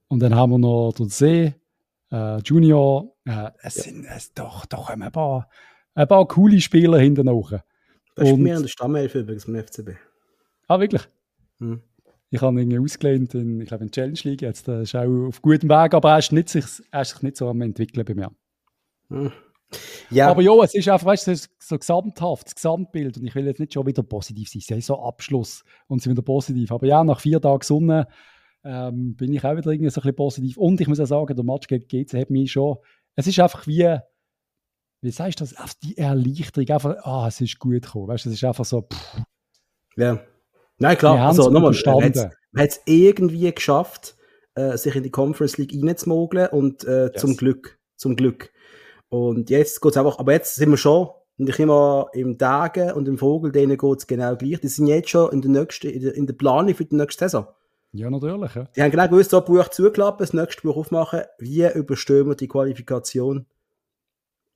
Und 0.09 0.19
dann 0.19 0.35
haben 0.35 0.51
wir 0.51 0.59
noch 0.59 0.91
den 0.91 1.07
See, 1.07 1.55
äh, 2.13 2.37
Junior. 2.37 3.15
Äh, 3.25 3.49
es 3.61 3.75
ja. 3.75 3.83
sind 3.83 4.05
es 4.05 4.33
doch, 4.33 4.65
doch 4.65 4.89
ein 4.89 5.11
paar, 5.11 5.49
ein 5.95 6.07
paar 6.07 6.27
coole 6.27 6.61
Spieler 6.61 6.99
hinten 6.99 7.25
nach. 7.25 7.63
Das 8.15 8.29
ist 8.29 8.37
mir 8.37 8.55
an 8.55 8.61
der 8.61 8.69
Stammelf 8.69 9.15
übrigens 9.15 9.45
beim 9.45 9.55
FCB. 9.55 9.89
Ah, 10.67 10.79
wirklich? 10.79 11.01
Hm. 11.59 11.81
Ich 12.29 12.41
habe 12.41 12.61
ihn 12.61 12.79
ausgelehnt 12.79 13.33
in, 13.35 13.61
ich 13.61 13.67
glaube, 13.67 13.83
in 13.83 13.91
Challenge 13.91 14.19
League. 14.23 14.41
Jetzt 14.41 14.67
äh, 14.67 14.83
ist 14.83 14.95
auch 14.95 15.27
auf 15.27 15.41
gutem 15.41 15.69
Weg, 15.69 15.93
aber 15.93 16.11
er 16.11 16.19
ist, 16.19 16.31
nicht, 16.31 16.49
sich, 16.49 16.65
er 16.91 17.01
ist 17.01 17.11
sich 17.11 17.21
nicht 17.21 17.37
so 17.37 17.49
am 17.49 17.61
entwickeln 17.61 18.05
bei 18.05 18.13
mir. 18.13 18.31
Hm. 19.09 19.31
Ja. 20.11 20.29
Aber 20.29 20.41
ja, 20.43 20.51
es 20.63 20.75
ist 20.75 20.87
einfach, 20.87 21.07
weißt 21.07 21.27
du, 21.27 21.35
so 21.35 21.77
gesamthaft, 21.77 22.47
das 22.47 22.55
Gesamtbild. 22.55 23.17
Und 23.17 23.25
ich 23.25 23.33
will 23.33 23.45
jetzt 23.45 23.59
nicht 23.59 23.73
schon 23.73 23.87
wieder 23.87 24.03
positiv 24.03 24.49
sein. 24.49 24.61
Saisonabschluss 24.61 25.63
und 25.87 26.01
sind 26.01 26.11
wieder 26.11 26.21
positiv. 26.21 26.71
Aber 26.71 26.85
ja, 26.85 27.03
nach 27.03 27.19
vier 27.19 27.41
Tagen 27.41 27.63
Sonne 27.63 28.07
ähm, 28.63 29.15
bin 29.15 29.33
ich 29.33 29.43
auch 29.43 29.55
wieder 29.55 29.71
irgendwie 29.71 29.89
so 29.89 30.01
ein 30.01 30.03
bisschen 30.03 30.15
positiv. 30.15 30.57
Und 30.57 30.79
ich 30.79 30.87
muss 30.87 30.99
auch 30.99 31.05
sagen, 31.05 31.35
der 31.35 31.45
Match 31.45 31.67
gegen 31.67 31.87
GC 31.87 32.19
hat 32.19 32.29
mich 32.29 32.51
schon. 32.51 32.77
Es 33.15 33.27
ist 33.27 33.39
einfach 33.39 33.67
wie, 33.67 33.97
wie 35.01 35.11
sagst 35.11 35.39
du 35.39 35.43
das? 35.43 35.55
Einfach 35.55 35.75
die 35.83 35.97
Erleichterung. 35.97 36.69
Einfach, 36.69 36.95
ah, 37.03 37.27
es 37.27 37.41
ist 37.41 37.59
gut 37.59 37.81
gekommen. 37.81 38.07
Weißt 38.07 38.25
du, 38.25 38.29
es 38.29 38.35
ist 38.35 38.43
einfach 38.43 38.65
so. 38.65 38.81
Pff. 38.81 39.21
Ja. 39.97 40.19
Nein, 40.77 40.97
klar. 40.97 41.27
Also, 41.27 41.49
nochmal, 41.49 41.73
man 41.85 42.63
hat 42.63 42.69
es 42.69 42.81
irgendwie 42.85 43.53
geschafft, 43.53 44.15
äh, 44.55 44.77
sich 44.77 44.95
in 44.95 45.03
die 45.03 45.11
Conference 45.11 45.57
League 45.57 45.73
reinzumogeln 45.73 46.47
und 46.49 46.83
äh, 46.85 47.07
yes. 47.07 47.21
zum 47.21 47.37
Glück. 47.37 47.79
Zum 47.95 48.15
Glück. 48.15 48.51
Und 49.09 49.49
jetzt 49.49 49.81
geht 49.81 49.91
es 49.91 49.97
einfach, 49.97 50.17
aber 50.19 50.33
jetzt 50.33 50.55
sind 50.55 50.71
wir 50.71 50.77
schon, 50.77 51.09
nicht 51.37 51.59
immer 51.59 52.07
im 52.13 52.37
Tagen 52.37 52.91
und 52.93 53.07
im 53.07 53.17
Vogel, 53.17 53.51
denen 53.51 53.77
geht 53.77 53.97
es 53.97 54.07
genau 54.07 54.35
gleich. 54.35 54.59
Die 54.59 54.67
sind 54.67 54.87
jetzt 54.87 55.09
schon 55.09 55.31
in 55.31 55.41
der, 55.41 55.51
nächsten, 55.51 55.87
in 55.87 56.01
der, 56.01 56.15
in 56.15 56.25
der 56.25 56.33
Planung 56.33 56.73
für 56.73 56.85
die 56.85 56.95
nächste 56.95 57.25
Saison. 57.25 57.47
Ja, 57.93 58.09
natürlich. 58.09 58.55
Ja. 58.55 58.67
Die 58.75 58.81
haben 58.81 58.91
genau 58.91 59.07
gewusst, 59.07 59.29
so 59.29 59.37
ein 59.37 59.45
Buch 59.45 59.67
zuklappen, 59.67 60.19
das 60.19 60.33
nächste 60.33 60.63
Buch 60.63 60.77
aufmachen, 60.77 61.21
wie 61.37 61.63
überstehen 61.73 62.27
wir 62.27 62.35
die 62.35 62.47
Qualifikation. 62.47 63.45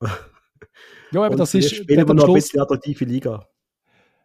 ja, 1.12 1.22
aber 1.22 1.36
das 1.36 1.54
ist. 1.54 1.72
Spielen 1.72 2.06
wir 2.06 2.14
noch 2.14 2.24
Schluss, 2.24 2.28
ein 2.28 2.34
bisschen 2.34 2.60
attraktive 2.60 3.04
Liga. 3.04 3.48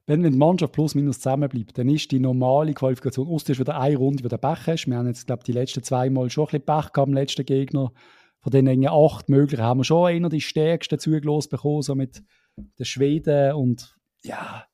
Wenn, 0.08 0.24
wenn 0.24 0.34
die 0.34 0.38
Mannschaft 0.38 0.74
plus 0.74 0.96
minus 0.96 1.18
zusammenbleibt, 1.20 1.78
dann 1.78 1.90
ist 1.90 2.12
die 2.12 2.20
normale 2.20 2.74
Qualifikation, 2.74 3.28
aus 3.28 3.48
ist 3.48 3.60
wieder 3.60 3.80
eine 3.80 3.96
Runde, 3.96 4.24
wie 4.24 4.28
der 4.28 4.38
Pech 4.38 4.68
hast. 4.68 4.88
Wir 4.88 4.98
haben 4.98 5.08
jetzt, 5.08 5.28
glaube 5.28 5.42
ich, 5.42 5.46
die 5.46 5.54
letzten 5.54 5.84
zwei 5.84 6.10
Mal 6.10 6.30
schon 6.30 6.46
ein 6.46 6.48
bisschen 6.48 6.66
Pech 6.66 6.92
gehabt, 6.92 6.98
am 6.98 7.14
letzten 7.14 7.46
Gegner. 7.46 7.94
Von 8.42 8.52
den 8.52 8.88
acht 8.88 9.30
möglichen 9.30 9.64
haben 9.64 9.80
wir 9.80 9.84
schon 9.86 10.08
einer 10.08 10.28
die 10.28 10.42
stärksten 10.42 11.00
zugelassen 11.00 11.50
bekommen, 11.52 11.84
so 11.84 11.96
mit 11.96 12.22
den 12.58 12.86
Schweden 12.86 13.54
und 13.54 13.96
ja, 14.24 14.66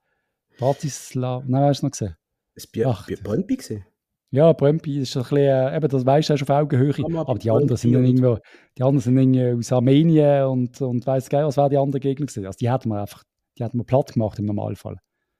Bratislava. 0.57 1.43
Nein, 1.45 1.63
hast 1.65 1.81
du 1.81 1.85
noch 1.85 1.91
gesehen? 1.91 2.15
Es 2.55 2.67
war 2.73 3.05
Brøndby 3.23 3.57
gesehen. 3.57 3.85
Ja, 4.31 4.53
Brøndby 4.53 4.99
ist 4.99 5.17
ein 5.17 5.23
bisschen, 5.23 5.37
äh, 5.37 5.75
eben, 5.75 5.87
das 5.87 6.05
weißt 6.05 6.29
du 6.29 6.37
schon 6.37 6.47
auf 6.47 6.55
Augenhöhe. 6.55 6.93
Aber 7.17 7.39
die 7.39 7.49
anderen 7.49 7.77
sind 7.77 7.93
irgendwo, 7.93 8.37
die 8.77 8.83
anderen 8.83 8.99
sind 8.99 9.17
irgendwie 9.17 9.57
aus 9.57 9.71
Armenien 9.71 10.45
und, 10.45 10.79
und 10.81 11.07
weiss 11.07 11.29
geil, 11.29 11.45
was 11.45 11.57
wären 11.57 11.71
die 11.71 11.77
anderen 11.77 12.01
Gegner 12.01 12.27
gewesen. 12.27 12.45
Also 12.45 12.57
die 12.57 12.71
hätten 12.71 12.89
wir 12.89 13.01
einfach, 13.01 13.23
die 13.57 13.63
hätten 13.63 13.79
wir 13.79 13.85
platt 13.85 14.13
gemacht 14.13 14.37
im 14.37 14.45
Normalfall. 14.45 14.97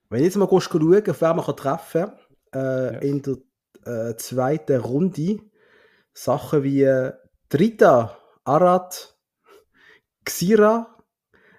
Wenn 0.10 0.24
jetzt 0.24 0.38
mal 0.38 0.48
schauen, 0.50 1.10
auf 1.10 1.22
wen 1.22 1.36
man 1.36 1.56
treffen 1.56 2.12
kann, 2.52 2.62
äh, 2.62 2.94
ja. 2.94 3.00
in 3.00 3.22
der 3.22 3.38
äh, 3.86 4.16
zweiten 4.16 4.82
Runde, 4.82 5.40
Sachen 6.14 6.64
wie 6.64 6.82
äh, 6.82 7.14
Drita, 7.50 8.18
Arad, 8.44 9.16
Xira, 10.26 10.98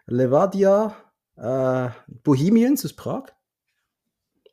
Levadia, 0.07 0.97
äh, 1.37 1.91
Bohemians 2.25 2.85
aus 2.85 2.93
Prag. 2.93 3.27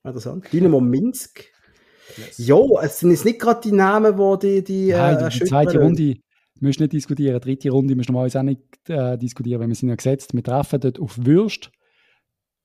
Interessant. 0.04 0.52
Dynamo 0.54 0.80
Minsk. 0.80 1.57
Yes. 2.16 2.38
Jo, 2.38 2.80
es 2.82 3.00
sind 3.00 3.12
jetzt 3.12 3.26
nicht 3.26 3.40
gerade 3.40 3.62
die 3.62 3.72
Namen, 3.72 4.18
wo 4.18 4.36
die. 4.36 4.64
die 4.64 4.92
Nein, 4.92 5.18
äh, 5.18 5.30
die, 5.30 5.40
die 5.40 5.46
zweite 5.46 5.80
Runde 5.80 6.16
müssen 6.60 6.84
nicht 6.84 6.94
diskutieren. 6.94 7.40
Die 7.40 7.46
dritte 7.46 7.70
Runde 7.70 7.96
müssen 7.96 8.14
wir 8.14 8.22
uns 8.22 8.36
auch 8.36 8.44
nicht 8.44 8.62
äh, 8.88 9.18
diskutieren, 9.18 9.62
weil 9.62 9.68
wir 9.68 9.76
sind 9.76 9.90
ja 9.90 9.96
gesetzt. 9.96 10.34
Wir 10.34 10.44
treffen 10.44 10.80
dort 10.80 11.00
auf 11.00 11.18
Würst. 11.18 11.72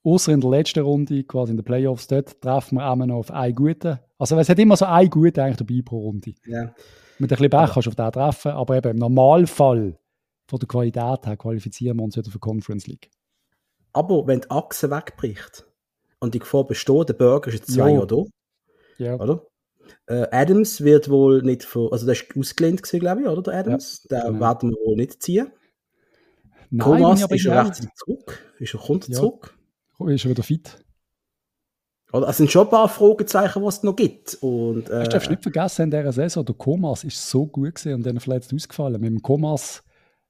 Außer 0.05 0.33
in 0.33 0.41
der 0.41 0.51
letzten 0.51 0.81
Runde, 0.81 1.23
quasi 1.23 1.53
in 1.53 1.57
den 1.57 1.65
Playoffs, 1.65 2.09
dort 2.09 2.41
treffen 2.41 2.77
wir 2.77 2.89
auch 2.89 2.97
noch 2.97 3.17
auf 3.17 3.31
einen 3.31 3.55
guten. 3.55 4.01
Also 4.19 4.37
es 4.37 4.49
hat 4.49 4.59
immer 4.59 4.77
so 4.77 4.85
einen 4.85 5.11
guten 5.11 5.39
eigentlich 5.39 5.59
dabei 5.59 5.81
pro 5.85 5.99
Runde. 6.01 6.35
Ja. 6.45 6.75
Mit 7.19 7.31
ein 7.31 7.37
bisschen 7.37 7.51
Pech 7.51 7.71
kannst 7.73 7.87
du 7.87 7.91
auf 7.91 7.95
den 7.95 8.11
treffen, 8.11 8.51
aber 8.53 8.77
eben 8.77 8.91
im 8.91 8.97
Normalfall 8.97 9.97
von 10.49 10.59
der 10.59 10.67
Qualität 10.67 11.27
her 11.27 11.37
qualifizieren 11.37 11.99
wir 11.99 12.05
uns 12.05 12.17
wieder 12.17 12.31
für 12.31 12.41
Conference 12.41 12.89
League. 12.89 13.11
Aber 13.93 14.27
wenn 14.27 14.41
die 14.41 14.51
Achse 14.51 14.91
wegbricht 14.91 15.67
und 16.19 16.35
die 16.35 16.41
Gefahr 16.41 16.67
besteht, 16.67 17.11
der 17.11 17.15
Burger 17.15 17.49
ist 17.49 17.55
jetzt 17.55 17.75
zwei 17.75 17.93
Jahre 17.93 18.07
da, 18.07 18.25
ja. 18.99 19.19
oder? 19.19 19.47
Äh, 20.07 20.27
Adams 20.31 20.83
wird 20.83 21.09
wohl 21.11 21.43
nicht 21.43 21.65
für, 21.65 21.93
also 21.93 22.07
der 22.07 22.15
ist 22.15 22.27
ausgelehnt 22.37 22.83
gewesen, 22.83 23.01
glaube 23.01 23.23
ich, 23.23 23.29
oder 23.29 23.43
der 23.43 23.55
Adams? 23.55 24.07
Ja, 24.11 24.21
den 24.21 24.35
genau. 24.35 24.41
werden 24.41 24.71
wir 24.71 24.77
wohl 24.87 24.97
nicht 24.97 25.23
ziehen. 25.23 25.51
Nein, 26.71 26.81
Thomas 26.81 27.23
ist 27.23 27.47
er 27.47 27.65
rechtzeitig 27.65 27.91
zurück, 27.97 28.55
ist 28.59 28.75
er 28.75 28.81
kommt 28.81 29.09
ja. 29.09 29.15
zurück. 29.15 29.59
Ist 30.07 30.25
er 30.25 30.31
wieder 30.31 30.43
fit? 30.43 30.79
Oder, 32.13 32.29
es 32.29 32.37
sind 32.37 32.51
schon 32.51 32.67
ein 32.67 32.71
paar 32.71 32.89
Fragezeichen, 32.89 33.63
die 33.63 33.69
es 33.69 33.83
noch 33.83 33.97
gibt. 33.97 34.35
Und, 34.41 34.89
äh, 34.91 35.05
du 35.05 35.09
darfst 35.11 35.31
nicht 35.31 35.43
vergessen, 35.43 35.83
in 35.83 35.91
dieser 35.91 36.13
Saison, 36.13 36.45
der 36.45 36.55
Komas 36.55 37.05
ist 37.05 37.29
so 37.29 37.47
gut 37.47 37.75
gewesen 37.75 37.95
und 37.95 38.07
dann 38.07 38.21
vielleicht 38.21 38.53
ausgefallen. 38.53 39.01
Mit 39.01 39.11
dem 39.11 39.23
Komas 39.23 39.83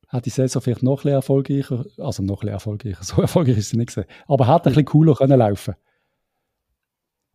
hat 0.09 0.27
die 0.27 0.31
Saison 0.31 0.63
vielleicht 0.63 0.83
noch 0.83 1.05
ein 1.05 1.13
erfolgreicher, 1.13 1.85
also 1.99 2.23
noch 2.23 2.43
ein 2.43 2.49
erfolgreicher, 2.49 3.03
so 3.03 3.23
erfolgreich 3.23 3.59
ist 3.59 3.71
sie 3.71 3.79
nicht 3.79 3.95
gewesen, 3.95 4.09
aber 4.29 4.47
hat 4.47 4.67
ein 4.67 4.71
bisschen 4.71 4.85
cooler 4.85 5.15
können 5.15 5.39
laufen. 5.39 5.75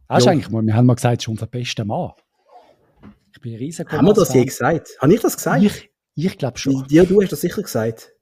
Das 0.08 0.20
ist 0.20 0.28
eigentlich 0.28 0.50
mal, 0.50 0.66
wir 0.66 0.76
haben 0.76 0.86
mal 0.86 0.96
gesagt, 0.96 1.22
es 1.22 1.26
ist 1.26 1.28
unser 1.28 1.48
bester 1.48 1.86
Mann. 1.86 2.12
Ich 3.34 3.42
bin 3.42 3.54
ein 3.54 3.60
riesiger 3.60 3.92
Haben 3.92 4.06
wir 4.06 4.14
das 4.14 4.34
je 4.34 4.46
gesagt? 4.46 4.98
Habe 5.00 5.14
ich 5.14 5.22
das 5.22 5.36
gesagt? 5.36 5.64
Ich, 5.64 5.92
ich 6.16 6.38
glaube 6.38 6.58
schon. 6.58 6.86
Ja, 6.90 7.04
du 7.04 7.22
hast 7.22 7.32
das 7.32 7.42
sicher 7.42 7.62
gesagt. 7.62 8.14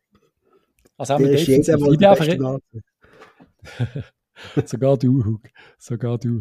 Also 0.98 1.14
haben 1.14 1.26
wir 1.26 1.32
definitiv. 1.32 1.76
Sogar 4.66 4.98
du, 4.98 5.26
Hug. 5.26 5.42
Sogar 5.78 6.18
du. 6.18 6.40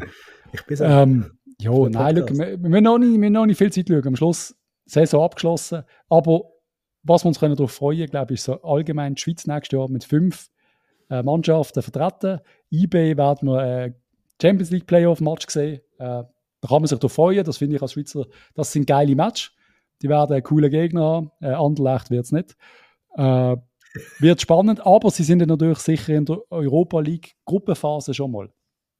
Ich 0.52 0.64
bin 0.66 0.78
ähm, 0.80 1.38
Ja, 1.60 1.72
nein, 1.88 2.16
schau, 2.16 2.36
wir, 2.36 2.62
wir, 2.62 2.80
noch 2.80 2.98
nicht, 2.98 3.20
wir 3.20 3.30
noch 3.30 3.46
nicht 3.46 3.58
viel 3.58 3.72
Zeit 3.72 3.88
schauen. 3.88 4.06
Am 4.06 4.16
Schluss 4.16 4.54
Saison 4.86 5.24
abgeschlossen. 5.24 5.84
Aber 6.08 6.42
was 7.02 7.24
wir 7.24 7.28
uns 7.28 7.38
darauf 7.38 7.72
freuen 7.72 7.98
können, 7.98 8.10
glaube 8.10 8.34
ich, 8.34 8.40
ist 8.40 8.44
so 8.44 8.62
allgemein 8.62 9.14
die 9.14 9.22
Schweiz 9.22 9.46
nächstes 9.46 9.78
Jahr 9.78 9.88
mit 9.88 10.04
fünf 10.04 10.48
äh, 11.10 11.22
Mannschaften 11.22 11.82
vertreten. 11.82 12.40
IB 12.70 13.16
werden 13.16 13.48
wir 13.48 13.62
äh, 13.62 13.92
Champions 14.40 14.70
League 14.70 14.86
Playoff 14.86 15.20
Match 15.20 15.46
sehen. 15.48 15.80
Äh, 15.98 16.22
da 16.64 16.68
kann 16.68 16.80
man 16.80 16.86
sich 16.86 16.98
darauf 16.98 17.12
freuen. 17.12 17.44
Das 17.44 17.58
finde 17.58 17.76
ich 17.76 17.82
als 17.82 17.92
Schweizer, 17.92 18.26
das 18.54 18.72
sind 18.72 18.86
geile 18.86 19.14
Match. 19.14 19.54
Die 20.02 20.08
werden 20.08 20.42
coolen 20.42 20.70
Gegner 20.70 21.02
haben. 21.02 21.30
Äh, 21.40 21.52
Anderlecht 21.52 22.10
wird 22.10 22.24
es 22.24 22.32
nicht. 22.32 22.56
Äh, 23.16 23.56
wird 24.18 24.40
spannend, 24.40 24.84
aber 24.84 25.10
sie 25.10 25.22
sind 25.22 25.46
natürlich 25.46 25.78
sicher 25.78 26.14
in 26.14 26.24
der 26.24 26.40
Europa 26.50 27.00
League 27.00 27.36
Gruppenphase 27.44 28.12
schon 28.12 28.32
mal. 28.32 28.50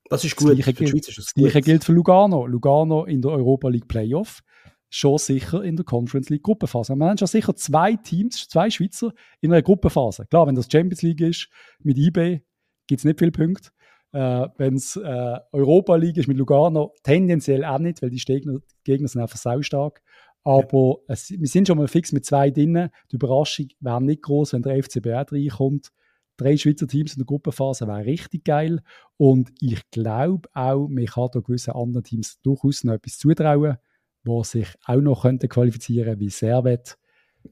Das 0.08 0.24
ist 0.24 0.36
gut. 0.36 0.50
Das 0.50 0.56
Gleiche, 0.56 0.72
gilt, 0.72 1.08
das, 1.08 1.14
das 1.16 1.34
Gleiche 1.34 1.60
gilt 1.62 1.84
für 1.84 1.92
Lugano. 1.92 2.46
Lugano 2.46 3.04
in 3.04 3.20
der 3.20 3.32
Europa 3.32 3.68
League 3.68 3.88
Playoff 3.88 4.42
schon 4.90 5.18
sicher 5.18 5.64
in 5.64 5.74
der 5.74 5.84
Conference 5.84 6.30
League 6.30 6.44
Gruppenphase. 6.44 6.94
Wir 6.94 7.06
haben 7.06 7.18
schon 7.18 7.26
sicher 7.26 7.56
zwei 7.56 7.96
Teams, 7.96 8.46
zwei 8.48 8.70
Schweizer 8.70 9.12
in 9.40 9.52
einer 9.52 9.62
Gruppenphase. 9.62 10.26
Klar, 10.26 10.46
wenn 10.46 10.54
das 10.54 10.68
Champions 10.70 11.02
League 11.02 11.20
ist 11.20 11.48
mit 11.80 11.98
IB, 11.98 12.42
gibt 12.86 13.00
es 13.00 13.04
nicht 13.04 13.18
viele 13.18 13.32
Punkte. 13.32 13.70
Äh, 14.14 14.48
wenn 14.58 14.76
es 14.76 14.94
äh, 14.94 15.38
Europa 15.50 15.96
League 15.96 16.16
ist 16.18 16.28
mit 16.28 16.36
Lugano, 16.36 16.94
tendenziell 17.02 17.64
auch 17.64 17.80
nicht, 17.80 18.00
weil 18.00 18.10
die 18.10 18.18
Gegner, 18.18 18.60
Gegner 18.84 19.08
sind 19.08 19.20
einfach 19.20 19.36
saustark. 19.36 20.02
Aber 20.44 20.98
ja. 21.08 21.14
es, 21.14 21.30
wir 21.30 21.48
sind 21.48 21.66
schon 21.66 21.78
mal 21.78 21.88
fix 21.88 22.12
mit 22.12 22.24
zwei 22.24 22.50
drinnen. 22.50 22.90
Die 23.10 23.16
Überraschung 23.16 23.66
wäre 23.80 24.00
nicht 24.00 24.22
groß, 24.22 24.52
wenn 24.52 24.62
der 24.62 24.80
FCB 24.80 25.08
auch 25.08 25.32
reinkommt. 25.32 25.88
Drei 26.36 26.56
Schweizer 26.56 26.86
Teams 26.86 27.14
in 27.14 27.20
der 27.20 27.26
Gruppenphase 27.26 27.88
wäre 27.88 28.04
richtig 28.04 28.44
geil. 28.44 28.82
Und 29.16 29.50
ich 29.60 29.80
glaube 29.90 30.48
auch, 30.52 30.86
man 30.86 31.06
kann 31.06 31.30
da 31.32 31.40
gewissen 31.40 31.72
anderen 31.72 32.04
Teams 32.04 32.40
durchaus 32.42 32.84
noch 32.84 32.94
etwas 32.94 33.18
zutrauen, 33.18 33.78
die 34.24 34.44
sich 34.44 34.68
auch 34.84 35.00
noch 35.00 35.22
könnten 35.22 35.48
qualifizieren 35.48 36.20
wie 36.20 36.30
Servet. 36.30 36.98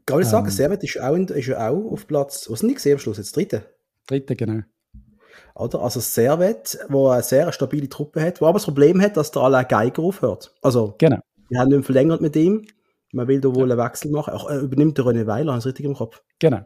Kann 0.07 0.21
ich 0.21 0.29
sagen, 0.29 0.47
ähm, 0.47 0.53
Servet 0.53 0.85
ist, 0.85 1.01
auch 1.01 1.17
in, 1.17 1.27
ist 1.27 1.47
ja 1.47 1.69
auch 1.69 1.91
auf 1.91 2.07
Platz, 2.07 2.49
was 2.49 2.61
sind 2.61 2.69
die 2.69 2.75
gesehen 2.75 2.93
am 2.93 2.99
Schluss? 3.01 3.19
Jetzt 3.19 3.35
dritte? 3.35 3.67
Dritte, 4.07 4.37
genau. 4.37 4.63
Oder? 5.55 5.81
Also 5.83 6.01
Servet, 6.01 6.79
wo 6.89 7.09
eine 7.09 7.23
sehr 7.23 7.53
stabile 7.53 7.89
Truppe 7.89 8.21
hat, 8.21 8.41
wo 8.41 8.47
aber 8.47 8.59
das 8.59 8.65
Problem 8.65 9.01
hat, 9.01 9.17
dass 9.17 9.31
der 9.31 9.43
alle 9.43 9.65
Geiger 9.65 10.03
aufhört. 10.03 10.55
Also, 10.63 10.95
genau. 10.99 11.19
wir 11.49 11.61
haben 11.61 11.73
ihn 11.73 11.83
verlängert 11.83 12.21
mit 12.21 12.37
ihm 12.37 12.67
Man 13.13 13.29
will 13.29 13.41
da 13.41 13.55
wohl 13.55 13.69
ja. 13.69 13.77
einen 13.77 13.85
Wechsel 13.85 14.11
machen. 14.11 14.35
Ach, 14.37 14.49
übernimmt 14.51 14.97
der 14.99 15.05
René 15.05 15.27
Weiler, 15.27 15.59
du 15.59 15.69
richtig 15.69 15.85
im 15.85 15.95
Kopf? 15.95 16.23
Genau. 16.39 16.63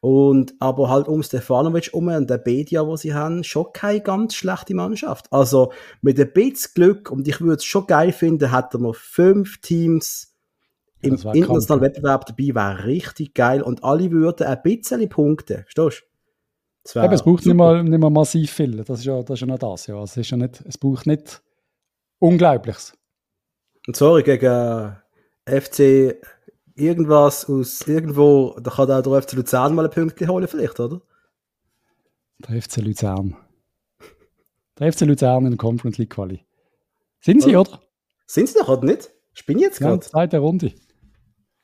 Und, 0.00 0.54
aber 0.58 0.88
halt 0.88 1.08
um 1.08 1.22
Stefanovic 1.22 1.90
um 1.92 2.08
und 2.08 2.30
der 2.30 2.38
Bedia, 2.38 2.86
wo 2.86 2.96
sie 2.96 3.14
haben, 3.14 3.44
schon 3.44 3.66
keine 3.72 4.00
ganz 4.00 4.34
schlechte 4.34 4.74
Mannschaft. 4.74 5.26
Also, 5.32 5.72
mit 6.00 6.18
ein 6.18 6.32
bisschen 6.32 6.72
Glück, 6.74 7.10
und 7.10 7.28
ich 7.28 7.40
würde 7.40 7.56
es 7.56 7.64
schon 7.64 7.86
geil 7.86 8.12
finden, 8.12 8.54
hätten 8.54 8.82
wir 8.82 8.94
fünf 8.94 9.60
Teams 9.60 10.34
im 11.00 11.14
internationalen 11.14 11.82
Wettbewerb 11.82 12.26
dabei, 12.26 12.54
wäre 12.54 12.84
richtig 12.86 13.34
geil. 13.34 13.62
Und 13.62 13.84
alle 13.84 14.10
würden 14.10 14.46
ein 14.46 14.62
bisschen 14.62 15.08
punkten. 15.08 15.64
Verstehst 15.64 16.02
du? 16.02 16.17
Es 16.94 17.22
braucht 17.22 17.44
nicht 17.44 17.54
mal, 17.54 17.82
nicht 17.82 17.98
mal 17.98 18.10
massiv 18.10 18.50
viel. 18.52 18.82
Das 18.84 19.00
ist 19.00 19.04
ja, 19.04 19.22
das 19.22 19.34
ist 19.34 19.40
ja 19.40 19.46
noch 19.46 19.58
das. 19.58 19.86
Ja. 19.86 20.02
Es, 20.02 20.16
ist 20.16 20.30
ja 20.30 20.36
nicht, 20.36 20.62
es 20.66 20.78
braucht 20.78 21.06
nicht 21.06 21.42
Unglaubliches. 22.18 22.94
Und 23.86 23.96
sorry, 23.96 24.22
gegen 24.22 24.96
FC 25.46 26.16
irgendwas 26.74 27.48
aus 27.48 27.86
irgendwo, 27.86 28.58
da 28.60 28.70
kann 28.70 28.90
auch 28.90 29.02
der 29.02 29.22
FC 29.22 29.32
Luzern 29.34 29.74
mal 29.74 29.84
ein 29.84 29.90
Pünktchen 29.90 30.28
holen, 30.28 30.48
vielleicht, 30.48 30.78
oder? 30.80 31.00
Der 32.38 32.62
FC 32.62 32.76
Luzern. 32.78 33.36
Der 34.78 34.92
FC 34.92 35.02
Luzern 35.02 35.44
in 35.44 35.52
der 35.52 35.58
Conference 35.58 35.98
League 35.98 36.10
Quali. 36.10 36.44
Sind 37.20 37.42
sie, 37.42 37.56
oder? 37.56 37.80
Sind 38.26 38.48
sie 38.48 38.58
doch, 38.58 38.68
oder 38.68 38.84
nicht? 38.84 39.10
Ich 39.34 39.44
bin 39.44 39.58
jetzt 39.58 39.78
gerade. 39.78 39.94
Ja, 39.94 40.00
zweite 40.00 40.38
Runde. 40.38 40.72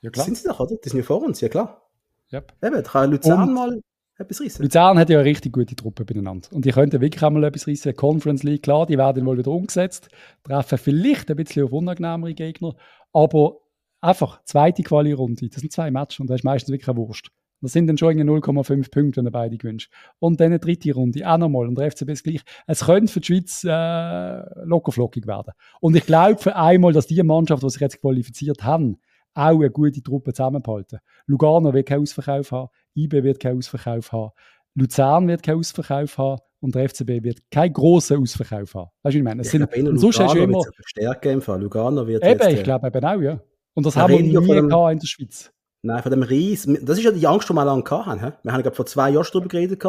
Ja, 0.01 0.09
klar. 0.09 0.25
Sind 0.25 0.37
sie 0.37 0.47
doch, 0.47 0.59
oder? 0.59 0.75
Die 0.75 0.89
sind 0.89 0.99
ja 0.99 1.05
vor 1.05 1.21
uns, 1.21 1.39
ja 1.41 1.49
klar. 1.49 1.89
Yep. 2.33 2.53
Eben, 2.63 2.75
da 2.75 2.81
kann 2.81 3.11
Luzern 3.11 3.49
Und 3.49 3.53
mal 3.53 3.81
etwas 4.17 4.41
reissen. 4.41 4.63
Luzern 4.63 4.97
hat 4.97 5.09
ja 5.09 5.19
eine 5.19 5.25
richtig 5.25 5.53
gute 5.53 5.75
Truppe 5.75 6.05
beieinander. 6.05 6.47
Und 6.53 6.65
die 6.65 6.71
könnten 6.71 7.01
wirklich 7.01 7.23
einmal 7.23 7.43
etwas 7.43 7.67
reissen. 7.67 7.95
Conference 7.95 8.43
League, 8.43 8.63
klar, 8.63 8.85
die 8.85 8.97
werden 8.97 9.25
wohl 9.25 9.37
wieder 9.37 9.51
umgesetzt. 9.51 10.09
Treffen 10.43 10.77
vielleicht 10.77 11.29
ein 11.29 11.35
bisschen 11.35 11.65
auf 11.65 11.71
unangenehmere 11.71 12.33
Gegner. 12.33 12.75
Aber 13.11 13.59
Einfach, 14.05 14.39
zweite 14.43 14.83
Quali-Runde. 14.83 15.49
Das 15.49 15.61
sind 15.61 15.71
zwei 15.71 15.89
Matches 15.89 16.19
und 16.19 16.29
da 16.29 16.35
ist 16.35 16.43
meistens 16.43 16.71
wirklich 16.71 16.87
eine 16.87 16.97
Wurst. 16.97 17.31
Das 17.61 17.71
sind 17.71 17.87
dann 17.87 17.97
schon 17.97 18.13
0,5 18.13 18.91
Punkte, 18.91 19.17
wenn 19.17 19.25
du 19.25 19.31
beide 19.31 19.57
gewinnst. 19.57 19.89
Und 20.19 20.39
dann 20.39 20.47
eine 20.47 20.59
dritte 20.59 20.93
Runde, 20.93 21.27
auch 21.27 21.39
nochmal. 21.39 21.67
Und 21.67 21.75
der 21.75 21.89
FCB 21.89 22.09
ist 22.11 22.23
gleich. 22.23 22.41
Es 22.67 22.85
könnte 22.85 23.11
für 23.11 23.19
die 23.21 23.25
Schweiz 23.25 23.63
äh, 23.63 24.63
lockerflockig 24.63 25.25
werden. 25.25 25.53
Und 25.79 25.95
ich 25.95 26.05
glaube 26.05 26.37
für 26.39 26.55
einmal, 26.55 26.93
dass 26.93 27.07
die 27.07 27.23
Mannschaft, 27.23 27.63
die 27.63 27.69
sich 27.71 27.81
jetzt 27.81 27.99
qualifiziert 27.99 28.63
haben, 28.63 28.99
auch 29.33 29.59
eine 29.59 29.71
gute 29.71 30.03
Truppe 30.03 30.33
zusammenhalten. 30.33 30.99
Lugano 31.25 31.73
wird 31.73 31.87
keinen 31.87 32.03
Ausverkauf 32.03 32.51
haben, 32.51 32.69
IB 32.95 33.23
wird 33.23 33.39
keinen 33.39 33.57
Ausverkauf 33.57 34.11
haben, 34.11 34.31
Luzern 34.75 35.27
wird 35.27 35.43
keinen 35.43 35.59
Ausverkauf 35.59 36.17
haben 36.17 36.41
und 36.59 36.75
der 36.75 36.89
FCB 36.89 37.23
wird 37.23 37.39
keinen 37.51 37.73
grossen 37.73 38.21
Ausverkauf 38.21 38.73
haben. 38.75 38.89
Weißt 39.03 39.13
du, 39.13 39.19
ich 39.19 39.23
meine? 39.23 39.41
Es 39.41 39.51
sind, 39.51 39.63
und 39.63 39.97
sonst 39.97 40.19
hast 40.19 40.33
du 40.33 40.39
immer... 40.39 40.61
Stärke 40.85 41.31
im 41.31 41.41
Fall. 41.41 41.61
Lugano 41.61 42.05
wird 42.05 42.23
Eben, 42.23 42.49
ich 42.49 42.63
glaube 42.63 42.87
eben 42.87 43.05
auch, 43.05 43.21
ja. 43.21 43.39
Und 43.73 43.85
das 43.85 43.95
haben 43.95 44.13
wir 44.13 44.21
nie 44.21 44.31
dem, 44.31 44.69
in 44.69 44.99
der 44.99 45.07
Schweiz. 45.07 45.51
Nein, 45.81 46.01
von 46.01 46.11
dem 46.11 46.23
Ries. 46.23 46.67
Das 46.81 46.97
ist 46.97 47.03
ja 47.03 47.11
die 47.11 47.27
Angst, 47.27 47.47
die 47.49 47.53
wir 47.53 47.63
lange 47.63 47.83
hatten. 47.89 48.33
Wir 48.43 48.51
haben 48.51 48.63
gerade 48.63 48.75
vor 48.75 48.85
zwei 48.85 49.11
Jahren 49.11 49.27
darüber 49.31 49.47
geredet. 49.47 49.83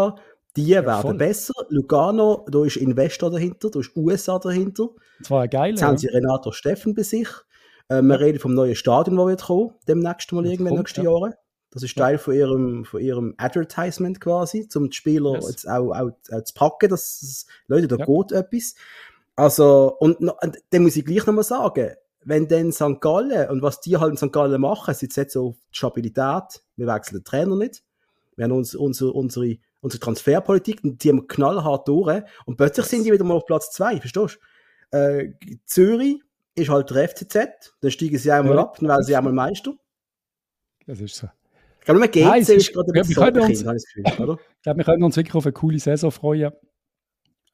Die 0.57 0.67
ja, 0.67 0.85
werden 0.85 1.03
voll. 1.03 1.15
besser. 1.15 1.55
Lugano, 1.69 2.47
da 2.51 2.65
ist 2.65 2.77
Investor 2.77 3.31
dahinter, 3.31 3.71
da 3.71 3.81
ist 3.81 3.95
USA 3.97 4.39
dahinter. 4.39 4.89
Das 5.21 5.31
war 5.31 5.49
geil. 5.49 5.71
Jetzt 5.71 5.81
ja. 5.81 5.89
haben 5.89 5.99
sie 5.99 6.09
Renato 6.09 6.53
Steffen 6.53 6.95
bei 6.95 7.03
sich. 7.03 7.29
Äh, 7.89 8.03
wir 8.03 8.21
reden 8.21 8.39
vom 8.39 8.55
neuen 8.55 8.75
Stadion, 8.75 9.17
das 9.17 9.27
wird 9.27 9.43
kommen, 9.43 9.71
demnächst 9.87 10.33
mal 10.33 10.45
irgendwann 10.45 10.69
in 10.69 10.75
den 10.75 10.79
nächsten 10.81 11.05
ja. 11.05 11.11
Jahren. 11.11 11.35
Das 11.77 11.83
ist 11.83 11.99
Teil 11.99 12.17
von 12.17 12.33
ihrem, 12.33 12.87
von 12.87 13.03
ihrem 13.03 13.35
Advertisement 13.37 14.19
quasi, 14.19 14.67
um 14.77 14.89
die 14.89 14.97
Spieler 14.97 15.35
yes. 15.35 15.51
jetzt 15.51 15.69
auch, 15.69 15.93
auch, 15.93 16.11
auch, 16.33 16.43
zu 16.43 16.55
packen, 16.55 16.89
dass, 16.89 17.45
Leute, 17.67 17.87
da 17.87 17.97
ja. 17.97 18.07
geht 18.07 18.33
etwas. 18.33 18.77
Also, 19.35 19.95
und, 20.01 20.17
und 20.17 20.59
dann 20.71 20.83
muss 20.83 20.97
ich 20.97 21.05
gleich 21.05 21.27
nochmal 21.27 21.45
sagen, 21.45 21.91
wenn 22.25 22.49
dann 22.49 22.73
St. 22.73 22.99
Gallen 23.03 23.51
und 23.51 23.61
was 23.61 23.83
die 23.83 23.99
halt 23.99 24.13
in 24.13 24.17
St. 24.17 24.33
Gallen 24.33 24.59
machen, 24.59 24.95
sie 24.95 25.07
setzen 25.13 25.43
auf 25.43 25.57
die 25.71 25.77
Stabilität, 25.77 26.63
wir 26.77 26.87
wechseln 26.87 27.19
den 27.19 27.25
Trainer 27.25 27.57
nicht, 27.57 27.85
wir 28.37 28.45
haben 28.47 28.53
uns, 28.53 28.75
unsere, 28.75 29.13
unsere, 29.13 29.59
unsere 29.83 30.01
Transferpolitik, 30.01 30.81
die 30.83 31.11
haben 31.11 31.29
knallhart 31.29 31.87
durch 31.89 32.23
und 32.47 32.57
plötzlich 32.57 32.87
sind 32.87 33.05
die 33.05 33.13
wieder 33.13 33.25
mal 33.25 33.35
auf 33.35 33.45
Platz 33.45 33.71
2, 33.73 34.01
verstehst 34.01 34.39
du? 34.91 34.97
Äh, 34.97 35.35
Zürich 35.67 36.23
ist 36.55 36.71
halt 36.71 36.89
der 36.89 37.07
FCZ, 37.07 37.75
dann 37.83 37.91
steigen 37.91 38.17
sie 38.17 38.33
einmal 38.33 38.57
ja. 38.57 38.63
ab, 38.63 38.79
dann 38.79 38.89
werden 38.89 39.05
sie 39.05 39.15
einmal 39.15 39.35
Meister. 39.35 39.75
Das 40.87 41.01
ist 41.01 41.17
so. 41.17 41.29
Ich 41.87 41.93
glaube, 41.93 42.01
nur 42.01 42.09
GC 42.09 42.25
Nein, 42.25 42.43
ist, 42.43 42.49
ist 42.49 42.73
gerade 42.73 42.89
ein 42.89 42.95
wir 42.95 43.43
uns, 43.43 43.95
Gefühl, 43.95 44.25
oder? 44.25 44.39
Ich 44.57 44.63
glaube, 44.63 44.79
wir 44.79 44.85
können 44.85 45.05
uns 45.05 45.17
wirklich 45.17 45.35
auf 45.37 45.47
eine 45.47 45.53
coole 45.53 45.79
Saison 45.79 46.11
freuen. 46.11 46.51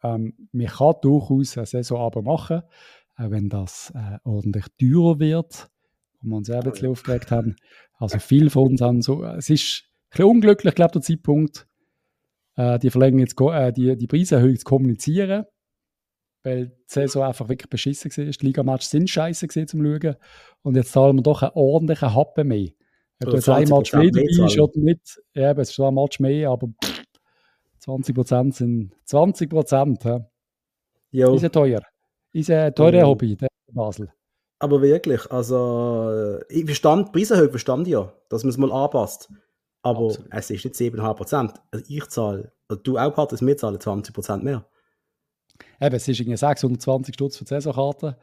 Ähm, 0.03 0.49
man 0.53 0.67
kann 0.67 0.95
durchaus 1.03 1.59
eine 1.59 1.67
Saison 1.67 2.01
aber 2.01 2.23
machen 2.23 2.63
auch 3.17 3.31
wenn 3.31 3.49
das 3.49 3.93
äh, 3.95 4.19
ordentlich 4.25 4.65
teurer 4.81 5.19
wird, 5.19 5.69
wo 6.21 6.31
wir 6.31 6.37
uns 6.37 6.51
auch 6.51 6.63
ein 6.63 6.71
bisschen 6.71 6.89
oh, 6.89 6.93
aufgeregt 6.93 7.31
haben. 7.31 7.57
Also 7.99 8.19
viel 8.19 8.51
von 8.51 8.71
uns 8.71 8.81
haben 8.81 9.03
so, 9.03 9.25
es 9.25 9.51
ist 9.51 9.85
ein 9.85 10.11
bisschen 10.11 10.25
unglücklich, 10.27 10.75
glaube 10.75 10.93
der 10.93 11.03
Zeitpunkt, 11.03 11.67
äh, 12.57 12.79
die 12.79 12.91
Verlängerung 12.91 13.21
jetzt, 13.21 13.41
äh, 13.41 13.73
die, 13.73 13.97
die 13.97 14.07
Preiserhöhung 14.07 14.57
zu 14.57 14.65
kommunizieren, 14.65 15.45
weil 16.43 16.69
die 16.69 16.75
Saison 16.87 17.25
einfach 17.25 17.49
wirklich 17.49 17.71
beschissen 17.71 18.11
war. 18.11 18.25
Die 18.25 18.47
Ligamatches 18.47 18.91
sind 18.91 19.11
scheiße 19.11 19.49
zum 19.67 19.85
Schauen 19.85 20.17
und 20.63 20.77
jetzt 20.77 20.93
zahlen 20.93 21.17
wir 21.17 21.23
doch 21.23 21.43
einen 21.43 21.53
ordentlichen 21.55 22.15
Happen 22.15 22.49
mehr. 22.49 22.71
Ob 23.23 23.31
du 23.31 23.37
jetzt 23.37 23.49
ein 23.49 23.69
Match 23.69 23.93
mehr 23.93 24.11
dabei 24.11 24.27
bist 24.27 24.59
oder 24.59 24.73
nicht, 24.79 25.23
ja, 25.35 25.53
es 25.53 25.69
ist 25.69 25.75
schon 25.75 25.87
ein 25.87 25.95
Match 25.95 26.21
mehr, 26.21 26.51
aber 26.51 26.69
20% 27.85 28.53
sind 28.53 28.93
20%. 29.09 30.05
Ja. 30.05 30.21
Jo. 31.11 31.35
Ist 31.35 31.43
ja 31.43 31.49
teuer. 31.49 31.83
Ist 32.33 32.51
ein 32.51 32.75
teurer 32.75 33.07
Hobby, 33.07 33.37
der 33.37 33.49
Basel. 33.73 34.13
Aber 34.59 34.81
wirklich, 34.81 35.31
also 35.31 36.11
äh, 36.11 36.45
ich 36.49 36.65
verstand, 36.65 37.09
die 37.09 37.13
Preiserhöhung 37.13 37.51
verstand 37.51 37.87
ich 37.89 37.95
ja, 37.95 38.13
dass 38.29 38.45
man 38.45 38.51
es 38.51 38.59
mal 38.59 38.73
anpasst. 38.73 39.29
Aber 39.83 40.07
Absolut. 40.07 40.29
es 40.31 40.51
ist 40.51 40.65
nicht 40.65 40.77
7,5%. 40.77 41.55
Also 41.73 41.85
ich 41.89 42.07
zahle, 42.09 42.53
also 42.69 42.81
du 42.83 42.97
auch, 42.97 43.13
Partys, 43.13 43.43
wir 43.45 43.57
zahlen 43.57 43.79
20% 43.79 44.43
mehr. 44.43 44.65
Eben, 45.81 45.95
es 45.95 46.09
ist 46.09 46.21
irgendwie 46.21 46.37
620 46.37 47.15
Stutz 47.15 47.37
für 47.37 47.45
die 47.45 47.49
Saisonkarte. 47.49 48.17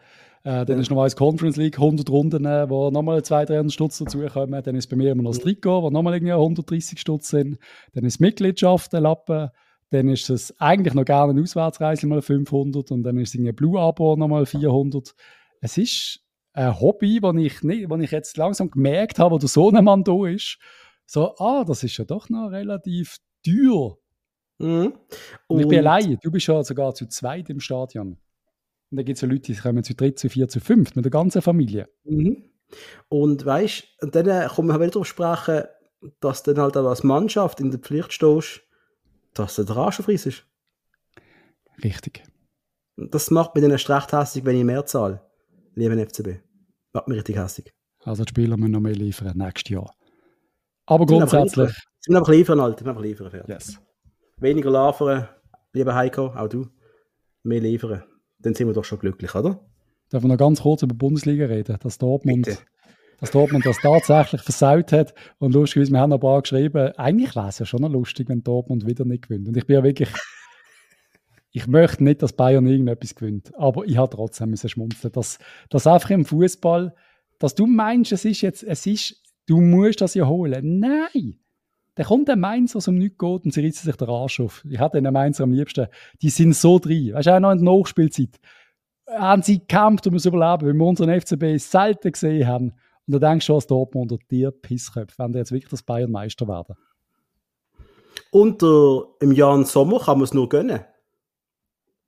Äh, 0.44 0.66
dann 0.66 0.78
ja. 0.78 0.78
ist 0.78 0.90
nochmal 0.90 1.08
das 1.08 1.16
Conference 1.16 1.58
League 1.58 1.78
100 1.78 2.10
Runden, 2.10 2.46
äh, 2.46 2.70
wo 2.70 2.90
nochmal 2.92 3.24
200, 3.24 3.50
300 3.50 3.74
Stutz 3.74 3.98
dazukommen. 3.98 4.62
Dann 4.64 4.76
ist 4.76 4.88
bei 4.88 4.96
mir 4.96 5.12
immer 5.12 5.24
noch 5.24 5.32
das 5.32 5.40
Trikot, 5.40 5.84
wo 5.84 5.90
nochmal 5.90 6.14
irgendwie 6.14 6.34
130 6.34 7.00
Stutz 7.00 7.30
sind. 7.30 7.58
Dann 7.94 8.06
ist 8.06 8.20
Mitgliedschaft, 8.20 8.94
der 8.94 9.02
Lappen 9.02 9.50
dann 9.92 10.08
ist 10.10 10.30
es 10.30 10.60
eigentlich 10.60 10.94
noch 10.94 11.06
gerne 11.06 11.32
eine 11.32 11.42
Auswärtsreise 11.42 12.08
mal 12.08 12.22
500 12.22 12.92
und 12.92 13.04
dann 13.04 13.18
ist 13.18 13.34
es 13.34 13.42
ein 13.42 13.56
Blue-Abo 13.56 14.16
nochmal 14.16 14.46
400. 14.46 15.16
Es 15.62 15.78
ist 15.78 16.24
ein 16.54 16.80
Hobby, 16.80 17.20
das 17.20 17.36
ich, 17.36 17.64
nicht, 17.64 17.92
ich 17.92 18.12
jetzt 18.12 18.38
langsam 18.38 18.70
gemerkt 18.70 19.20
habe, 19.20 19.36
wo 19.36 19.40
der 19.40 19.50
Sohnemann 19.50 20.04
da 20.04 20.28
ist. 20.28 20.60
So, 21.06 21.36
ah, 21.38 21.64
das 21.66 21.84
ist 21.84 21.98
ja 21.98 22.06
doch 22.06 22.30
noch 22.30 22.50
relativ 22.50 23.18
teuer. 23.44 23.98
Mhm. 24.60 24.94
Und, 25.48 25.60
ich 25.60 25.68
bin 25.68 25.80
allein. 25.80 26.18
Du 26.22 26.32
bist 26.32 26.48
ja 26.48 26.64
sogar 26.64 26.94
zu 26.94 27.08
zweit 27.08 27.50
im 27.50 27.60
Stadion. 27.60 28.18
Und 28.92 28.98
da 28.98 29.04
gibt 29.04 29.18
es 29.18 29.22
ja 29.22 29.28
Leute, 29.28 29.54
die 29.54 29.56
kommen 29.56 29.84
zu 29.84 29.96
dritt, 29.96 30.20
zu 30.20 30.30
vier, 30.30 30.48
zu 30.48 30.60
fünf 30.60 30.96
mit 30.96 31.06
der 31.06 31.12
ganzen 31.12 31.42
Familie. 31.42 31.88
Mhm. 32.04 32.44
Und 33.08 33.46
weißt 33.46 33.84
und 34.02 34.16
dann 34.16 34.28
äh, 34.28 34.48
kommen 34.48 34.68
wir 34.68 34.80
wieder 34.80 34.92
darauf 34.92 35.08
sprechen, 35.08 35.64
dass 36.20 36.44
du 36.44 36.54
dann 36.54 36.64
halt 36.64 36.78
als 36.78 37.04
Mannschaft 37.04 37.60
in 37.60 37.72
der 37.72 37.80
Pflicht 37.80 38.14
stehst, 38.14 38.62
dass 39.34 39.56
der 39.56 39.70
Arschenfries 39.76 40.26
ist. 40.26 40.46
Richtig. 41.84 42.24
Das 42.96 43.32
macht 43.32 43.56
mich 43.56 43.62
dann 43.62 43.72
erst 43.72 43.90
recht 43.90 44.12
hässlich, 44.12 44.46
wenn 44.46 44.58
ich 44.58 44.64
mehr 44.64 44.86
zahle, 44.86 45.22
lieber 45.76 45.96
FCB. 45.96 46.42
Macht 46.94 47.08
mich 47.08 47.18
richtig 47.18 47.38
hässlich. 47.38 47.72
Also 48.04 48.24
die 48.24 48.30
Spieler 48.30 48.58
müssen 48.58 48.72
noch 48.72 48.80
mehr 48.82 48.94
liefern 48.94 49.38
nächstes 49.38 49.70
Jahr. 49.70 49.94
Aber 50.86 51.06
grundsätzlich... 51.06 51.72
Sie 52.00 52.12
müssen 52.12 52.18
einfach 52.18 52.34
liefern, 52.34 52.60
Alter. 52.60 52.80
Sie 52.80 52.84
müssen 52.84 52.90
einfach 52.90 53.04
liefern. 53.04 53.32
Fertig. 53.32 53.50
Yes. 53.50 53.80
Weniger 54.42 54.72
liefern, 54.72 55.28
lieber 55.74 55.96
Heiko, 55.96 56.28
auch 56.28 56.48
du. 56.48 56.68
Mehr 57.44 57.60
liefern. 57.60 58.04
Dann 58.40 58.54
sind 58.54 58.68
wir 58.68 58.74
doch 58.74 58.86
schon 58.86 59.00
glücklich, 59.00 59.36
oder? 59.36 59.60
Darf 60.10 60.24
wir 60.24 60.30
noch 60.30 60.38
ganz 60.38 60.62
kurz 60.62 60.82
über 60.82 60.94
die 60.94 60.98
Bundesliga 60.98 61.46
reden? 61.46 61.78
Dass 61.82 61.98
Dortmund... 61.98 62.46
Bitte 62.46 62.60
dass 63.20 63.32
Dortmund 63.32 63.66
das 63.66 63.78
tatsächlich 63.80 64.42
versaut 64.42 64.92
hat. 64.92 65.14
Und 65.40 65.54
lustigerweise, 65.54 65.92
wir 65.92 66.00
haben 66.00 66.10
noch 66.10 66.18
ein 66.18 66.22
paar 66.22 66.42
geschrieben, 66.42 66.94
eigentlich 66.96 67.36
wäre 67.36 67.50
es 67.50 67.60
ja 67.60 67.66
schon 67.66 67.82
noch 67.82 67.90
lustig, 67.90 68.30
wenn 68.30 68.44
Dortmund 68.44 68.88
wieder 68.88 69.06
nicht 69.06 69.24
gewinnt. 69.24 69.48
Und 69.48 69.58
ich 69.58 69.66
bin 69.66 69.76
ja 69.76 69.84
wirklich, 69.84 70.10
ich 71.52 71.68
möchte 71.68 72.04
nicht, 72.04 72.22
dass 72.22 72.34
Bayern 72.34 72.66
irgendetwas 72.68 73.16
gewinnt, 73.16 73.54
aber 73.56 73.86
ich 73.86 73.98
habe 73.98 74.16
trotzdem 74.16 74.52
müssen 74.52 74.70
schmunzeln, 74.70 75.12
dass, 75.12 75.40
dass 75.70 75.88
einfach 75.88 76.12
im 76.12 76.26
Fußball, 76.26 76.96
dass 77.40 77.56
du 77.56 77.68
meinst, 77.68 78.12
es 78.12 78.26
ist 78.26 78.42
jetzt, 78.42 78.64
es 78.64 78.86
ist, 78.86 79.22
du 79.48 79.60
musst 79.60 80.02
das 80.02 80.14
ja 80.14 80.26
holen. 80.26 80.80
Nein! 80.80 81.40
Da 82.00 82.06
kommt 82.06 82.30
ein 82.30 82.40
Mainz, 82.40 82.76
was 82.76 82.88
um 82.88 82.96
nichts 82.96 83.18
geht 83.18 83.44
und 83.44 83.54
sie 83.54 83.60
reißen 83.60 83.84
sich 83.84 83.96
den 83.98 84.08
Arsch 84.08 84.40
auf. 84.40 84.64
Ich 84.70 84.80
hatte 84.80 85.02
den 85.02 85.12
Mainzer 85.12 85.44
am 85.44 85.52
liebsten. 85.52 85.88
Die 86.22 86.30
sind 86.30 86.56
so 86.56 86.80
drin. 86.80 87.14
Weißt 87.14 87.28
du, 87.28 87.36
auch 87.36 87.40
noch 87.42 87.52
in 87.52 87.66
der 87.66 87.74
Nachspielzeit 87.74 88.40
haben 89.10 89.42
sie 89.42 89.60
gekämpft, 89.60 90.08
um 90.08 90.18
zu 90.18 90.30
überleben, 90.30 90.66
weil 90.66 90.74
wir 90.76 90.86
unseren 90.86 91.20
FCB 91.20 91.58
selten 91.58 92.14
gesehen 92.14 92.48
haben. 92.48 92.72
Und 93.06 93.16
du 93.16 93.20
denkst 93.20 93.46
schon 93.46 93.56
als 93.56 93.68
Dortmunder, 93.68 94.18
dir 94.32 94.52
Pissköpfe, 94.52 95.14
wenn 95.18 95.34
die 95.34 95.40
jetzt 95.40 95.52
wirklich 95.52 95.72
das 95.72 95.84
Bayern 95.84 96.10
Meister 96.10 96.48
werden. 96.48 96.78
Und 98.32 98.64
äh, 98.64 99.00
im 99.20 99.34
Jahr 99.34 99.62
Sommer 99.66 100.00
kann 100.00 100.20
man 100.20 100.24
es 100.24 100.34
nur 100.34 100.48
gönnen. 100.48 100.86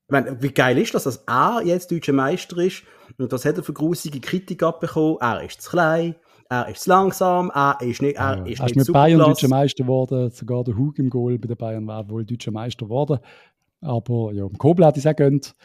meine, 0.07 0.41
wie 0.41 0.53
geil 0.53 0.77
ist 0.77 0.93
das, 0.93 1.03
dass 1.03 1.17
er 1.27 1.63
jetzt 1.65 1.91
deutscher 1.91 2.13
Meister 2.13 2.59
ist 2.59 2.83
und 3.17 3.33
das 3.33 3.43
hat 3.43 3.57
er 3.57 3.63
für 3.63 3.73
grusige 3.73 4.21
Kritik 4.21 4.63
abbekommen. 4.63 5.17
Er 5.19 5.43
ist 5.43 5.61
zu 5.61 5.71
klein, 5.71 6.15
er 6.51 6.67
ist 6.67 6.85
langsam, 6.85 7.49
er 7.55 7.77
ist 7.79 8.01
nicht, 8.01 8.17
er 8.17 8.39
Ja, 8.39 8.43
ist 8.43 8.59
er 8.59 8.65
ist 8.65 8.75
nicht 8.75 8.87
mit 8.87 8.93
Bayern 8.93 9.19
deutscher 9.19 9.47
Meister 9.47 9.83
geworden, 9.83 10.31
sogar 10.31 10.65
der 10.65 10.77
Hug 10.77 10.99
im 10.99 11.09
Goal 11.09 11.39
bei 11.39 11.47
den 11.47 11.55
Bayern 11.55 11.87
war 11.87 12.09
wohl 12.09 12.25
deutscher 12.25 12.51
Meister 12.51 12.85
geworden. 12.85 13.19
Aber 13.79 14.33
ja, 14.33 14.45
im 14.45 14.57
Kobel 14.57 14.85
hat 14.85 14.97
es 14.97 15.07
auch 15.07 15.15
gönnt. 15.15 15.55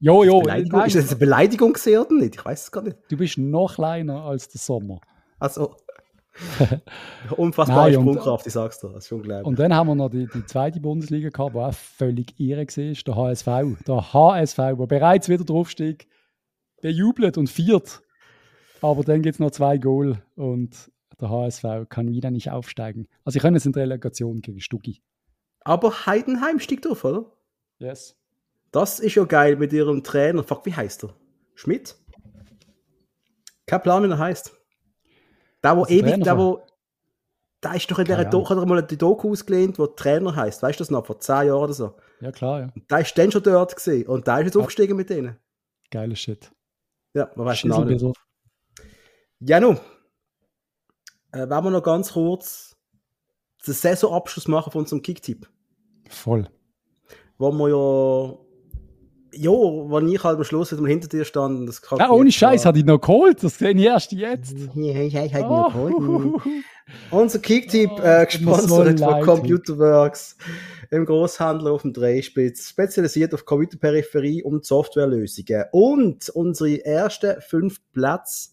Jo, 0.00 0.22
jo, 0.22 0.42
ist 0.42 0.96
das 0.96 1.08
eine 1.08 1.16
Beleidigung 1.18 1.72
gesehen 1.72 2.00
oder 2.00 2.14
nicht? 2.14 2.34
Ich 2.34 2.44
weiß 2.44 2.64
es 2.64 2.72
gar 2.72 2.82
nicht. 2.82 2.98
du 3.08 3.16
bist 3.16 3.38
noch 3.38 3.76
kleiner 3.76 4.24
als 4.24 4.50
der 4.50 4.60
Sommer. 4.60 5.00
Also, 5.38 5.74
unfassbare 7.36 7.92
Nein, 7.92 7.96
und- 7.96 8.02
Sprungkraft, 8.02 8.46
ich 8.46 8.52
sag's 8.52 8.80
dir. 8.80 8.90
Das 8.90 9.06
ist 9.06 9.12
unglaublich. 9.12 9.46
Und 9.46 9.58
dann 9.58 9.74
haben 9.74 9.86
wir 9.86 9.94
noch 9.94 10.10
die, 10.10 10.26
die 10.26 10.44
zweite 10.44 10.78
Bundesliga 10.78 11.30
gehabt, 11.30 11.54
die 11.54 11.58
auch 11.58 11.72
völlig 11.72 12.38
irre 12.38 12.66
war, 12.66 12.94
der 13.06 13.16
HSV. 13.16 13.84
Der 13.86 14.12
HSV, 14.12 14.56
der 14.56 14.86
bereits 14.86 15.28
wieder 15.30 15.44
draufsteigt, 15.44 16.06
bejubelt 16.82 17.38
und 17.38 17.48
viert. 17.48 18.02
Aber 18.84 19.02
dann 19.02 19.22
gibt 19.22 19.36
es 19.36 19.40
noch 19.40 19.50
zwei 19.50 19.78
Goal 19.78 20.22
und 20.36 20.90
der 21.18 21.30
HSV 21.30 21.88
kann 21.88 22.10
wieder 22.10 22.30
nicht 22.30 22.50
aufsteigen. 22.50 23.08
Also, 23.24 23.38
ich 23.38 23.42
können 23.42 23.56
es 23.56 23.64
in 23.64 23.72
der 23.72 23.84
Relegation 23.84 24.42
gegen 24.42 24.60
Stuggi. 24.60 25.00
Aber 25.60 26.04
Heidenheim 26.04 26.60
steigt 26.60 26.86
auf, 26.86 27.02
oder? 27.02 27.32
Yes. 27.78 28.14
Das 28.72 29.00
ist 29.00 29.14
ja 29.14 29.24
geil 29.24 29.56
mit 29.56 29.72
ihrem 29.72 30.02
Trainer. 30.02 30.44
Fuck, 30.44 30.66
wie 30.66 30.74
heißt 30.74 31.04
er? 31.04 31.14
Schmidt? 31.54 31.96
Kein 33.64 33.80
Plan, 33.80 34.02
wie 34.04 34.10
er 34.10 34.18
heißt. 34.18 34.52
Der, 35.62 35.76
wo 35.78 35.86
ewig, 35.86 36.22
von? 36.26 36.38
wo. 36.38 36.66
Da 37.62 37.72
ist 37.72 37.90
doch 37.90 37.98
in 37.98 38.04
der 38.04 38.26
Doku, 38.26 38.50
hat 38.50 38.58
er 38.58 38.66
mal 38.66 38.82
die 38.82 38.98
Doku 38.98 39.30
ausgelehnt, 39.30 39.78
wo 39.78 39.86
Trainer 39.86 40.36
heißt. 40.36 40.62
Weißt 40.62 40.78
du 40.78 40.82
das 40.82 40.90
noch? 40.90 41.06
Vor 41.06 41.18
zehn 41.20 41.46
Jahren 41.46 41.62
oder 41.62 41.72
so. 41.72 41.94
Ja, 42.20 42.30
klar, 42.32 42.60
ja. 42.60 42.72
Da 42.88 42.98
ist 42.98 43.16
dann 43.16 43.32
schon 43.32 43.42
dort 43.42 43.74
gesehen. 43.74 44.06
Und 44.08 44.28
da 44.28 44.40
ist 44.40 44.44
jetzt 44.44 44.54
Ja. 44.56 44.60
aufgestiegen 44.60 44.94
mit 44.94 45.08
denen. 45.08 45.38
Geiler 45.90 46.16
Shit. 46.16 46.52
Ja, 47.14 47.30
man 47.34 47.46
weiß 47.46 47.62
genau 47.62 47.84
nicht. 47.84 48.04
Schießelbitter. 49.40 49.40
Ja, 49.40 49.60
nun. 49.60 49.78
Äh, 51.32 51.48
wollen 51.50 51.64
wir 51.64 51.70
noch 51.70 51.82
ganz 51.82 52.12
kurz 52.12 52.76
den 53.66 53.74
Saisonabschluss 53.74 54.48
machen 54.48 54.70
von 54.72 54.82
unserem 54.82 55.02
Kicktipp. 55.02 55.48
Voll. 56.08 56.48
Wo 57.38 57.50
wir 57.52 57.68
ja. 57.68 58.38
Ja, 59.36 59.50
wo 59.50 59.98
ich 59.98 60.22
halt 60.22 60.36
am 60.38 60.44
Schluss 60.44 60.70
wieder 60.70 60.80
mal 60.82 60.88
hinter 60.90 61.08
dir 61.08 61.24
stand. 61.24 61.68
Das 61.68 61.82
kann 61.82 61.98
Ja, 61.98 62.08
ohne 62.10 62.30
Scheiß, 62.30 62.64
hat 62.64 62.76
ich 62.76 62.84
noch 62.84 63.00
geholt. 63.00 63.42
Das 63.42 63.58
sehe 63.58 63.72
ich 63.72 63.80
erst 63.84 64.12
jetzt. 64.12 64.54
Ja, 64.76 65.00
ich 65.00 65.34
habe 65.34 65.44
Oh, 65.46 65.56
noch 65.62 65.72
geholt. 65.72 66.42
Unser 67.10 67.40
Kicktipp, 67.40 67.90
Oh, 67.96 68.00
äh, 68.00 68.26
gesponsert 68.26 69.00
von. 69.00 69.22
Computerworks, 69.24 70.36
im 70.92 71.04
Großhandel 71.04 71.66
auf 71.66 71.82
dem 71.82 71.92
Dreispitz, 71.92 72.68
spezialisiert 72.68 73.34
auf 73.34 73.44
Computerperipherie 73.44 74.44
und 74.44 74.64
Softwarelösungen. 74.64 75.64
Und 75.72 76.28
unsere 76.28 76.84
ersten 76.84 77.40
fünf 77.40 77.80
Plätze 77.92 78.50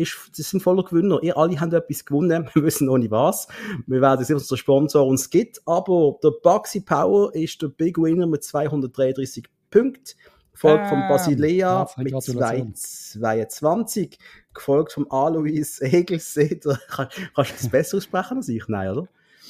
ist, 0.00 0.16
das 0.36 0.50
sind 0.50 0.62
voller 0.62 0.84
Gewinner. 0.84 1.18
Ihr 1.22 1.36
alle 1.36 1.60
habt 1.60 1.72
etwas 1.72 2.04
gewonnen. 2.04 2.48
Wir 2.54 2.62
wissen 2.64 2.86
noch 2.86 2.98
nicht 2.98 3.10
was. 3.10 3.48
Wir 3.86 4.00
werden 4.00 4.24
sehen, 4.24 4.36
was 4.36 4.48
der 4.48 4.56
Sponsor 4.56 5.06
uns 5.06 5.30
gibt. 5.30 5.60
Aber 5.66 6.18
der 6.22 6.32
Baxi 6.42 6.80
Power 6.80 7.34
ist 7.34 7.60
der 7.62 7.68
Big 7.68 7.98
Winner 7.98 8.26
mit 8.26 8.42
233 8.44 9.44
Punkten. 9.70 10.14
Gefolgt 10.52 10.88
von 10.88 10.98
Bam. 11.00 11.08
Basilea 11.08 11.78
Herzliche 11.78 12.02
mit 12.04 12.12
Gratulation. 12.12 12.74
222. 12.74 14.18
Gefolgt 14.52 14.92
vom 14.92 15.10
Alois 15.10 15.80
Egelseder. 15.80 16.78
Kann- 16.88 17.08
Kannst 17.34 17.50
du 17.52 17.54
das 17.56 17.68
besser 17.68 17.96
aussprechen 17.98 18.38
als 18.38 18.48
ich? 18.48 18.64
Nein, 18.68 18.90
oder? 18.90 19.08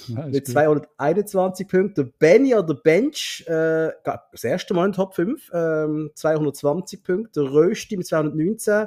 Ja, 0.08 0.26
Mit 0.26 0.44
gut. 0.46 0.52
221 0.52 1.68
Punkten. 1.68 1.94
Der 1.94 2.12
Benny 2.18 2.54
oder 2.54 2.74
Bench, 2.74 3.44
äh, 3.46 3.90
das 4.32 4.44
erste 4.44 4.72
Mal 4.72 4.86
in 4.86 4.92
den 4.92 4.96
Top 4.96 5.14
5, 5.14 5.50
ähm, 5.52 6.10
220 6.14 7.02
Punkte. 7.02 7.42
Der 7.42 7.52
Rösti 7.52 7.96
mit 7.96 8.06
219. 8.06 8.86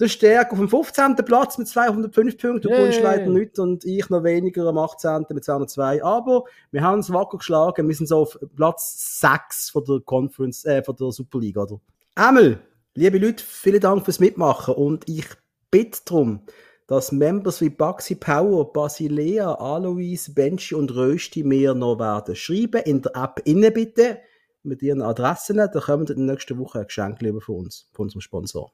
Der 0.00 0.06
Stärk 0.06 0.52
auf 0.52 0.58
dem 0.58 0.68
15. 0.68 1.16
Platz 1.16 1.58
mit 1.58 1.66
205 1.66 2.38
Punkten. 2.38 2.60
Du 2.60 2.68
Yay. 2.68 2.82
kommst 2.82 3.00
leider 3.02 3.28
nicht 3.28 3.58
und 3.58 3.84
ich 3.84 4.08
noch 4.10 4.22
weniger 4.22 4.66
am 4.66 4.78
18. 4.78 5.26
mit 5.30 5.42
202. 5.42 6.04
Aber 6.04 6.44
wir 6.70 6.82
haben 6.82 6.98
uns 6.98 7.12
wacker 7.12 7.38
geschlagen. 7.38 7.88
Wir 7.88 7.94
sind 7.96 8.06
so 8.06 8.18
auf 8.18 8.38
Platz 8.54 9.18
6 9.20 9.70
von 9.70 9.84
der 9.84 10.00
Conference, 10.04 10.64
äh, 10.64 10.84
von 10.84 10.94
der 10.94 11.10
Superliga, 11.10 11.62
oder? 11.62 11.80
Emil, 12.14 12.60
liebe 12.94 13.18
Leute, 13.18 13.42
vielen 13.42 13.80
Dank 13.80 14.04
fürs 14.04 14.20
Mitmachen 14.20 14.74
und 14.74 15.08
ich 15.08 15.26
bitte 15.72 16.00
darum, 16.04 16.42
dass 16.86 17.10
Members 17.10 17.60
wie 17.60 17.68
Baxi 17.68 18.14
Power, 18.14 18.72
Basilea, 18.72 19.52
Alois, 19.54 20.32
Benchi 20.32 20.76
und 20.76 20.94
Rösti 20.94 21.42
mir 21.42 21.74
noch 21.74 21.98
werden 21.98 22.36
schreiben. 22.36 22.82
In 22.84 23.02
der 23.02 23.16
App 23.16 23.42
innen 23.44 23.72
bitte 23.72 24.20
mit 24.62 24.80
ihren 24.80 25.02
Adressen. 25.02 25.56
Da 25.56 25.68
kommen 25.68 26.06
in 26.06 26.26
der 26.26 26.34
nächsten 26.34 26.56
Woche 26.56 26.78
ein 26.78 26.86
Geschenk 26.86 27.20
lieber 27.20 27.40
von 27.40 27.56
uns, 27.56 27.88
von 27.92 28.04
unserem 28.04 28.20
Sponsor. 28.20 28.72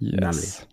Yes. 0.00 0.66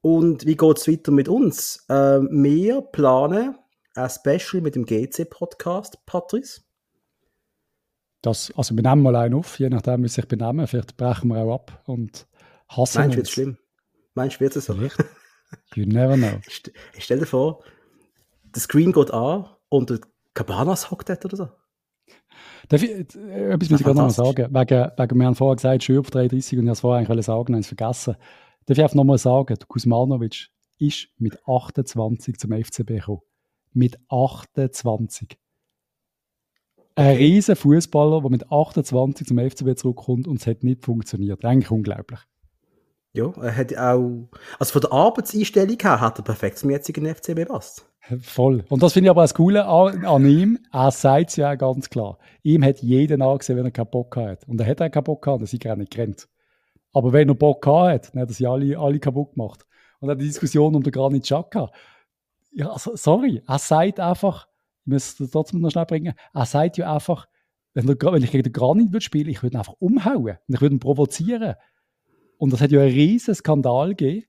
Und 0.00 0.46
wie 0.46 0.56
geht 0.56 0.78
es 0.78 0.88
weiter 0.88 1.12
mit 1.12 1.28
uns? 1.28 1.84
Ähm, 1.88 2.28
wir 2.30 2.82
planen 2.82 3.56
ein 3.94 4.10
Special 4.10 4.60
mit 4.60 4.74
dem 4.74 4.84
GC-Podcast, 4.84 6.04
Patrice. 6.06 6.62
Das, 8.22 8.52
also 8.56 8.74
wir 8.74 8.82
nehmen 8.82 9.02
mal 9.02 9.16
einen 9.16 9.34
auf, 9.34 9.58
je 9.58 9.68
nachdem, 9.68 10.02
wie 10.02 10.08
sich 10.08 10.26
benehmen. 10.26 10.66
Vielleicht 10.66 10.96
brechen 10.96 11.28
wir 11.28 11.38
auch 11.38 11.54
ab 11.54 11.82
und 11.86 12.26
hassen 12.68 12.98
Meinst 12.98 13.14
du, 13.14 13.16
wird 13.18 13.30
schlimm? 13.30 13.58
Meinst 14.14 14.36
du, 14.36 14.40
wird 14.40 14.56
es 14.56 14.66
so? 14.66 14.74
Vielleicht. 14.74 15.04
You 15.74 15.86
never 15.86 16.16
know. 16.16 16.40
St 16.50 16.72
stell 16.98 17.20
dir 17.20 17.26
vor, 17.26 17.62
der 18.54 18.60
Screen 18.60 18.92
geht 18.92 19.12
an 19.12 19.46
und 19.68 19.90
der 19.90 20.00
Cabanas 20.34 20.90
hockt 20.90 21.08
dort 21.08 21.24
oder 21.24 21.36
so. 21.36 21.48
Darf 22.68 22.82
ich, 22.82 22.90
äh, 22.90 23.52
etwas 23.52 23.70
muss 23.70 23.80
ich 23.80 23.86
gerade 23.86 23.98
noch 23.98 24.10
sagen. 24.10 24.48
Wegen, 24.52 24.90
wegen, 24.96 25.18
wir 25.18 25.26
haben 25.26 25.34
vorher 25.34 25.56
gesagt, 25.56 25.84
Schürf 25.84 26.10
33 26.10 26.58
und 26.58 26.64
ich 26.64 26.68
habe 26.68 26.72
es 26.72 26.80
vorher 26.80 27.08
eigentlich 27.08 27.26
sagen, 27.26 27.54
habe 27.54 27.60
es 27.60 27.68
vergessen. 27.68 28.16
Darf 28.66 28.78
ich 28.78 28.82
einfach 28.82 28.96
noch 28.96 29.04
mal 29.04 29.18
sagen, 29.18 29.56
Kuzmanovic 29.68 30.48
ist 30.78 31.08
mit 31.18 31.38
28 31.46 32.36
zum 32.38 32.52
FCB 32.52 32.86
gekommen. 32.88 33.20
Mit 33.72 33.98
28. 34.08 35.38
Ein 36.96 37.16
riesen 37.16 37.56
Fußballer, 37.56 38.22
der 38.22 38.30
mit 38.30 38.50
28 38.50 39.26
zum 39.26 39.38
FCB 39.38 39.76
zurückkommt 39.76 40.26
und 40.26 40.40
es 40.40 40.46
hat 40.46 40.64
nicht 40.64 40.84
funktioniert. 40.84 41.44
Eigentlich 41.44 41.70
unglaublich. 41.70 42.20
Ja, 43.12 43.32
er 43.40 43.56
hat 43.56 43.76
auch, 43.76 44.28
also 44.58 44.72
von 44.72 44.80
der 44.82 44.92
Arbeitseinstellung 44.92 45.78
her 45.80 46.00
hat 46.00 46.18
er 46.18 46.24
perfekt 46.24 46.58
zum 46.58 46.70
jetzigen 46.70 47.06
FCB 47.06 47.36
gepasst. 47.36 47.86
Voll. 48.20 48.64
Und 48.68 48.82
das 48.82 48.92
finde 48.92 49.08
ich 49.08 49.10
aber 49.10 49.22
das 49.22 49.34
Coole 49.34 49.66
an, 49.66 50.04
an 50.04 50.26
ihm. 50.26 50.58
Er 50.72 50.90
sagt 50.90 51.30
es 51.30 51.36
ja 51.36 51.52
auch 51.52 51.58
ganz 51.58 51.90
klar. 51.90 52.18
Ihm 52.42 52.62
hat 52.64 52.80
jeden 52.80 53.20
angesehen, 53.20 53.58
wenn 53.58 53.64
er 53.64 53.72
keinen 53.72 53.90
Bock 53.90 54.16
hat. 54.16 54.46
Und 54.46 54.60
er 54.60 54.66
hat 54.66 54.80
auch 54.80 54.90
keinen 54.90 55.04
Bock 55.04 55.22
gehabt, 55.22 55.40
dann 55.40 55.44
ist 55.44 55.66
auch 55.66 55.76
nicht 55.76 55.92
gerannt. 55.92 56.28
Aber 56.92 57.12
wenn 57.12 57.28
er 57.28 57.34
Bock 57.34 57.62
gehabt 57.62 58.06
hat, 58.06 58.14
dann 58.14 58.22
hat 58.22 58.30
er 58.30 58.34
sie 58.34 58.46
alle, 58.46 58.78
alle 58.78 59.00
kaputt 59.00 59.34
gemacht. 59.34 59.66
Und 60.00 60.08
dann 60.08 60.18
die 60.18 60.26
Diskussion 60.26 60.74
um 60.74 60.82
den 60.82 60.92
Granit 60.92 61.24
Xhaka. 61.24 61.70
Ja, 62.52 62.76
sorry. 62.78 63.42
Er 63.46 63.58
sagt 63.58 63.98
einfach, 63.98 64.46
ich 64.84 64.92
muss 64.92 65.20
es 65.20 65.30
trotzdem 65.30 65.60
noch 65.60 65.70
schnell 65.70 65.86
bringen, 65.86 66.14
er 66.32 66.46
sagt 66.46 66.78
ja 66.78 66.94
einfach, 66.94 67.26
wenn, 67.74 67.86
der, 67.86 67.96
wenn 68.12 68.22
ich 68.22 68.30
gegen 68.30 68.44
den 68.44 68.52
Granit 68.52 68.92
würde 68.92 69.04
spielen, 69.04 69.28
ich 69.28 69.42
würde 69.42 69.56
ihn 69.56 69.58
einfach 69.58 69.74
umhauen. 69.78 70.38
Und 70.48 70.54
ich 70.54 70.60
würde 70.60 70.76
ihn 70.76 70.80
provozieren. 70.80 71.56
Und 72.38 72.52
das 72.52 72.60
hat 72.60 72.70
ja 72.70 72.80
einen 72.80 72.92
riesen 72.92 73.34
Skandal 73.34 73.90
gegeben. 73.90 74.26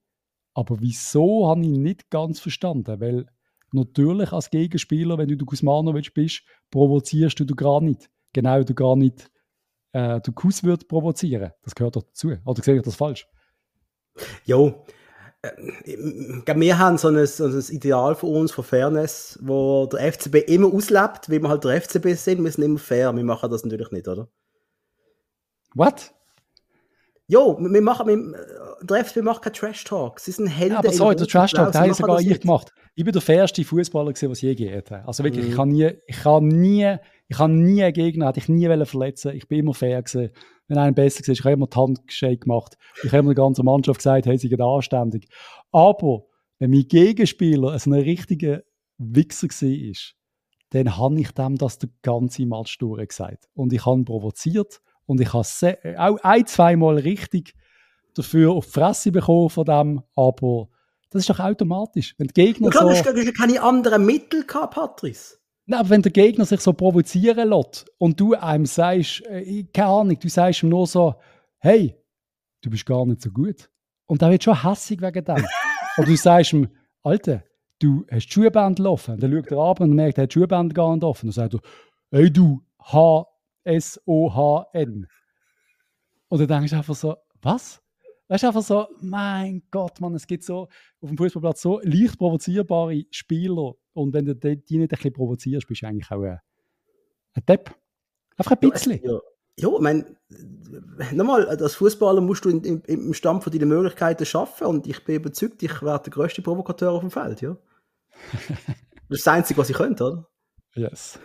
Aber 0.54 0.82
wieso 0.82 1.48
habe 1.48 1.62
ich 1.62 1.78
nicht 1.78 2.10
ganz 2.10 2.40
verstanden? 2.40 3.00
Weil 3.00 3.28
natürlich 3.72 4.32
als 4.32 4.50
Gegenspieler, 4.50 5.18
wenn 5.18 5.28
du 5.28 5.38
der 5.38 5.46
Kuzmanovic 5.46 6.14
bist, 6.14 6.44
provozierst 6.72 7.40
du 7.40 7.46
den 7.46 7.56
Granit. 7.56 8.10
Genau, 8.34 8.62
der 8.64 8.76
Granit, 8.76 9.30
äh, 9.94 10.22
der 10.22 10.34
Kus 10.34 10.64
wird 10.64 10.88
provozieren. 10.88 11.52
Das 11.64 11.76
gehört 11.76 11.96
doch 11.96 12.04
dazu. 12.04 12.34
Oder 12.46 12.64
sehe 12.64 12.78
ich 12.78 12.84
das 12.84 12.96
falsch? 12.96 13.28
Jo, 14.46 14.86
äh, 15.42 15.52
wir 16.56 16.78
haben 16.78 16.98
so 16.98 17.10
ein, 17.10 17.26
so 17.26 17.46
ein 17.46 17.66
Ideal 17.70 18.16
von 18.16 18.36
uns, 18.36 18.52
von 18.52 18.64
Fairness, 18.64 19.40
wo 19.42 19.86
der 19.88 20.12
FCB 20.12 20.48
immer 20.48 20.74
auslebt, 20.74 21.30
wie 21.30 21.40
wir 21.40 21.50
halt 21.50 21.64
der 21.64 21.82
FCB 21.82 22.14
sind. 22.16 22.44
Wir 22.44 22.52
sind 22.52 22.64
immer 22.64 22.80
fair. 22.80 23.16
Wir 23.16 23.24
machen 23.24 23.50
das 23.50 23.64
natürlich 23.64 23.92
nicht, 23.92 24.08
oder? 24.08 24.28
What? 25.76 26.14
Jo, 27.28 27.58
wir 27.60 27.82
machen, 27.82 28.08
wir, 28.08 28.67
der 28.82 29.06
FCB 29.06 29.22
macht 29.24 29.42
keinen 29.42 29.54
Trash-Talk. 29.54 30.20
Sie 30.20 30.32
sind 30.32 30.48
Helden. 30.48 30.74
Ja, 30.74 30.80
aber 30.80 30.92
sorry, 30.92 31.16
der 31.16 31.28
Trash 31.28 31.52
Talk, 31.52 31.72
den 31.72 31.82
habe 31.82 31.92
ich 31.92 31.98
sogar 31.98 32.16
machen 32.16 32.32
ich 32.32 32.40
gemacht. 32.42 32.72
Ich 32.96 33.04
bin 33.04 33.12
der 33.14 33.22
fairste 33.22 33.64
Fußballer 33.64 34.14
gewesen, 34.14 34.32
was 34.32 34.42
je 34.42 34.56
gegeben 34.56 34.78
hat. 34.78 35.08
Also 35.08 35.24
wirklich, 35.24 35.46
Mhm. 35.46 35.52
ich 35.52 35.56
kann 35.56 35.70
nie, 35.70 35.92
ich 36.08 36.18
kann 36.18 36.48
nie, 36.48 36.96
ich 37.28 37.38
kann 37.38 37.60
nie 37.64 37.84
einen 37.84 37.94
Gegner, 37.94 38.28
hätte 38.28 38.40
ich 38.40 38.50
nie 38.50 38.68
verletzen. 38.86 39.36
Ich 39.36 39.48
bin 39.48 39.60
immer 39.60 39.74
fair 39.74 40.02
gewesen. 40.02 40.32
Wenn 40.68 40.78
einer 40.78 40.92
besser 40.92 41.26
war, 41.28 41.34
ich 41.34 41.40
habe 41.42 41.54
immer 41.54 41.68
die 41.68 41.78
Handshake 41.78 42.40
gemacht. 42.40 42.78
Ich 43.04 43.12
habe 43.12 43.20
immer 43.20 43.34
der 43.36 43.44
ganzen 43.44 43.66
Mannschaft 43.66 44.00
gesagt, 44.00 44.26
hey, 44.26 44.38
sie 44.38 44.48
sind 44.48 44.62
anständig. 44.62 45.28
Aber 45.72 46.24
wenn 46.60 46.72
mein 46.72 46.88
Gegenspieler 46.88 47.78
so 47.80 47.92
ein 47.92 48.00
richtiger 48.00 48.64
Wichser 48.98 49.48
war, 49.48 49.94
dann 50.72 50.98
habe 50.98 51.20
ich 51.20 51.32
dem 51.32 51.56
das 51.58 51.78
den 51.78 51.94
ganzen 52.02 52.50
Match 52.50 52.78
durch 52.80 53.08
gesagt. 53.08 53.46
Und 53.54 53.72
ich 53.74 53.86
habe 53.86 54.00
ihn 54.00 54.06
provoziert 54.06 54.82
und 55.06 55.22
ich 55.22 55.32
habe 55.34 55.78
auch 55.98 56.18
ein, 56.24 56.46
zweimal 56.48 56.98
richtig 56.98 57.54
dafür 58.18 58.52
auf 58.52 58.66
die 58.66 58.72
Fresse 58.72 59.12
bekommen 59.12 59.50
von 59.50 59.66
dem, 59.66 60.04
aber 60.16 60.70
das 61.10 61.22
ist 61.22 61.30
doch 61.30 61.40
automatisch. 61.40 62.16
Wenn 62.18 62.28
die 62.28 62.34
Gegner 62.34 62.68
Ja, 62.68 62.72
klar, 62.72 62.96
so... 62.96 63.14
du 63.14 63.26
du 63.26 63.34
keine 63.34 63.62
anderen 63.62 64.06
Mittel 64.06 64.46
gehabt, 64.46 64.76
Patrice. 64.76 65.38
Nein, 65.66 65.80
aber 65.82 65.90
wenn 65.90 66.02
der 66.02 66.12
Gegner 66.12 66.46
sich 66.46 66.62
so 66.62 66.74
provozieren 66.74 67.50
lässt 67.50 67.86
und 67.98 68.20
du 68.20 68.34
einem 68.34 68.66
sagst, 68.66 69.26
äh, 69.26 69.64
keine 69.74 69.90
Ahnung, 69.90 70.18
du 70.20 70.30
sagst 70.30 70.64
ihm 70.64 70.70
nur 70.70 70.88
so, 70.88 71.16
hey, 71.58 71.96
du 72.62 72.70
bist 72.70 72.86
gar 72.86 73.06
nicht 73.06 73.22
so 73.22 73.30
gut. 73.32 73.70
Und 74.06 74.22
der 74.22 74.32
wird 74.32 74.44
schon 74.44 74.64
hässig 74.64 75.02
wegen 75.02 75.26
dem. 75.26 75.46
Oder 75.98 76.08
du 76.08 76.16
sagst 76.16 76.54
ihm, 76.54 76.70
Alter, 77.04 77.44
du 77.80 78.06
hast 78.10 78.28
die 78.28 78.32
Schuhband 78.32 78.80
laufen. 78.80 79.16
Und 79.16 79.24
dann 79.24 79.32
schaut 79.32 79.52
er 79.52 79.58
ab 79.58 79.82
und 79.82 79.94
merkt, 79.94 80.18
er 80.18 80.24
hat 80.24 80.34
die 80.34 80.40
Schuhband 80.40 80.74
gar 80.74 80.94
nicht 80.94 81.04
offen. 81.04 81.28
Und 81.28 81.38
dann 81.38 81.50
sagt 81.50 81.56
er, 81.56 82.18
hey 82.18 82.32
du, 82.32 82.62
H-S-O-H-N. 82.80 84.08
Und 86.30 86.40
dann 86.40 86.48
denkst 86.48 86.72
du 86.72 86.78
einfach 86.78 86.96
so, 86.96 87.18
was? 87.42 87.82
Weißt 88.28 88.44
du, 88.44 88.48
einfach 88.48 88.62
so, 88.62 88.88
mein 89.00 89.64
Gott, 89.72 90.02
Mann, 90.02 90.14
es 90.16 90.28
gibt 90.28 90.44
so 90.44 90.68
auf 91.02 91.10
dem 91.10 91.18
Fußballplatz 91.18 91.62
so 91.62 91.80
leicht 91.84 92.18
provozierbare 92.18 93.06
Spieler. 93.10 93.74
Und 93.94 94.14
wenn 94.14 94.26
du 94.26 94.36
die 94.36 94.56
nicht 94.56 94.72
ein 94.72 94.88
bisschen 94.88 95.14
provozierst, 95.14 95.68
bist 95.68 95.82
du 95.82 95.88
eigentlich 95.88 96.12
auch 96.12 96.24
ein, 96.24 96.40
ein 97.34 97.46
Depp. 97.48 97.74
Einfach 98.36 98.52
ein 98.52 98.70
bisschen. 98.70 99.02
Ja, 99.04 99.20
ja 99.58 99.70
ich 99.74 99.80
meine, 99.80 100.18
nochmal, 101.14 101.48
als 101.48 101.76
Fußballer 101.76 102.22
musst 102.22 102.46
du 102.46 102.50
in, 102.50 102.64
in, 102.64 102.82
im 102.82 103.14
Stand 103.14 103.44
von 103.44 103.54
deinen 103.54 103.70
Möglichkeiten 103.70 104.26
schaffen 104.26 104.68
und 104.68 104.88
ich 104.88 105.04
bin 105.06 105.16
überzeugt, 105.16 105.64
ich 105.64 105.82
werde 105.82 106.04
der 106.04 106.14
größte 106.14 106.42
Provokateur 106.42 106.92
auf 106.92 107.02
dem 107.02 107.12
Feld, 107.12 107.42
ja. 107.42 107.58
Das 109.10 109.20
ist 109.20 109.28
das 109.28 109.34
Einzige, 109.36 109.58
was 109.58 109.70
ich 109.70 109.78
könnte, 109.78 110.04
oder? 110.04 110.28
Yes. 110.76 111.18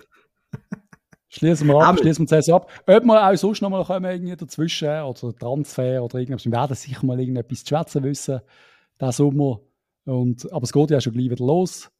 Schließen 1.35 1.67
wir 1.67 1.81
ab, 1.81 1.99
schließen 1.99 2.29
wir 2.29 2.37
das 2.37 2.49
ab. 2.51 2.71
Ob 2.87 3.05
wir 3.05 3.31
auch 3.31 3.37
sonst 3.37 3.63
noch 3.63 3.71
mal 3.71 3.83
kommen, 3.85 4.05
irgendwie 4.05 4.37
dazwischen 4.37 5.03
oder 5.03 5.35
Transfer 5.35 6.05
oder 6.05 6.19
irgendwas. 6.19 6.45
Wir 6.45 6.53
werden 6.53 6.77
sicher 6.77 7.07
mal 7.07 7.19
irgendetwas 7.19 7.65
zu 7.65 7.69
schwätzen 7.69 8.03
wissen, 8.03 8.41
diesen 9.01 9.13
Sommer. 9.13 9.61
Und, 10.05 10.53
aber 10.53 10.65
es 10.65 10.73
geht 10.73 10.91
ja 10.91 11.01
schon 11.01 11.15
gleich 11.15 11.31
wieder 11.31 11.43
los. 11.43 11.91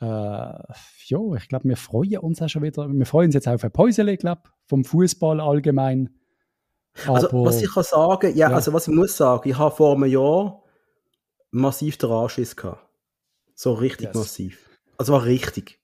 Äh, 0.00 0.04
ja, 0.04 1.18
ich 1.36 1.48
glaube, 1.48 1.68
wir 1.68 1.76
freuen 1.76 2.18
uns 2.18 2.40
auch 2.40 2.48
schon 2.48 2.62
wieder. 2.62 2.88
Wir 2.88 3.06
freuen 3.06 3.26
uns 3.26 3.34
jetzt 3.34 3.48
auch 3.48 3.54
auf 3.54 3.64
ein 3.64 3.72
Päusele, 3.72 4.16
glaube 4.16 4.42
vom 4.68 4.84
Fußball 4.84 5.40
allgemein. 5.40 6.10
Also, 7.04 7.10
aber, 7.10 7.38
also, 7.38 7.44
was 7.46 7.62
ich 7.62 7.74
kann 7.74 7.82
sagen, 7.82 8.36
ja, 8.36 8.48
ja, 8.48 8.54
also 8.54 8.72
was 8.72 8.86
ich 8.86 8.94
muss 8.94 9.16
sagen, 9.16 9.48
ich 9.48 9.58
habe 9.58 9.74
vor 9.74 9.96
einem 9.96 10.04
Jahr 10.04 10.62
massiv 11.50 11.96
den 11.98 12.10
Anschiss 12.10 12.54
gehabt. 12.54 12.88
So 13.54 13.72
richtig 13.72 14.08
yes. 14.08 14.16
massiv. 14.16 14.68
Also 14.98 15.14
war 15.14 15.24
richtig. 15.24 15.77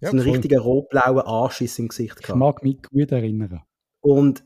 Ja, 0.00 0.10
so 0.10 0.16
einen 0.16 0.24
voll. 0.24 0.32
richtigen 0.32 0.60
rot-blauen 0.60 1.20
Anschiss 1.20 1.78
im 1.78 1.88
Gesicht 1.88 2.16
gehabt. 2.16 2.30
Ich 2.30 2.34
mag 2.34 2.62
mich 2.62 2.82
gut 2.82 3.12
erinnern. 3.12 3.62
Und 4.00 4.44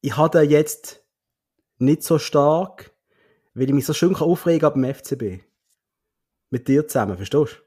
ich 0.00 0.16
hatte 0.16 0.40
jetzt 0.42 1.04
nicht 1.78 2.02
so 2.02 2.18
stark, 2.18 2.94
weil 3.54 3.64
ich 3.64 3.74
mich 3.74 3.86
so 3.86 3.92
schön 3.92 4.14
aufregen 4.14 4.60
kann 4.60 4.80
beim 4.80 4.94
FCB. 4.94 5.44
Mit 6.50 6.68
dir 6.68 6.86
zusammen, 6.86 7.16
verstehst 7.16 7.54
du? 7.54 7.62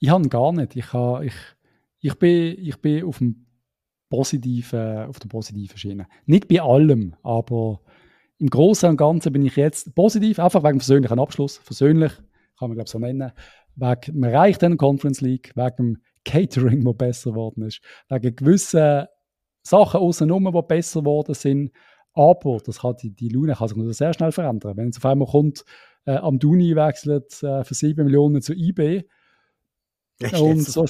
Ich 0.00 0.10
habe 0.10 0.28
gar 0.28 0.52
nicht. 0.52 0.76
Ich, 0.76 0.92
habe, 0.92 1.26
ich, 1.26 1.34
ich, 2.00 2.14
bin, 2.18 2.56
ich 2.58 2.76
bin 2.80 3.04
auf, 3.04 3.18
dem 3.18 3.46
positiven, 4.08 5.06
auf 5.06 5.18
der 5.18 5.28
positiven 5.28 5.76
Schiene. 5.76 6.06
Nicht 6.26 6.48
bei 6.48 6.60
allem, 6.60 7.16
aber 7.22 7.80
im 8.38 8.48
Großen 8.48 8.88
und 8.88 8.96
Ganzen 8.96 9.32
bin 9.32 9.44
ich 9.44 9.56
jetzt 9.56 9.94
positiv, 9.94 10.38
einfach 10.38 10.62
wegen 10.62 10.74
dem 10.74 10.78
persönlichen 10.78 11.18
Abschluss. 11.18 11.58
Persönlich 11.64 12.12
kann 12.58 12.68
man 12.68 12.74
glaube 12.74 12.86
ich 12.86 12.90
so 12.90 12.98
nennen. 12.98 13.32
Wegen 13.74 14.00
dem 14.12 14.22
Erreicht 14.24 14.62
in 14.62 14.76
Conference 14.76 15.20
League, 15.20 15.52
wegen 15.56 15.76
dem 15.76 15.98
Catering, 16.28 16.84
das 16.84 16.96
besser 16.96 17.30
geworden 17.30 17.62
ist, 17.62 17.80
wegen 18.08 18.36
gewissen 18.36 19.06
Sachen 19.62 20.00
außenrum, 20.00 20.52
die 20.52 20.62
besser 20.62 21.00
geworden 21.00 21.34
sind. 21.34 21.72
Aber 22.14 22.58
das 22.64 22.80
kann 22.80 22.96
die, 23.00 23.10
die 23.10 23.28
Laune 23.28 23.54
kann 23.54 23.68
sich 23.68 23.96
sehr 23.96 24.12
schnell 24.12 24.32
verändern. 24.32 24.76
Wenn 24.76 24.88
es 24.88 24.98
auf 24.98 25.04
einmal 25.04 25.28
kommt, 25.28 25.64
äh, 26.04 26.16
am 26.16 26.38
Duni 26.38 26.74
wechselt 26.74 27.42
äh, 27.42 27.64
für 27.64 27.74
7 27.74 28.04
Millionen 28.04 28.42
zu 28.42 28.52
eBay. 28.54 29.08
Und 30.20 30.62
so, 30.62 30.84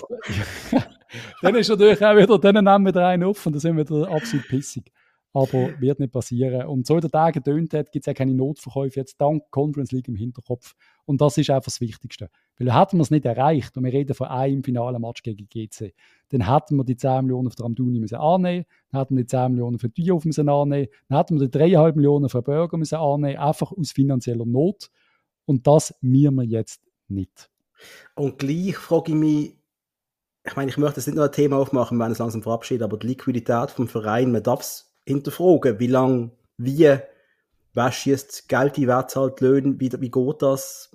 dann 1.43 1.55
ist 1.55 1.69
natürlich 1.69 2.05
auch 2.05 2.17
wieder, 2.17 2.39
dann 2.39 2.65
nehmen 2.65 2.95
wir 2.95 3.07
einen 3.07 3.25
auf 3.25 3.45
und 3.45 3.53
dann 3.53 3.61
sind 3.61 3.77
wir 3.77 3.89
wieder 3.89 4.11
absolut 4.11 4.49
pissig 4.49 4.91
aber 5.33 5.81
wird 5.81 6.01
nicht 6.01 6.13
passieren. 6.13 6.67
Und 6.67 6.87
so 6.87 6.97
wie 6.97 7.01
der 7.01 7.11
Tag 7.11 7.35
getönt 7.35 7.75
hat, 7.75 7.93
gibt 7.93 8.05
es 8.05 8.07
ja 8.07 8.15
keine 8.15 8.35
Notverkäufe 8.35 8.99
jetzt 8.99 9.21
dank 9.21 9.51
Conference 9.51 9.93
League 9.93 10.09
im 10.09 10.17
Hinterkopf. 10.17 10.75
Und 11.05 11.21
das 11.21 11.37
ist 11.39 11.51
einfach 11.51 11.67
das 11.67 11.81
Wichtigste. 11.81 12.31
Weil 12.59 12.75
hätten 12.75 12.97
wir 12.97 13.03
es 13.03 13.11
nicht 13.11 13.25
erreicht, 13.25 13.77
und 13.77 13.85
wir 13.85 13.93
reden 13.93 14.15
von 14.15 14.27
einem 14.27 14.65
finalen 14.65 15.01
Match 15.01 15.23
gegen 15.23 15.49
GC, 15.49 15.95
dann 16.31 16.53
hätten 16.53 16.77
wir 16.77 16.85
die 16.85 16.97
10 16.97 17.25
Millionen 17.25 17.51
für 17.51 17.63
Ramduni 17.63 18.01
müssen 18.01 18.17
annehmen, 18.17 18.65
dann 18.91 19.01
hätten 19.01 19.17
wir 19.17 19.23
die 19.23 19.29
10 19.29 19.53
Millionen 19.53 19.79
für 19.79 19.89
Diouf 19.89 20.25
müssen 20.25 20.49
annehmen, 20.49 20.89
dann 21.09 21.19
hätten 21.19 21.39
wir 21.39 21.49
die 21.49 21.59
3,5 21.59 21.95
Millionen 21.95 22.29
für 22.29 22.43
Burger 22.43 22.77
müssen 22.77 22.97
annehmen, 22.97 23.39
einfach 23.39 23.73
aus 23.73 23.93
finanzieller 23.93 24.47
Not. 24.47 24.91
Und 25.47 25.67
das 25.67 25.95
müssen 26.01 26.35
wir 26.35 26.45
jetzt 26.45 26.83
nicht. 27.07 27.51
Und 28.15 28.39
gleich 28.39 28.77
frage 28.77 29.13
ich 29.13 29.19
mich, 29.19 29.59
ich 30.45 30.57
meine, 30.57 30.71
ich 30.71 30.79
möchte 30.79 30.99
jetzt 30.99 31.07
nicht 31.07 31.17
nur 31.17 31.27
ein 31.27 31.33
Thema 31.33 31.59
aufmachen, 31.59 31.99
wenn 31.99 32.11
es 32.11 32.19
langsam 32.19 32.43
verabschiedet, 32.43 32.83
aber 32.83 32.97
die 32.97 33.09
Liquidität 33.09 33.71
vom 33.71 33.87
Verein, 33.87 34.33
man 34.33 34.43
darf 34.43 34.61
es 34.61 34.93
hinterfragen, 35.07 35.79
wie 35.79 35.87
lange, 35.87 36.31
wie, 36.57 36.97
wer 37.75 37.93
schießt 37.93 38.49
Geld 38.49 38.79
in, 38.79 38.89
wer 38.89 39.07
zahlt 39.09 39.41
Löhne, 39.41 39.79
wie, 39.79 39.93
wie 39.93 40.11
geht 40.11 40.43
das? 40.43 40.91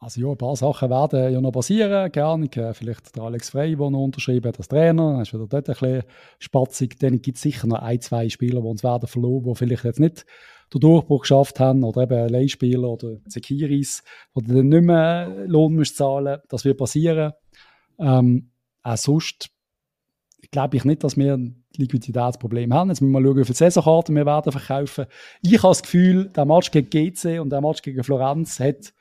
Also 0.00 0.20
ja, 0.20 0.28
ein 0.28 0.38
paar 0.38 0.54
Sachen 0.54 0.90
werden 0.90 1.32
ja 1.32 1.40
noch 1.40 1.50
passieren, 1.50 2.12
gerne. 2.12 2.48
Vielleicht 2.72 3.16
der 3.16 3.22
Alex 3.24 3.50
Frey, 3.50 3.74
der 3.74 3.90
noch 3.90 4.04
unterschrieben 4.04 4.46
hat 4.46 4.58
als 4.58 4.68
Trainer, 4.68 5.12
dann 5.12 5.22
ist 5.22 5.34
wieder 5.34 5.48
dort 5.48 5.68
ein 5.68 5.72
bisschen 5.74 6.02
spatzig. 6.38 7.00
Dann 7.00 7.20
gibt 7.20 7.36
es 7.36 7.42
sicher 7.42 7.66
noch 7.66 7.80
ein, 7.80 8.00
zwei 8.00 8.28
Spieler, 8.28 8.60
die 8.60 8.66
uns 8.66 8.84
werden 8.84 9.08
verloren, 9.08 9.44
die 9.44 9.54
vielleicht 9.56 9.84
jetzt 9.84 9.98
nicht 9.98 10.24
den 10.72 10.80
Durchbruch 10.80 11.22
geschafft 11.22 11.58
haben, 11.58 11.82
oder 11.82 12.02
eben 12.02 12.28
Leihspieler 12.28 12.88
oder 12.88 13.16
Sekiris, 13.26 14.04
die 14.36 14.44
dann 14.44 14.68
nicht 14.68 14.84
mehr 14.84 15.46
Lohn 15.46 15.72
müssen 15.72 15.96
zahlen 15.96 16.38
Das 16.48 16.64
wird 16.64 16.78
passieren. 16.78 17.32
Ähm, 17.98 18.50
auch 18.82 18.96
sonst 18.96 19.50
glaube 20.52 20.76
ich 20.76 20.84
nicht, 20.84 21.02
dass 21.02 21.16
wir 21.16 21.34
ein 21.34 21.64
Liquiditätsproblem 21.76 22.72
haben. 22.72 22.90
Jetzt 22.90 23.00
müssen 23.00 23.12
wir 23.12 23.20
mal 23.20 23.26
schauen, 23.26 23.38
wie 23.38 23.44
viele 23.44 23.56
Saisonkarten 23.56 24.14
wir 24.14 24.26
werden 24.26 24.52
verkaufen. 24.52 25.06
Ich 25.42 25.58
habe 25.58 25.70
das 25.70 25.82
Gefühl, 25.82 26.28
der 26.28 26.44
Match 26.44 26.70
gegen 26.70 26.88
GC 26.88 27.40
und 27.40 27.50
der 27.50 27.60
Match 27.60 27.82
gegen 27.82 28.04
Florenz 28.04 28.60
hat 28.60 28.92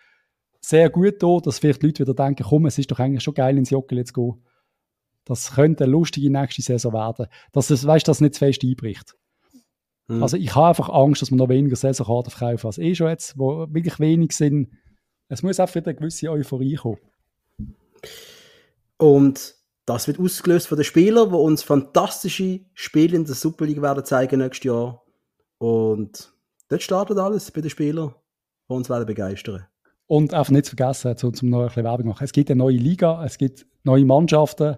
sehr 0.68 0.90
gut 0.90 1.24
da, 1.24 1.38
dass 1.42 1.60
vielleicht 1.60 1.82
Leute 1.82 2.04
wieder 2.04 2.14
denken, 2.14 2.44
komm, 2.44 2.66
es 2.66 2.78
ist 2.78 2.92
doch 2.92 3.00
eigentlich 3.00 3.24
schon 3.24 3.34
geil, 3.34 3.58
ins 3.58 3.70
Jockel 3.70 4.04
zu 4.04 4.14
gehen. 4.14 4.44
Das 5.24 5.56
könnte 5.56 5.86
eine 5.86 5.94
lustige 5.94 6.30
nächste 6.30 6.62
Saison 6.62 6.94
werden. 6.94 7.28
Dass 7.54 7.70
es, 7.70 7.88
weißt, 7.88 8.06
dass 8.06 8.18
es 8.18 8.22
nicht 8.22 8.34
zu 8.34 8.40
fest 8.40 8.64
einbricht. 8.64 9.16
Hm. 10.10 10.22
Also 10.22 10.36
ich 10.36 10.54
habe 10.56 10.68
einfach 10.68 10.90
Angst, 10.90 11.22
dass 11.22 11.32
wir 11.32 11.38
noch 11.38 11.48
weniger 11.48 11.78
Saisonkarten 11.78 12.32
verkaufen 12.32 12.68
als 12.68 12.78
eh 12.80 12.96
schon 12.96 13.08
jetzt, 13.08 13.38
wo 13.38 13.66
wirklich 13.70 13.98
wenig 14.00 14.34
sind. 14.34 14.70
Es 15.30 15.42
muss 15.42 15.60
einfach 15.60 15.76
wieder 15.76 15.88
eine 15.88 15.96
gewisse 15.96 16.30
Euphorie 16.30 16.76
kommen. 16.76 17.00
Und 18.98 19.56
das 19.86 20.08
wird 20.08 20.20
ausgelöst 20.20 20.68
von 20.68 20.78
den 20.78 20.84
Spielern, 20.84 21.30
die 21.30 21.36
uns 21.36 21.64
fantastische 21.64 22.60
Spiele 22.74 23.16
in 23.16 23.24
der 23.24 23.36
Super 23.36 23.66
League 23.66 23.82
werden 23.82 24.04
zeigen 24.04 24.40
nächstes 24.40 24.66
Jahr. 24.66 25.02
Und 25.60 26.34
dort 26.68 26.84
startet 26.84 27.18
alles 27.18 27.52
bei 27.52 27.62
den 27.62 27.70
Spielern, 27.70 28.14
die 28.70 28.74
uns 28.74 28.90
werden 28.90 29.06
begeistern. 29.06 29.66
Und 30.08 30.34
einfach 30.34 30.52
nicht 30.52 30.66
zu 30.66 30.76
vergessen, 30.76 31.18
zum, 31.18 31.34
zum 31.34 31.50
noch 31.50 31.60
ein 31.60 31.68
bisschen 31.68 31.84
Werbung 31.84 32.08
machen. 32.08 32.24
Es 32.24 32.32
gibt 32.32 32.50
eine 32.50 32.58
neue 32.58 32.78
Liga, 32.78 33.24
es 33.26 33.38
gibt 33.38 33.66
neue 33.84 34.06
Mannschaften. 34.06 34.78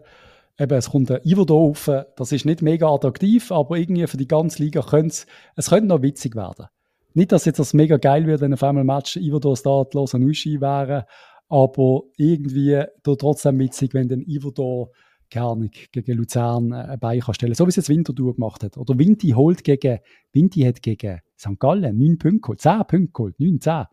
Eben, 0.58 0.78
es 0.78 0.90
kommt 0.90 1.12
ein 1.12 1.22
Ivo 1.24 1.46
auf. 1.48 1.90
Das 2.16 2.32
ist 2.32 2.46
nicht 2.46 2.62
mega 2.62 2.92
attraktiv, 2.92 3.52
aber 3.52 3.78
irgendwie 3.78 4.08
für 4.08 4.18
die 4.18 4.28
ganze 4.28 4.64
Liga 4.64 4.82
könnte 4.82 5.16
es, 5.56 5.70
könnte 5.70 5.88
noch 5.88 6.02
witzig 6.02 6.36
werden. 6.36 6.66
Nicht, 7.14 7.32
dass 7.32 7.46
jetzt 7.46 7.60
das 7.60 7.74
mega 7.74 7.98
geil 7.98 8.26
wird, 8.28 8.42
wenn 8.42 8.54
auf 8.54 8.64
einmal 8.64 8.84
ein 8.84 8.88
Match 8.88 9.18
Ivo 9.18 9.56
Start, 9.56 9.94
Los 9.94 10.14
und 10.14 10.24
Uschi 10.24 10.60
wären, 10.60 11.04
aber 11.48 12.04
irgendwie 12.18 12.84
trotzdem 13.04 13.60
witzig, 13.60 13.94
wenn 13.94 14.10
dann 14.10 14.22
Ivo 14.22 14.52
da 14.52 14.92
keine 15.30 15.70
gegen 15.92 16.18
Luzern 16.18 16.72
äh, 16.72 16.76
ein 16.76 17.00
Bein 17.00 17.20
kann 17.20 17.34
stellen 17.34 17.54
So 17.54 17.66
wie 17.66 17.70
es 17.70 17.76
jetzt 17.76 17.90
Winterthur 17.90 18.36
gemacht 18.36 18.64
hat. 18.64 18.78
Oder 18.78 18.98
Vinti 18.98 19.30
holt 19.30 19.64
gegen, 19.64 20.00
Vinti 20.32 20.62
hat 20.62 20.82
gegen 20.82 21.20
St. 21.38 21.60
Gallen 21.60 21.98
9 21.98 22.18
Punkte 22.18 22.42
geholt, 22.42 22.62
10 22.62 22.80
Punkte 22.88 23.12
geholt, 23.14 23.40
9, 23.40 23.62
10. 23.62 23.86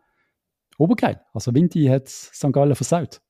Obergeil. 0.77 1.21
Also 1.33 1.53
Vinti 1.53 1.85
hat 1.85 2.07
St. 2.07 2.51
Gallen 2.51 2.75
versaut. 2.75 3.21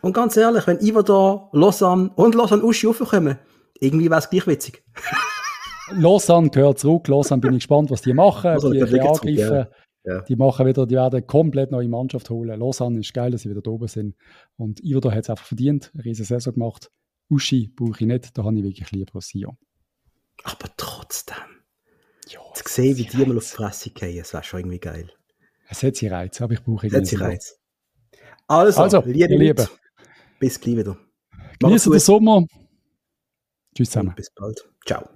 Und 0.00 0.12
ganz 0.12 0.36
ehrlich, 0.36 0.66
wenn 0.66 0.78
Ivo 0.80 1.02
da, 1.02 1.48
Lausanne 1.52 2.10
und 2.14 2.34
Lausanne 2.34 2.62
Uschi 2.62 2.86
raufkommen, 2.86 3.38
irgendwie 3.80 4.08
wäre 4.08 4.20
es 4.20 4.30
gleich 4.30 4.46
witzig. 4.46 4.84
Lausanne 5.90 6.50
gehört 6.50 6.78
zurück. 6.78 7.08
Lausanne 7.08 7.40
bin 7.40 7.52
ich 7.52 7.60
gespannt, 7.60 7.90
was 7.90 8.02
die 8.02 8.14
machen. 8.14 8.50
Also, 8.50 8.70
die, 8.70 8.84
die 8.84 9.00
angreifen. 9.00 9.36
Ja. 9.36 9.68
Ja. 10.04 10.20
Die 10.22 10.34
machen 10.34 10.66
wieder, 10.66 10.84
die 10.84 10.96
werden 10.96 11.24
komplett 11.26 11.70
neue 11.70 11.88
Mannschaft 11.88 12.28
holen. 12.30 12.58
Lausanne 12.58 13.00
ist 13.00 13.14
geil, 13.14 13.30
dass 13.30 13.42
sie 13.42 13.50
wieder 13.50 13.62
da 13.62 13.70
oben 13.70 13.86
sind. 13.86 14.16
Und 14.56 14.82
Ivo 14.82 15.10
hat 15.10 15.24
es 15.24 15.30
einfach 15.30 15.46
verdient, 15.46 15.92
eine 15.94 16.04
riesige 16.04 16.26
Saison 16.26 16.54
gemacht. 16.54 16.90
Uschi 17.30 17.68
brauche 17.68 18.00
ich 18.00 18.06
nicht, 18.06 18.36
da 18.36 18.42
habe 18.44 18.56
ich 18.56 18.64
wirklich 18.64 18.90
lieber 18.90 19.20
Sion. 19.20 19.56
Aber 20.42 20.68
trotzdem. 20.76 21.36
Ja, 22.28 22.40
zu 22.54 22.64
sehen, 22.66 22.96
wie 22.96 23.04
die 23.04 23.24
mal 23.24 23.36
auf 23.36 23.44
die 23.44 23.56
Fresse 23.56 23.90
gehen, 23.90 24.18
das 24.18 24.32
wäre 24.32 24.42
schon 24.42 24.60
irgendwie 24.60 24.80
geil. 24.80 25.12
Es 25.72 25.82
hat 25.82 25.96
seinen 25.96 26.12
Reiz, 26.12 26.38
aber 26.42 26.52
ich 26.52 26.62
brauche 26.62 26.86
ihn. 26.86 26.92
Es 26.92 26.98
hat 26.98 27.06
seinen 27.06 27.22
Reiz. 27.22 27.58
Also, 28.46 28.82
also 28.82 29.02
liebe, 29.06 29.34
liebe. 29.34 29.68
bis 30.38 30.60
gleich 30.60 30.76
wieder. 30.76 30.98
Genießen 31.60 31.90
den 31.90 32.00
Sommer. 32.00 32.44
Tschüss 33.74 33.88
zusammen. 33.88 34.14
bis 34.14 34.30
bald. 34.34 34.68
Ciao. 34.86 35.08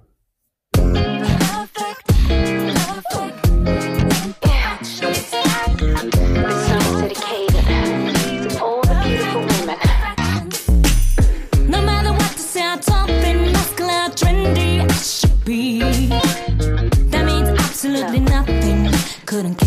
couldn't 19.27 19.66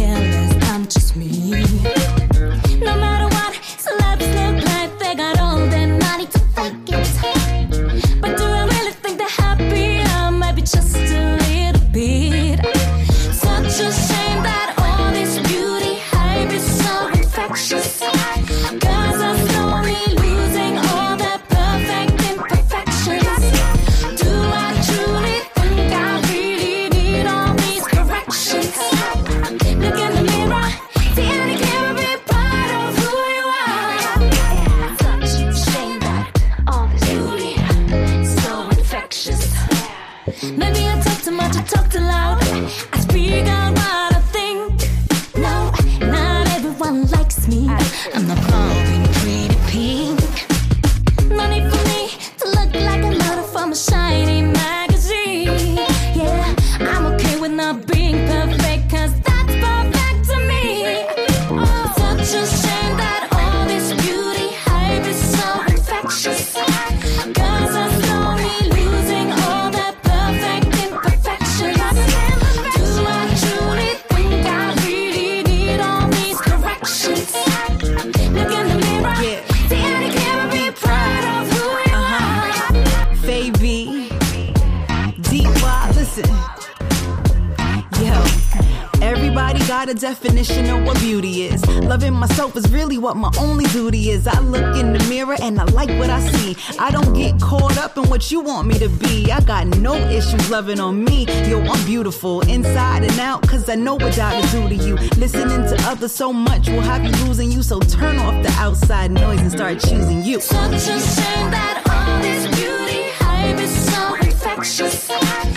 definition 90.01 90.71
of 90.71 90.85
what 90.87 90.99
beauty 90.99 91.43
is. 91.43 91.67
Loving 91.67 92.15
myself 92.15 92.57
is 92.57 92.73
really 92.73 92.97
what 92.97 93.17
my 93.17 93.31
only 93.39 93.67
duty 93.67 94.11
is. 94.11 94.27
I 94.27 94.41
look 94.41 94.77
in 94.77 94.95
the 94.95 95.07
mirror 95.11 95.37
and 95.43 95.61
I 95.61 95.65
like 95.65 95.91
what 95.99 96.09
I 96.09 96.21
see. 96.21 96.57
I 96.79 96.91
don't 96.91 97.13
get 97.13 97.39
caught 97.39 97.77
up 97.77 97.99
in 97.99 98.09
what 98.09 98.31
you 98.31 98.41
want 98.41 98.67
me 98.67 98.79
to 98.79 98.89
be. 98.89 99.31
I 99.31 99.41
got 99.41 99.67
no 99.67 99.95
issues 100.09 100.51
loving 100.51 100.81
on 100.81 101.05
me. 101.05 101.27
Yo, 101.49 101.61
I'm 101.61 101.85
beautiful 101.85 102.41
inside 102.49 103.05
and 103.05 103.21
out, 103.21 103.47
cause 103.47 103.69
I 103.69 103.75
know 103.75 103.95
what 103.95 104.19
I 104.19 104.41
do 104.53 104.69
to 104.71 104.75
you. 104.75 104.97
Listening 105.19 105.63
to 105.69 105.77
others 105.83 106.13
so 106.13 106.33
much 106.33 106.69
will 106.69 106.81
have 106.81 107.05
you 107.05 107.13
losing 107.27 107.53
you. 107.53 107.63
So 107.63 107.79
turn 107.81 108.19
off 108.19 108.43
the 108.43 108.53
outside 108.59 109.11
noise 109.11 109.41
and 109.41 109.53
start 109.53 109.81
choosing 109.81 110.25
you. 110.25 110.41
Such 110.41 110.73
a 110.73 110.81
shame 110.81 111.51
that 111.51 111.83
all 111.91 112.23
this 112.23 112.47
beauty 112.57 113.03
hype 113.19 113.59
is 113.59 113.93
so 113.93 114.15
infectious. 114.15 115.50